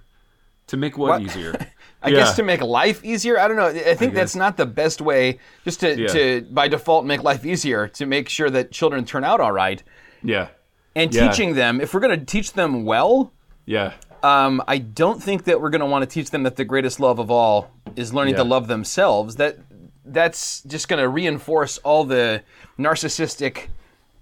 To 0.69 0.77
make 0.77 0.97
what, 0.97 1.09
What? 1.09 1.23
easier? 1.23 1.55
I 2.03 2.11
Yeah. 2.11 2.17
guess 2.19 2.37
to 2.37 2.43
make 2.43 2.61
life 2.63 3.05
easier. 3.05 3.39
I 3.41 3.49
don't 3.49 3.57
know. 3.57 3.67
I 3.67 3.95
think 3.95 4.15
that's 4.15 4.37
not 4.37 4.57
the 4.57 4.67
best 4.67 5.01
way. 5.01 5.39
Just 5.65 5.81
to, 5.81 6.01
Yeah. 6.01 6.07
to 6.09 6.47
by 6.51 6.69
default 6.69 7.05
make 7.05 7.23
life 7.23 7.45
easier 7.45 7.89
to 7.89 8.07
make 8.07 8.29
sure 8.29 8.51
that 8.51 8.71
children 8.71 9.05
turn 9.05 9.25
out 9.25 9.41
all 9.41 9.53
right. 9.53 9.83
Yeah. 10.23 10.49
And 10.95 11.13
Yeah. 11.13 11.29
teaching 11.29 11.55
them, 11.55 11.81
if 11.81 11.93
we're 11.95 12.01
going 12.01 12.19
to 12.19 12.25
teach 12.25 12.53
them 12.53 12.85
well, 12.85 13.33
Yeah. 13.67 13.93
um, 14.23 14.63
I 14.69 14.79
don't 14.79 15.23
think 15.23 15.45
that 15.45 15.61
we're 15.61 15.71
going 15.71 15.81
to 15.81 15.87
want 15.87 16.03
to 16.03 16.07
teach 16.09 16.31
them 16.31 16.45
that 16.45 16.57
the 16.57 16.65
greatest 16.65 17.01
love 17.01 17.19
of 17.19 17.31
all 17.31 17.71
is 17.97 18.15
learning 18.15 18.37
to 18.37 18.45
love 18.45 18.69
themselves. 18.69 19.37
That 19.37 19.57
that's 20.05 20.63
just 20.63 20.89
going 20.89 21.03
to 21.03 21.09
reinforce 21.09 21.79
all 21.79 22.05
the 22.05 22.43
narcissistic, 22.79 23.67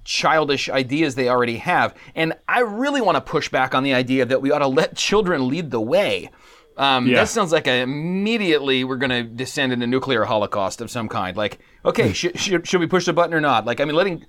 childish 0.04 0.68
ideas 0.68 1.14
they 1.14 1.28
already 1.28 1.56
have. 1.58 1.94
And 2.14 2.32
I 2.48 2.60
really 2.60 3.00
want 3.00 3.16
to 3.16 3.20
push 3.20 3.48
back 3.48 3.74
on 3.74 3.82
the 3.84 3.94
idea 3.94 4.24
that 4.24 4.40
we 4.42 4.50
ought 4.50 4.58
to 4.60 4.66
let 4.66 4.96
children 4.96 5.48
lead 5.48 5.70
the 5.70 5.80
way. 5.80 6.30
Um, 6.76 7.06
Yeah. 7.06 7.16
That 7.20 7.28
sounds 7.28 7.52
like 7.52 7.66
a, 7.66 7.80
immediately 7.82 8.84
we're 8.84 8.96
going 8.96 9.10
to 9.10 9.22
descend 9.22 9.72
into 9.72 9.86
nuclear 9.86 10.24
holocaust 10.24 10.80
of 10.80 10.90
some 10.90 11.08
kind. 11.08 11.36
Like, 11.36 11.58
okay, 11.84 12.12
should, 12.12 12.38
should, 12.38 12.66
should 12.68 12.80
we 12.80 12.86
push 12.86 13.06
the 13.06 13.12
button 13.12 13.32
or 13.34 13.40
not? 13.40 13.64
Like, 13.64 13.80
I 13.80 13.84
mean, 13.84 13.94
letting, 13.96 14.24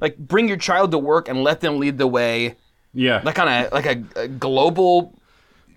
like, 0.00 0.16
bring 0.18 0.48
your 0.48 0.56
child 0.56 0.90
to 0.92 0.98
work 0.98 1.28
and 1.28 1.44
let 1.44 1.60
them 1.60 1.78
lead 1.78 1.98
the 1.98 2.06
way 2.08 2.56
Yeah. 2.92 3.22
like 3.24 3.38
on 3.38 3.48
a 3.48 3.68
like 3.72 3.86
a, 3.86 4.02
a 4.16 4.28
global 4.28 5.14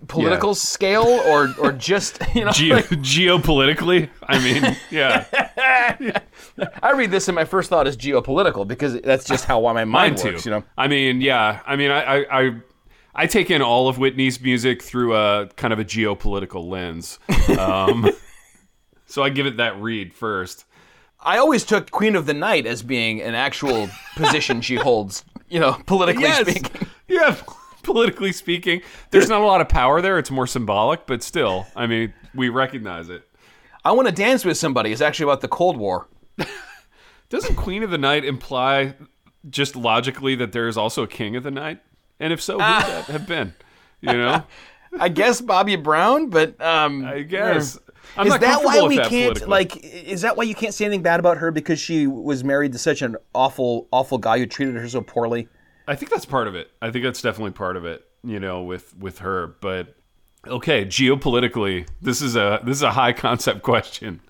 political 0.08 0.54
scale 0.54 1.04
or 1.26 1.48
or 1.58 1.72
just 1.90 2.20
you 2.34 2.44
know 2.44 2.50
Geo- 2.52 2.74
like, 2.76 2.86
geopolitically, 2.86 4.10
I 4.22 4.38
mean, 4.38 4.76
yeah, 4.90 5.24
I 6.82 6.92
read 6.92 7.10
this 7.10 7.28
and 7.28 7.34
my 7.34 7.44
first 7.44 7.70
thought 7.70 7.86
is 7.86 7.96
geopolitical 7.96 8.66
because 8.66 9.00
that's 9.00 9.24
just 9.24 9.44
how 9.46 9.60
my 9.60 9.84
mind 9.84 9.90
mine 9.90 10.10
works 10.32 10.42
too. 10.42 10.50
you 10.50 10.56
know 10.56 10.64
I 10.76 10.88
mean, 10.88 11.20
yeah, 11.20 11.60
I 11.66 11.76
mean, 11.76 11.90
I, 11.90 12.02
I, 12.02 12.40
I, 12.42 12.50
I 13.16 13.26
take 13.26 13.50
in 13.50 13.62
all 13.62 13.88
of 13.88 13.98
Whitney's 13.98 14.40
music 14.40 14.82
through 14.82 15.16
a 15.16 15.48
kind 15.56 15.72
of 15.72 15.78
a 15.78 15.84
geopolitical 15.84 16.68
lens, 16.68 17.18
um, 17.58 18.10
so 19.06 19.22
I 19.22 19.30
give 19.30 19.46
it 19.46 19.56
that 19.56 19.80
read 19.80 20.14
first. 20.14 20.66
I 21.18 21.38
always 21.38 21.64
took 21.64 21.90
Queen 21.90 22.14
of 22.14 22.26
the 22.26 22.34
Night 22.34 22.66
as 22.66 22.82
being 22.82 23.22
an 23.22 23.34
actual 23.34 23.88
position 24.14 24.60
she 24.60 24.76
holds 24.76 25.24
you 25.48 25.58
know 25.58 25.78
politically 25.86 26.30
speaking 26.30 26.88
yeah. 27.08 27.36
Politically 27.82 28.32
speaking, 28.32 28.82
there's 29.12 29.28
not 29.28 29.42
a 29.42 29.44
lot 29.44 29.60
of 29.60 29.68
power 29.68 30.02
there. 30.02 30.18
It's 30.18 30.30
more 30.32 30.48
symbolic, 30.48 31.06
but 31.06 31.22
still, 31.22 31.68
I 31.76 31.86
mean, 31.86 32.12
we 32.34 32.48
recognize 32.48 33.08
it. 33.08 33.22
I 33.84 33.92
want 33.92 34.08
to 34.08 34.12
dance 34.12 34.44
with 34.44 34.56
somebody 34.56 34.90
is 34.90 35.00
actually 35.00 35.30
about 35.30 35.40
the 35.40 35.46
Cold 35.46 35.76
War 35.76 36.08
Doesn't 37.28 37.54
Queen 37.54 37.84
of 37.84 37.92
the 37.92 37.98
Night 37.98 38.24
imply 38.24 38.96
just 39.48 39.76
logically 39.76 40.34
that 40.34 40.50
there 40.50 40.66
is 40.66 40.76
also 40.76 41.04
a 41.04 41.06
King 41.06 41.36
of 41.36 41.44
the 41.44 41.52
Night? 41.52 41.80
And 42.20 42.32
if 42.32 42.40
so, 42.40 42.54
who 42.54 42.58
would 42.58 42.64
that 42.64 43.04
have 43.06 43.26
been? 43.26 43.54
You 44.00 44.12
know, 44.12 44.44
I 44.98 45.08
guess 45.08 45.40
Bobby 45.40 45.76
Brown 45.76 46.28
but 46.30 46.60
um 46.60 47.04
I 47.04 47.22
guess. 47.22 47.78
I'm 48.16 48.28
is 48.28 48.38
that 48.38 48.64
why 48.64 48.86
we 48.86 48.96
that 48.96 49.08
can't 49.08 49.48
like 49.48 49.84
is 49.84 50.22
that 50.22 50.36
why 50.36 50.44
you 50.44 50.54
can't 50.54 50.72
say 50.72 50.84
anything 50.86 51.02
bad 51.02 51.20
about 51.20 51.38
her 51.38 51.50
because 51.50 51.78
she 51.78 52.06
was 52.06 52.44
married 52.44 52.72
to 52.72 52.78
such 52.78 53.02
an 53.02 53.16
awful 53.34 53.88
awful 53.90 54.16
guy 54.16 54.38
who 54.38 54.46
treated 54.46 54.76
her 54.76 54.88
so 54.88 55.02
poorly 55.02 55.48
I 55.88 55.94
think 55.94 56.10
that's 56.10 56.26
part 56.26 56.48
of 56.48 56.54
it. 56.54 56.70
I 56.82 56.90
think 56.90 57.04
that's 57.04 57.22
definitely 57.22 57.52
part 57.52 57.76
of 57.76 57.84
it. 57.84 58.04
You 58.24 58.40
know, 58.40 58.62
with 58.62 58.96
with 58.96 59.18
her. 59.20 59.48
But 59.60 59.94
okay, 60.46 60.84
geopolitically, 60.84 61.88
this 62.00 62.20
is 62.20 62.36
a 62.36 62.60
this 62.64 62.76
is 62.76 62.82
a 62.82 62.92
high 62.92 63.12
concept 63.12 63.62
question. 63.62 64.20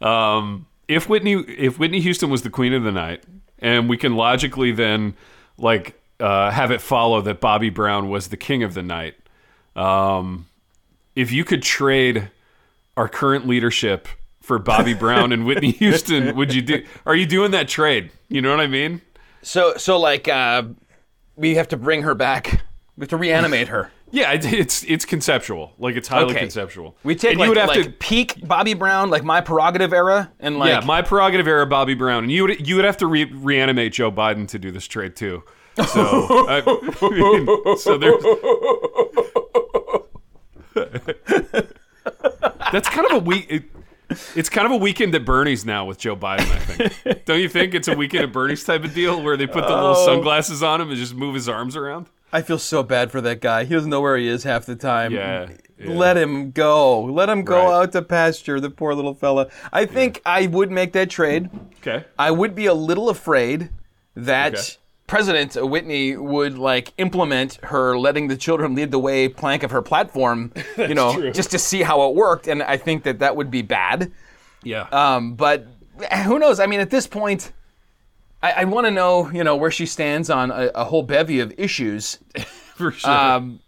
Um, 0.00 0.66
if 0.88 1.08
Whitney 1.08 1.34
if 1.34 1.78
Whitney 1.78 2.00
Houston 2.00 2.30
was 2.30 2.42
the 2.42 2.50
queen 2.50 2.72
of 2.72 2.82
the 2.82 2.92
night, 2.92 3.24
and 3.58 3.88
we 3.88 3.96
can 3.96 4.16
logically 4.16 4.72
then 4.72 5.14
like 5.58 6.00
uh, 6.22 6.50
have 6.50 6.70
it 6.70 6.80
follow 6.80 7.20
that 7.22 7.40
Bobby 7.40 7.70
Brown 7.70 8.08
was 8.08 8.28
the 8.28 8.36
king 8.36 8.62
of 8.62 8.74
the 8.74 8.82
night. 8.82 9.14
Um, 9.76 10.46
if 11.16 11.32
you 11.32 11.44
could 11.44 11.62
trade 11.62 12.30
our 12.96 13.08
current 13.08 13.46
leadership 13.46 14.08
for 14.40 14.58
Bobby 14.58 14.94
Brown 14.94 15.32
and 15.32 15.44
Whitney 15.46 15.70
Houston, 15.82 16.34
would 16.36 16.54
you 16.54 16.62
do? 16.62 16.84
Are 17.06 17.14
you 17.14 17.26
doing 17.26 17.50
that 17.52 17.68
trade? 17.68 18.10
You 18.28 18.40
know 18.42 18.50
what 18.50 18.60
I 18.60 18.66
mean? 18.66 19.00
So 19.42 19.74
so 19.76 19.98
like 19.98 20.28
uh, 20.28 20.62
we 21.36 21.54
have 21.56 21.68
to 21.68 21.76
bring 21.76 22.02
her 22.02 22.14
back. 22.14 22.62
We 22.96 23.00
have 23.02 23.08
to 23.10 23.16
reanimate 23.16 23.68
her. 23.68 23.90
Yeah, 24.10 24.32
it- 24.32 24.44
it's 24.44 24.84
it's 24.84 25.04
conceptual. 25.06 25.72
Like 25.78 25.96
it's 25.96 26.08
highly 26.08 26.32
Okay. 26.32 26.40
conceptual. 26.40 26.96
We 27.02 27.14
take 27.14 27.32
and 27.32 27.40
like, 27.40 27.46
you 27.46 27.50
would 27.50 27.56
have 27.58 27.68
like 27.70 27.84
to 27.84 27.90
peak 27.90 28.46
Bobby 28.46 28.74
Brown, 28.74 29.08
like 29.10 29.24
my 29.24 29.40
prerogative 29.40 29.92
era, 29.92 30.30
and 30.38 30.58
like 30.58 30.68
yeah, 30.68 30.80
my 30.86 31.00
prerogative 31.02 31.48
era, 31.48 31.66
Bobby 31.66 31.94
Brown, 31.94 32.24
and 32.24 32.30
you 32.32 32.42
would 32.42 32.66
you 32.68 32.76
would 32.76 32.84
have 32.84 32.98
to 32.98 33.06
re- 33.06 33.24
reanimate 33.32 33.92
Joe 33.94 34.12
Biden 34.12 34.46
to 34.48 34.58
do 34.58 34.70
this 34.70 34.86
trade 34.86 35.16
too. 35.16 35.42
So, 35.86 36.46
I 36.48 36.60
mean, 37.10 37.76
so 37.78 37.96
there's 37.96 38.22
that's 42.72 42.88
kind 42.88 43.06
of 43.10 43.12
a 43.12 43.18
week. 43.18 43.46
It, 43.48 43.64
it's 44.34 44.48
kind 44.48 44.66
of 44.66 44.72
a 44.72 44.76
weekend 44.76 45.14
at 45.14 45.24
Bernie's 45.24 45.64
now 45.64 45.84
with 45.86 45.98
Joe 45.98 46.16
Biden. 46.16 46.40
I 46.40 46.58
think. 46.58 47.24
Don't 47.24 47.40
you 47.40 47.48
think 47.48 47.74
it's 47.74 47.88
a 47.88 47.96
weekend 47.96 48.24
at 48.24 48.32
Bernie's 48.32 48.64
type 48.64 48.84
of 48.84 48.92
deal 48.94 49.22
where 49.22 49.36
they 49.36 49.46
put 49.46 49.62
the 49.66 49.70
little 49.74 49.96
Oh. 49.96 50.06
sunglasses 50.06 50.62
on 50.62 50.80
him 50.80 50.88
and 50.90 50.98
just 50.98 51.14
move 51.14 51.34
his 51.34 51.48
arms 51.48 51.76
around? 51.76 52.08
I 52.34 52.40
feel 52.42 52.58
so 52.58 52.82
bad 52.82 53.10
for 53.10 53.20
that 53.22 53.40
guy. 53.40 53.64
He 53.64 53.74
doesn't 53.74 53.90
know 53.90 54.00
where 54.00 54.16
he 54.16 54.26
is 54.28 54.44
half 54.44 54.64
the 54.66 54.76
time. 54.76 55.12
Yeah, 55.12 55.50
yeah. 55.78 55.90
Let 55.90 56.16
him 56.16 56.50
go. 56.50 57.02
Let 57.02 57.28
him 57.28 57.44
go 57.44 57.56
Right. 57.66 57.82
out 57.82 57.92
to 57.92 58.00
pasture, 58.02 58.58
the 58.60 58.70
poor 58.70 58.94
little 58.94 59.14
fella. 59.14 59.48
I 59.72 59.84
think 59.86 60.22
I 60.24 60.46
would 60.46 60.70
make 60.70 60.92
that 60.94 61.10
trade. 61.10 61.50
Okay. 61.78 62.04
I 62.18 62.30
would 62.30 62.54
be 62.54 62.66
a 62.66 62.74
little 62.74 63.08
afraid 63.10 63.68
that 64.14 64.54
Okay. 64.54 64.62
President 65.12 65.54
Whitney 65.56 66.16
would 66.16 66.56
like 66.56 66.94
implement 66.96 67.56
her 67.64 67.98
letting 67.98 68.28
the 68.28 68.36
children 68.36 68.74
lead 68.74 68.90
the 68.90 68.98
way 68.98 69.28
plank 69.28 69.62
of 69.62 69.70
her 69.70 69.82
platform, 69.82 70.54
you 70.78 70.94
know, 70.94 71.12
true. 71.12 71.30
just 71.30 71.50
to 71.50 71.58
see 71.58 71.82
how 71.82 72.08
it 72.08 72.14
worked. 72.14 72.48
And 72.48 72.62
I 72.62 72.78
think 72.78 73.02
that 73.02 73.18
that 73.18 73.36
would 73.36 73.50
be 73.50 73.60
bad. 73.60 74.10
Yeah. 74.62 74.88
Um, 74.90 75.34
but 75.34 75.66
who 76.24 76.38
knows? 76.38 76.60
I 76.60 76.66
mean, 76.66 76.80
at 76.80 76.88
this 76.88 77.06
point, 77.06 77.52
I, 78.42 78.52
I 78.52 78.64
want 78.64 78.86
to 78.86 78.90
know, 78.90 79.30
you 79.30 79.44
know, 79.44 79.54
where 79.54 79.70
she 79.70 79.84
stands 79.84 80.30
on 80.30 80.50
a, 80.50 80.70
a 80.74 80.84
whole 80.84 81.02
bevy 81.02 81.40
of 81.40 81.52
issues. 81.58 82.18
for 82.74 82.92
sure. 82.92 83.10
Um, 83.10 83.60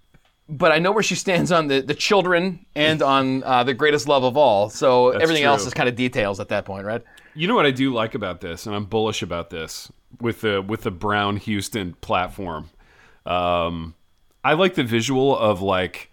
but 0.48 0.72
I 0.72 0.78
know 0.78 0.92
where 0.92 1.02
she 1.02 1.14
stands 1.14 1.52
on 1.52 1.66
the, 1.66 1.82
the 1.82 1.94
children 1.94 2.64
and 2.74 3.02
on 3.16 3.42
uh, 3.42 3.64
the 3.64 3.74
greatest 3.74 4.08
love 4.08 4.24
of 4.24 4.38
all. 4.38 4.70
So 4.70 5.10
everything 5.10 5.44
else 5.44 5.66
is 5.66 5.74
kind 5.74 5.90
of 5.90 5.94
details 5.94 6.40
at 6.40 6.48
that 6.48 6.64
point, 6.64 6.86
right? 6.86 7.02
You 7.34 7.48
know 7.48 7.54
what 7.54 7.66
I 7.66 7.70
do 7.70 7.92
like 7.92 8.14
about 8.14 8.40
this, 8.40 8.64
and 8.64 8.74
I'm 8.74 8.86
bullish 8.86 9.20
about 9.20 9.50
this 9.50 9.92
with 10.20 10.40
the 10.42 10.62
with 10.62 10.82
the 10.82 10.90
Brown 10.90 11.36
Houston 11.38 11.94
platform. 12.00 12.70
Um, 13.26 13.94
I 14.42 14.52
like 14.54 14.74
the 14.74 14.84
visual 14.84 15.36
of 15.36 15.62
like, 15.62 16.10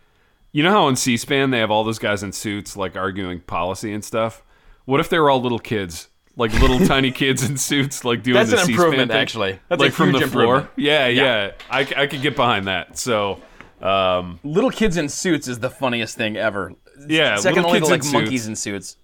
you 0.51 0.63
know 0.63 0.71
how 0.71 0.83
on 0.85 0.95
C-SPAN 0.95 1.51
they 1.51 1.59
have 1.59 1.69
all 1.71 1.83
those 1.83 1.99
guys 1.99 2.23
in 2.23 2.31
suits 2.31 2.77
like 2.77 2.95
arguing 2.95 3.41
policy 3.41 3.91
and 3.93 4.03
stuff. 4.03 4.43
What 4.85 4.99
if 4.99 5.09
they 5.09 5.19
were 5.19 5.29
all 5.29 5.41
little 5.41 5.59
kids, 5.59 6.07
like 6.37 6.53
little 6.59 6.79
tiny 6.87 7.11
kids 7.11 7.43
in 7.43 7.57
suits, 7.57 8.05
like 8.05 8.23
doing 8.23 8.35
That's 8.35 8.51
the 8.51 8.59
an 8.59 8.65
C-SPAN 8.65 8.75
improvement, 8.85 9.11
thing? 9.11 9.19
actually. 9.21 9.59
That's 9.67 9.81
like 9.81 9.91
from 9.91 10.13
the 10.13 10.19
floor. 10.27 10.55
improvement. 10.55 10.69
Yeah, 10.77 11.07
yeah, 11.07 11.51
I, 11.69 11.79
I 11.81 12.07
could 12.07 12.21
get 12.21 12.35
behind 12.35 12.67
that. 12.67 12.97
So, 12.97 13.41
um, 13.81 14.39
Little 14.43 14.71
kids 14.71 14.95
in 14.97 15.09
suits 15.09 15.47
is 15.47 15.59
the 15.59 15.69
funniest 15.69 16.15
thing 16.17 16.37
ever. 16.37 16.73
Yeah, 17.07 17.35
second 17.37 17.63
little 17.63 17.69
only 17.69 17.79
to 17.81 17.87
kids 17.87 18.13
like 18.13 18.21
monkeys 18.23 18.47
in 18.47 18.55
suits. 18.55 18.95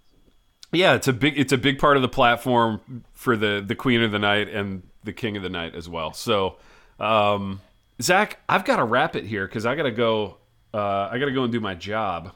Yeah, 0.72 0.94
it's 0.96 1.08
a 1.08 1.14
big 1.14 1.38
it's 1.38 1.52
a 1.54 1.58
big 1.58 1.80
part 1.80 1.96
of 1.96 2.02
the 2.02 2.10
platform 2.10 3.04
for 3.18 3.36
the 3.36 3.62
the 3.66 3.76
Queen 3.76 4.02
of 4.04 4.12
the 4.12 4.20
Night 4.20 4.48
and 4.48 4.84
the 5.04 5.12
King 5.12 5.36
of 5.36 5.44
the 5.44 5.50
Night 5.50 5.74
as 5.76 5.90
well. 5.90 6.14
So, 6.14 6.58
um, 7.00 7.60
Zach, 8.02 8.40
I've 8.48 8.64
got 8.64 8.76
to 8.78 8.84
wrap 8.84 9.16
it 9.16 9.26
here 9.26 9.46
because 9.48 9.66
I 9.66 9.76
got 9.76 9.84
to 9.84 9.92
go. 9.92 10.38
Uh, 10.74 11.10
I 11.12 11.18
got 11.18 11.26
to 11.26 11.32
go 11.32 11.44
and 11.44 11.52
do 11.52 11.60
my 11.60 11.74
job, 11.74 12.34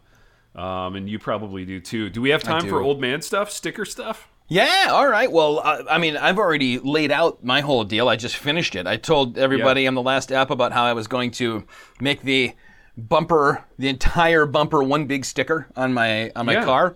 um, 0.56 0.96
and 0.96 1.08
you 1.10 1.20
probably 1.20 1.66
do 1.66 1.80
too. 1.80 2.10
Do 2.10 2.20
we 2.22 2.30
have 2.32 2.42
time 2.44 2.68
for 2.68 2.82
old 2.82 3.00
man 3.00 3.22
stuff, 3.22 3.52
sticker 3.52 3.86
stuff? 3.86 4.28
Yeah, 4.48 4.88
all 4.90 5.08
right. 5.08 5.32
Well, 5.32 5.60
uh, 5.64 5.84
I 5.90 5.98
mean, 5.98 6.18
I've 6.18 6.38
already 6.40 6.78
laid 6.80 7.12
out 7.12 7.42
my 7.44 7.62
whole 7.62 7.84
deal. 7.86 8.10
I 8.10 8.16
just 8.18 8.36
finished 8.36 8.76
it. 8.76 8.86
I 8.88 8.98
told 8.98 9.38
everybody 9.38 9.84
Yeah. 9.84 9.90
on 9.90 9.94
the 9.96 10.02
last 10.02 10.30
app 10.32 10.50
about 10.50 10.74
how 10.74 10.84
I 10.84 10.92
was 10.94 11.08
going 11.08 11.32
to 11.32 11.64
make 12.02 12.22
the 12.24 12.54
bumper, 12.98 13.64
the 13.80 13.88
entire 13.88 14.46
bumper, 14.46 14.84
one 14.84 15.06
big 15.06 15.24
sticker 15.24 15.68
on 15.78 15.94
my 15.94 16.32
on 16.36 16.46
my 16.48 16.54
Yeah. 16.54 16.66
car. 16.66 16.96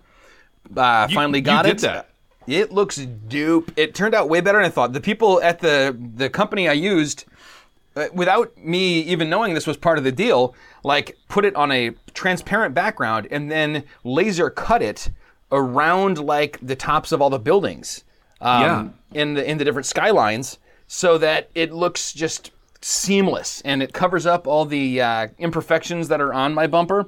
Uh, 0.76 1.08
You- 1.10 1.16
finally 1.16 1.40
you 1.40 1.46
got 1.46 1.64
did 1.64 1.76
it. 1.76 1.82
that. 1.82 2.10
It 2.48 2.72
looks 2.72 2.98
dupe. 2.98 3.72
It 3.76 3.96
turned 3.96 4.14
out 4.14 4.30
way 4.30 4.42
better 4.42 4.60
than 4.60 4.66
I 4.66 4.70
thought. 4.70 4.94
The 4.94 5.02
people 5.02 5.42
at 5.42 5.60
the 5.60 5.98
the 6.16 6.30
company 6.30 6.68
I 6.70 6.74
used, 6.74 7.26
uh, 7.96 8.08
without 8.14 8.58
me 8.58 9.00
even 9.02 9.30
knowing 9.30 9.54
this 9.54 9.68
was 9.68 9.78
part 9.78 9.98
of 9.98 10.04
the 10.04 10.12
deal, 10.12 10.56
like 10.84 11.18
put 11.28 11.46
it 11.46 11.56
on 11.56 11.72
a 11.72 11.92
transparent 12.14 12.76
background 12.76 13.28
and 13.32 13.52
then 13.52 13.84
laser 14.04 14.50
cut 14.50 14.82
it 14.82 15.10
around 15.52 16.18
like 16.18 16.60
the 16.62 16.76
tops 16.76 17.12
of 17.12 17.22
all 17.22 17.30
the 17.30 17.40
buildings 17.40 18.04
um, 18.42 18.62
in 19.14 19.34
the 19.34 19.50
in 19.50 19.58
the 19.58 19.66
different 19.66 19.86
skylines, 19.86 20.60
so 20.88 21.18
that 21.18 21.50
it 21.56 21.72
looks 21.74 22.14
just 22.14 22.52
seamless 22.82 23.62
and 23.62 23.82
it 23.82 23.94
covers 23.94 24.28
up 24.28 24.46
all 24.46 24.66
the 24.66 25.02
uh, 25.02 25.28
imperfections 25.40 26.08
that 26.10 26.22
are 26.22 26.34
on 26.34 26.54
my 26.54 26.68
bumper. 26.68 27.08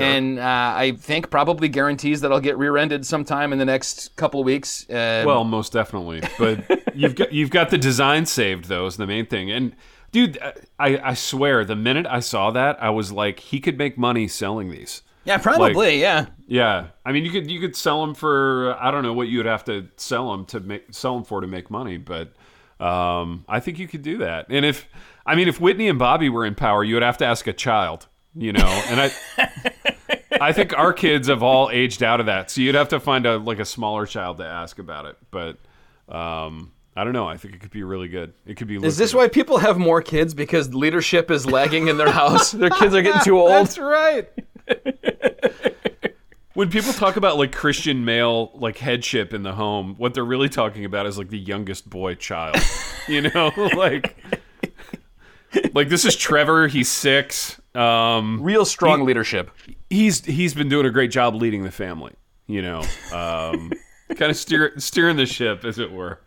And 0.00 0.38
uh, 0.38 0.42
I 0.76 0.92
think 0.98 1.30
probably 1.30 1.68
guarantees 1.68 2.20
that 2.22 2.32
I'll 2.32 2.40
get 2.40 2.56
rear-ended 2.56 3.04
sometime 3.04 3.52
in 3.52 3.58
the 3.58 3.64
next 3.64 4.16
couple 4.16 4.40
of 4.40 4.46
weeks. 4.46 4.88
Uh, 4.88 5.24
Well, 5.26 5.44
most 5.44 5.72
definitely. 5.72 6.22
But 6.38 6.64
you've 6.94 7.14
got 7.14 7.32
you've 7.32 7.50
got 7.50 7.70
the 7.70 7.78
design 7.78 8.26
saved 8.26 8.66
though 8.66 8.86
is 8.86 8.96
the 8.96 9.06
main 9.06 9.26
thing. 9.26 9.50
And 9.50 9.74
dude, 10.10 10.38
I 10.78 10.98
I 10.98 11.14
swear, 11.14 11.64
the 11.64 11.76
minute 11.76 12.06
I 12.08 12.20
saw 12.20 12.50
that, 12.52 12.82
I 12.82 12.90
was 12.90 13.12
like, 13.12 13.40
he 13.40 13.60
could 13.60 13.76
make 13.76 13.98
money 13.98 14.28
selling 14.28 14.70
these. 14.70 15.02
yeah, 15.24 15.38
probably, 15.38 16.00
yeah. 16.00 16.26
Yeah, 16.48 16.88
I 17.04 17.12
mean, 17.12 17.24
you 17.24 17.30
could 17.30 17.50
you 17.50 17.60
could 17.60 17.76
sell 17.76 18.04
them 18.04 18.14
for 18.14 18.76
I 18.80 18.90
don't 18.90 19.02
know 19.02 19.12
what 19.12 19.28
you 19.28 19.38
would 19.38 19.46
have 19.46 19.64
to 19.64 19.88
sell 19.96 20.30
them 20.32 20.44
to 20.46 20.60
make 20.60 20.86
sell 20.90 21.14
them 21.14 21.24
for 21.24 21.40
to 21.40 21.46
make 21.46 21.70
money, 21.70 21.96
but 21.96 22.32
um, 22.80 23.44
I 23.48 23.60
think 23.60 23.78
you 23.78 23.86
could 23.88 24.02
do 24.02 24.18
that. 24.18 24.46
And 24.48 24.64
if 24.64 24.88
I 25.24 25.34
mean, 25.34 25.48
if 25.48 25.60
Whitney 25.60 25.88
and 25.88 25.98
Bobby 25.98 26.28
were 26.28 26.44
in 26.44 26.54
power, 26.54 26.82
you 26.82 26.94
would 26.94 27.02
have 27.02 27.18
to 27.18 27.24
ask 27.24 27.46
a 27.46 27.52
child, 27.52 28.08
you 28.34 28.52
know. 28.52 28.66
And 28.88 29.00
I 29.00 29.12
I 30.40 30.52
think 30.52 30.76
our 30.76 30.92
kids 30.92 31.28
have 31.28 31.42
all 31.42 31.70
aged 31.70 32.02
out 32.02 32.20
of 32.20 32.26
that, 32.26 32.50
so 32.50 32.60
you'd 32.60 32.74
have 32.74 32.88
to 32.88 33.00
find 33.00 33.26
a 33.26 33.38
like 33.38 33.58
a 33.58 33.64
smaller 33.64 34.06
child 34.06 34.38
to 34.38 34.44
ask 34.44 34.78
about 34.78 35.06
it. 35.06 35.16
But 35.30 35.58
um, 36.08 36.72
I 36.96 37.04
don't 37.04 37.12
know. 37.12 37.26
I 37.26 37.36
think 37.36 37.54
it 37.54 37.60
could 37.60 37.70
be 37.70 37.82
really 37.82 38.08
good. 38.08 38.34
It 38.44 38.56
could 38.56 38.68
be. 38.68 38.76
Is 38.76 38.96
this 38.96 39.14
why 39.14 39.28
people 39.28 39.58
have 39.58 39.78
more 39.78 40.02
kids 40.02 40.34
because 40.34 40.74
leadership 40.74 41.30
is 41.30 41.46
lagging 41.46 41.88
in 41.88 41.96
their 41.96 42.10
house? 42.10 42.52
their 42.52 42.70
kids 42.70 42.94
are 42.94 43.02
getting 43.02 43.22
too 43.22 43.38
old. 43.40 43.50
That's 43.50 43.78
right. 43.78 44.28
when 46.54 46.70
people 46.70 46.92
talk 46.92 47.16
about 47.16 47.38
like 47.38 47.52
Christian 47.52 48.04
male 48.04 48.50
like 48.54 48.76
headship 48.78 49.32
in 49.32 49.42
the 49.42 49.52
home, 49.52 49.94
what 49.96 50.12
they're 50.12 50.24
really 50.24 50.48
talking 50.48 50.84
about 50.84 51.06
is 51.06 51.16
like 51.16 51.30
the 51.30 51.38
youngest 51.38 51.88
boy 51.88 52.14
child. 52.14 52.56
You 53.08 53.22
know, 53.22 53.52
like 53.76 54.16
like 55.72 55.88
this 55.88 56.04
is 56.04 56.16
Trevor. 56.16 56.68
He's 56.68 56.90
six. 56.90 57.60
Um, 57.74 58.42
Real 58.42 58.64
strong 58.64 59.04
leadership. 59.04 59.50
he's 59.88 60.24
he's 60.24 60.52
been 60.54 60.68
doing 60.68 60.86
a 60.86 60.90
great 60.90 61.10
job 61.10 61.34
leading 61.34 61.62
the 61.64 61.70
family. 61.70 62.12
You 62.46 62.60
know, 62.62 62.80
um, 63.14 63.72
kind 64.16 64.30
of 64.30 64.36
steer, 64.36 64.72
steering 64.78 65.16
the 65.16 65.26
ship, 65.26 65.64
as 65.64 65.78
it 65.78 65.90
were. 65.90 66.20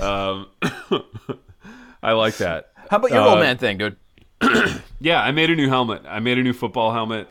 Um, 0.00 0.46
I 2.02 2.12
like 2.12 2.36
that. 2.38 2.72
How 2.90 2.96
about 2.96 3.10
your 3.10 3.20
Uh, 3.22 3.28
old 3.28 3.38
man 3.40 3.58
thing, 3.58 3.78
dude? 3.78 3.96
Yeah, 5.02 5.22
I 5.22 5.30
made 5.30 5.48
a 5.48 5.56
new 5.56 5.68
helmet. 5.68 6.02
I 6.06 6.18
made 6.20 6.36
a 6.36 6.42
new 6.42 6.52
football 6.52 6.92
helmet. 6.92 7.26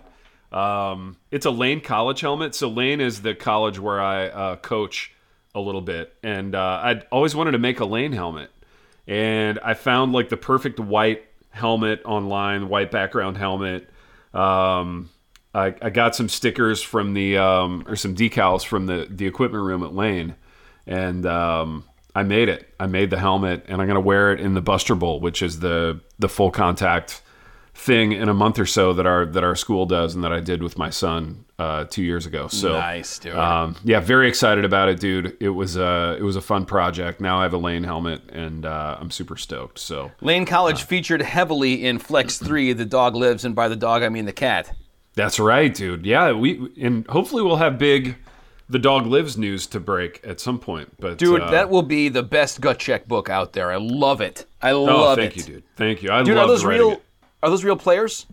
Um, 0.51 1.17
it's 1.29 1.45
a 1.45 1.51
Lane 1.51 1.81
College 1.81 2.21
helmet. 2.21 2.55
So 2.55 2.67
Lane 2.67 2.99
is 2.99 3.21
the 3.21 3.35
college 3.35 3.77
where 3.77 4.01
I 4.01 4.27
uh, 4.27 4.55
coach 4.55 5.13
a 5.53 5.59
little 5.59 5.81
bit, 5.81 6.15
and 6.23 6.55
uh, 6.55 6.79
I'd 6.83 7.05
always 7.11 7.35
wanted 7.35 7.51
to 7.51 7.59
make 7.59 7.79
a 7.79 7.85
Lane 7.85 8.11
helmet, 8.13 8.49
and 9.05 9.59
I 9.63 9.75
found 9.75 10.13
like 10.13 10.29
the 10.29 10.37
perfect 10.37 10.79
white 10.79 11.25
helmet 11.59 12.01
online, 12.05 12.69
white 12.69 12.89
background 12.89 13.37
helmet. 13.37 13.89
Um, 14.33 15.09
I, 15.53 15.75
I 15.81 15.89
got 15.89 16.15
some 16.15 16.29
stickers 16.29 16.81
from 16.81 17.13
the 17.13 17.37
um, 17.37 17.83
or 17.87 17.95
some 17.95 18.15
decals 18.15 18.65
from 18.65 18.85
the 18.85 19.07
the 19.09 19.27
equipment 19.27 19.63
room 19.63 19.83
at 19.83 19.93
Lane, 19.93 20.35
and 20.87 21.25
um, 21.25 21.83
I 22.15 22.23
made 22.23 22.49
it. 22.49 22.73
I 22.79 22.87
made 22.87 23.09
the 23.09 23.19
helmet, 23.19 23.65
and 23.67 23.81
I'm 23.81 23.87
gonna 23.87 23.99
wear 23.99 24.33
it 24.33 24.39
in 24.39 24.53
the 24.53 24.61
Buster 24.61 24.95
Bowl, 24.95 25.19
which 25.19 25.41
is 25.41 25.59
the 25.59 26.01
the 26.17 26.29
full 26.29 26.51
contact 26.51 27.21
thing 27.73 28.11
in 28.11 28.27
a 28.29 28.33
month 28.33 28.59
or 28.59 28.65
so 28.65 28.93
that 28.93 29.05
our 29.05 29.25
that 29.25 29.43
our 29.43 29.55
school 29.55 29.85
does, 29.85 30.15
and 30.15 30.23
that 30.23 30.33
I 30.33 30.39
did 30.39 30.61
with 30.61 30.77
my 30.77 30.89
son 30.89 31.45
uh, 31.57 31.85
two 31.85 32.03
years 32.03 32.25
ago. 32.25 32.47
So 32.47 32.73
Nice, 32.73 33.19
dude. 33.19 33.35
Um, 33.35 33.75
yeah, 33.83 33.99
very 33.99 34.27
excited 34.27 34.65
about 34.65 34.89
it, 34.89 34.99
dude. 34.99 35.37
It 35.39 35.49
was 35.49 35.77
uh, 35.77 36.15
it 36.19 36.23
was 36.23 36.35
a 36.35 36.41
fun 36.41 36.65
project. 36.65 37.21
Now 37.21 37.39
I 37.39 37.43
have 37.43 37.53
a 37.53 37.57
Lane 37.57 37.83
helmet, 37.83 38.21
and 38.31 38.65
uh, 38.65 38.97
I'm 38.99 39.11
super 39.11 39.37
stoked. 39.37 39.79
So 39.79 40.11
Lane 40.21 40.45
College 40.45 40.83
featured 40.83 41.21
heavily 41.21 41.85
in 41.85 41.99
Flex 41.99 42.37
3, 42.39 42.73
The 42.73 42.85
Dog 42.85 43.15
Lives, 43.15 43.45
and 43.45 43.55
by 43.55 43.67
the 43.67 43.75
dog, 43.75 44.03
I 44.03 44.09
mean 44.09 44.25
the 44.25 44.33
cat. 44.33 44.71
That's 45.15 45.39
right, 45.39 45.73
dude. 45.73 46.05
Yeah, 46.05 46.31
we 46.33 46.71
and 46.79 47.05
hopefully 47.07 47.43
we'll 47.43 47.57
have 47.57 47.77
big 47.77 48.17
the 48.69 48.79
dog 48.79 49.07
lives 49.07 49.37
news 49.37 49.65
to 49.67 49.79
break 49.79 50.21
at 50.23 50.39
some 50.39 50.59
point. 50.59 50.93
But 50.99 51.17
Dude, 51.17 51.41
uh, 51.41 51.51
that 51.51 51.69
will 51.69 51.81
be 51.81 52.07
the 52.07 52.23
best 52.23 52.61
gut 52.61 52.77
check 52.77 53.07
book 53.07 53.29
out 53.29 53.53
there. 53.53 53.71
I 53.71 53.77
love 53.77 54.21
it. 54.21 54.45
I 54.61 54.71
oh, 54.71 54.83
love 54.83 55.17
thank 55.17 55.31
it. 55.31 55.35
Thank 55.35 55.47
you, 55.47 55.53
dude. 55.55 55.63
Thank 55.75 56.03
you. 56.03 56.11
I 56.11 56.23
Dude, 56.23 56.35
love 56.35 56.47
those 56.47 56.63
real? 56.63 56.91
it. 56.91 57.03
Are 57.41 57.49
those 57.49 57.63
real 57.63 57.77
players? 57.77 58.25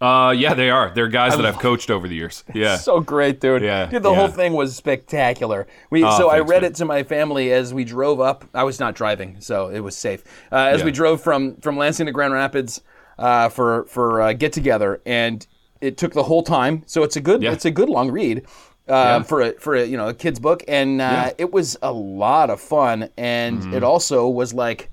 Uh, 0.00 0.34
yeah, 0.34 0.54
they 0.54 0.70
are. 0.70 0.90
They're 0.94 1.08
guys 1.08 1.36
that 1.36 1.44
I've 1.44 1.58
coached 1.58 1.90
over 1.90 2.08
the 2.08 2.14
years. 2.14 2.42
Yeah. 2.54 2.76
So 2.78 3.00
great, 3.00 3.38
dude. 3.38 3.60
Yeah, 3.62 3.84
Dude, 3.86 4.02
the 4.02 4.10
yeah. 4.10 4.16
whole 4.16 4.28
thing 4.28 4.54
was 4.54 4.74
spectacular. 4.74 5.66
We 5.90 6.02
Oh, 6.04 6.16
so 6.16 6.30
I 6.30 6.38
read 6.40 6.62
man. 6.62 6.70
it 6.72 6.74
to 6.76 6.86
my 6.86 7.02
family 7.02 7.52
as 7.52 7.74
we 7.74 7.84
drove 7.84 8.18
up. 8.18 8.46
I 8.54 8.64
was 8.64 8.80
not 8.80 8.94
driving, 8.94 9.36
so 9.40 9.68
it 9.68 9.80
was 9.80 9.94
safe. 9.94 10.24
Uh, 10.50 10.56
as 10.56 10.78
Yeah. 10.80 10.86
we 10.86 10.90
drove 10.92 11.20
from 11.20 11.56
from 11.56 11.76
Lansing 11.76 12.06
to 12.06 12.12
Grand 12.12 12.32
Rapids 12.32 12.80
uh, 13.18 13.50
for 13.50 13.84
for 13.84 14.22
uh, 14.22 14.32
get 14.32 14.54
together, 14.54 15.02
and 15.04 15.46
it 15.82 15.98
took 15.98 16.14
the 16.14 16.22
whole 16.22 16.42
time. 16.42 16.82
So 16.86 17.02
it's 17.02 17.16
a 17.16 17.20
good 17.20 17.42
Yeah. 17.42 17.52
it's 17.52 17.66
a 17.66 17.70
good 17.70 17.90
long 17.90 18.10
read. 18.10 18.46
Uh. 18.88 19.22
For 19.22 19.42
a 19.42 19.52
for 19.60 19.74
a 19.76 19.84
you 19.84 19.98
know 19.98 20.08
a 20.08 20.14
kid's 20.14 20.40
book, 20.40 20.64
and 20.66 21.02
uh, 21.02 21.32
it 21.36 21.52
was 21.52 21.76
a 21.82 21.92
lot 21.92 22.48
of 22.48 22.58
fun, 22.58 23.10
and 23.18 23.60
Mm-hmm. 23.60 23.74
it 23.74 23.82
also 23.84 24.26
was 24.28 24.54
like 24.54 24.90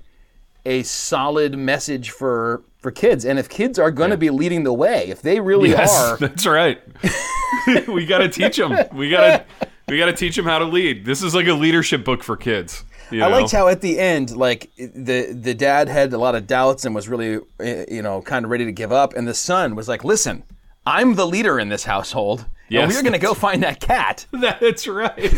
a 0.66 0.82
solid 0.82 1.56
message 1.58 2.10
for 2.10 2.62
for 2.78 2.90
kids. 2.90 3.24
And 3.24 3.38
if 3.38 3.48
kids 3.48 3.78
are 3.78 3.90
going 3.90 4.10
to 4.10 4.16
be 4.16 4.30
leading 4.30 4.62
the 4.64 4.72
way, 4.72 5.06
if 5.08 5.20
they 5.22 5.40
really 5.40 5.70
Yes, 5.70 5.96
are, 5.98 6.16
that's 6.20 6.46
right. 6.46 6.80
we 7.88 8.06
got 8.06 8.18
to 8.18 8.28
teach 8.28 8.56
them. 8.56 8.76
We 8.92 9.10
got 9.10 9.48
to 9.48 9.68
we 9.88 9.98
got 9.98 10.06
to 10.06 10.12
teach 10.12 10.36
them 10.36 10.44
how 10.44 10.58
to 10.58 10.64
lead. 10.64 11.04
This 11.04 11.22
is 11.22 11.34
like 11.34 11.46
a 11.46 11.54
leadership 11.54 12.04
book 12.04 12.22
for 12.22 12.36
kids. 12.36 12.84
You 13.10 13.24
I 13.24 13.28
liked 13.28 13.52
how 13.52 13.68
at 13.68 13.80
the 13.80 13.98
end, 13.98 14.36
like 14.36 14.70
the 14.76 15.32
the 15.32 15.54
dad 15.54 15.88
had 15.88 16.12
a 16.12 16.18
lot 16.18 16.34
of 16.34 16.46
doubts 16.46 16.84
and 16.84 16.94
was 16.94 17.08
really, 17.08 17.36
uh, 17.58 17.84
you 17.90 18.02
know, 18.02 18.20
kind 18.20 18.44
of 18.44 18.50
ready 18.50 18.66
to 18.66 18.72
give 18.72 18.92
up, 18.92 19.14
and 19.14 19.26
the 19.26 19.32
son 19.34 19.74
was 19.74 19.88
like, 19.88 20.04
"Listen, 20.04 20.42
I'm 20.86 21.14
the 21.14 21.26
leader 21.26 21.58
in 21.58 21.70
this 21.70 21.84
household, 21.84 22.44
and 22.70 22.90
we're 22.92 23.00
going 23.00 23.14
to 23.14 23.18
go 23.18 23.32
find 23.32 23.62
that 23.62 23.80
cat." 23.80 24.26
That's 24.32 24.86
right. 24.86 25.34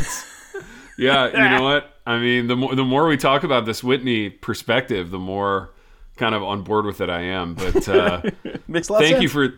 yeah, 0.98 1.28
you 1.28 1.58
know 1.58 1.62
what? 1.62 1.99
I 2.10 2.18
mean, 2.18 2.48
the 2.48 2.56
more 2.56 2.74
the 2.74 2.84
more 2.84 3.06
we 3.06 3.16
talk 3.16 3.44
about 3.44 3.66
this 3.66 3.84
Whitney 3.84 4.30
perspective, 4.30 5.10
the 5.10 5.18
more 5.18 5.70
kind 6.16 6.34
of 6.34 6.42
on 6.42 6.62
board 6.62 6.84
with 6.84 7.00
it 7.00 7.08
I 7.08 7.20
am. 7.20 7.54
But 7.54 7.88
uh, 7.88 8.22
Makes 8.68 8.88
a 8.88 8.92
lot 8.92 9.02
of 9.02 9.08
thank 9.08 9.22
you 9.22 9.28
for 9.28 9.54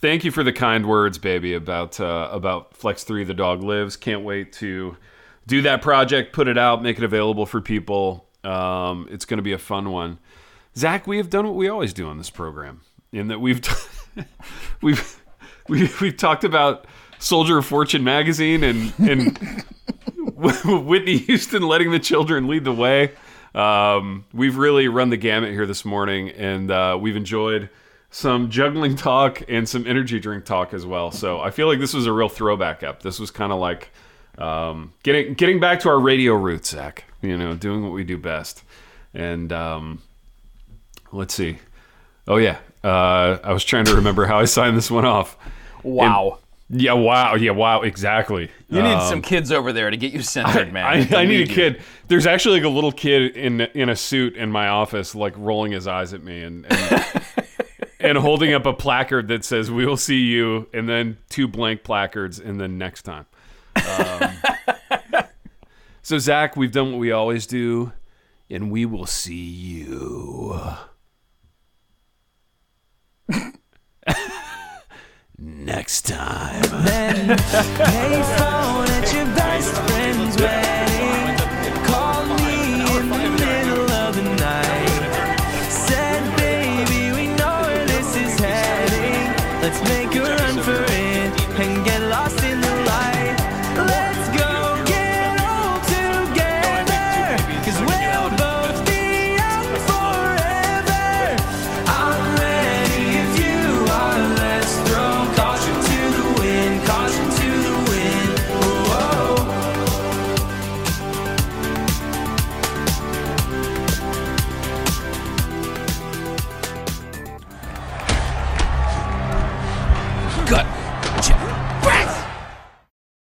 thank 0.00 0.24
you 0.24 0.30
for 0.30 0.44
the 0.44 0.52
kind 0.52 0.86
words, 0.86 1.18
baby, 1.18 1.54
about 1.54 1.98
uh, 1.98 2.28
about 2.30 2.76
Flex 2.76 3.02
Three. 3.02 3.24
The 3.24 3.34
dog 3.34 3.62
lives. 3.62 3.96
Can't 3.96 4.22
wait 4.22 4.52
to 4.54 4.96
do 5.48 5.62
that 5.62 5.82
project, 5.82 6.32
put 6.32 6.46
it 6.46 6.56
out, 6.56 6.80
make 6.80 6.96
it 6.96 7.04
available 7.04 7.44
for 7.44 7.60
people. 7.60 8.28
Um, 8.44 9.08
it's 9.10 9.24
going 9.24 9.38
to 9.38 9.42
be 9.42 9.52
a 9.52 9.58
fun 9.58 9.90
one. 9.90 10.18
Zach, 10.76 11.08
we 11.08 11.16
have 11.16 11.28
done 11.28 11.44
what 11.44 11.56
we 11.56 11.68
always 11.68 11.92
do 11.92 12.06
on 12.06 12.18
this 12.18 12.30
program, 12.30 12.82
in 13.12 13.26
that 13.28 13.40
we've 13.40 13.60
we've 14.80 15.20
we've, 15.68 16.00
we've 16.00 16.16
talked 16.16 16.44
about 16.44 16.86
Soldier 17.18 17.58
of 17.58 17.66
Fortune 17.66 18.04
magazine 18.04 18.62
and 18.62 18.92
and 18.98 19.64
Whitney 20.64 21.16
Houston 21.18 21.62
letting 21.62 21.90
the 21.90 21.98
children 21.98 22.46
lead 22.46 22.64
the 22.64 22.72
way. 22.72 23.12
Um, 23.54 24.26
we've 24.34 24.56
really 24.56 24.86
run 24.88 25.08
the 25.08 25.16
gamut 25.16 25.50
here 25.50 25.66
this 25.66 25.84
morning, 25.84 26.28
and 26.30 26.70
uh, 26.70 26.98
we've 27.00 27.16
enjoyed 27.16 27.70
some 28.10 28.50
juggling 28.50 28.96
talk 28.96 29.42
and 29.48 29.66
some 29.68 29.86
energy 29.86 30.20
drink 30.20 30.44
talk 30.44 30.74
as 30.74 30.84
well. 30.84 31.10
So 31.10 31.40
I 31.40 31.50
feel 31.50 31.66
like 31.66 31.78
this 31.78 31.94
was 31.94 32.06
a 32.06 32.12
real 32.12 32.28
throwback 32.28 32.82
up. 32.82 33.02
This 33.02 33.18
was 33.18 33.30
kind 33.30 33.50
of 33.50 33.58
like 33.58 33.90
um, 34.36 34.92
getting 35.02 35.34
getting 35.34 35.58
back 35.58 35.80
to 35.80 35.88
our 35.88 35.98
radio 35.98 36.34
roots, 36.34 36.70
Zach. 36.70 37.04
You 37.22 37.36
know, 37.38 37.54
doing 37.54 37.82
what 37.82 37.92
we 37.92 38.04
do 38.04 38.18
best. 38.18 38.62
And 39.14 39.50
um, 39.52 40.02
let's 41.12 41.32
see. 41.32 41.58
Oh 42.28 42.36
yeah, 42.36 42.58
uh, 42.84 43.38
I 43.42 43.52
was 43.54 43.64
trying 43.64 43.86
to 43.86 43.94
remember 43.94 44.26
how 44.26 44.38
I 44.38 44.44
signed 44.44 44.76
this 44.76 44.90
one 44.90 45.06
off. 45.06 45.38
Wow, 45.82 46.40
Yeah, 46.68 46.94
wow. 46.94 47.36
Yeah, 47.36 47.52
wow. 47.52 47.82
Exactly. 47.82 48.50
you 48.68 48.82
need 48.82 49.00
some 49.02 49.22
kids 49.22 49.52
over 49.52 49.72
there 49.72 49.88
to 49.88 49.96
get 49.96 50.12
you 50.12 50.22
centered, 50.22 50.72
man. 50.72 50.84
I, 50.84 50.94
I 51.20 51.24
need 51.24 51.36
a 51.36 51.38
lead 51.38 51.48
you. 51.48 51.54
kid. 51.54 51.82
There's 52.08 52.26
actually 52.26 52.58
like 52.60 52.66
a 52.66 52.72
little 52.72 52.92
kid 52.92 53.36
in 53.36 53.60
in 53.60 53.88
a 53.88 53.96
suit 53.96 54.34
in 54.36 54.50
my 54.50 54.68
office, 54.68 55.14
like 55.14 55.34
rolling 55.36 55.72
his 55.72 55.86
eyes 55.86 56.12
at 56.12 56.22
me 56.24 56.42
and 56.42 56.66
and, 56.68 57.22
and 58.00 58.18
holding 58.18 58.52
up 58.52 58.66
a 58.66 58.72
placard 58.72 59.28
that 59.28 59.44
says 59.44 59.70
"We 59.70 59.86
will 59.86 59.96
see 59.96 60.22
you," 60.22 60.68
and 60.72 60.88
then 60.88 61.18
two 61.28 61.46
blank 61.46 61.84
placards, 61.84 62.40
and 62.40 62.60
then 62.60 62.78
next 62.78 63.02
time. 63.02 63.26
Um, 63.98 64.30
so 66.02 66.18
Zach, 66.18 66.56
we've 66.56 66.72
done 66.72 66.90
what 66.92 66.98
we 66.98 67.12
always 67.12 67.46
do, 67.46 67.92
and 68.50 68.72
we 68.72 68.86
will 68.86 69.06
see 69.06 69.34
you 69.34 70.60
next 75.38 76.06
time. 76.06 76.62
Then 76.84 77.36
phone 77.38 78.88
at 78.88 79.12
your 79.14 79.26
best 79.34 79.72
friend's 79.90 80.36
wedding. 80.40 81.36
Me 82.36 82.76
in 82.96 83.08
the 83.10 83.30
middle 83.44 83.90
of 83.90 84.16
the 84.16 84.22
night. 84.22 85.70
Said, 85.70 86.22
baby, 86.36 87.12
we 87.16 87.26
know 87.36 87.62
where 87.62 87.86
this 87.86 88.16
is 88.16 88.38
heading. 88.38 89.32
Let's 89.62 89.80
make 89.84 90.14
a 90.16 90.22
run 90.22 90.62
for 90.62 90.82
it 90.92 91.60
and 91.60 91.84
get. 91.84 91.95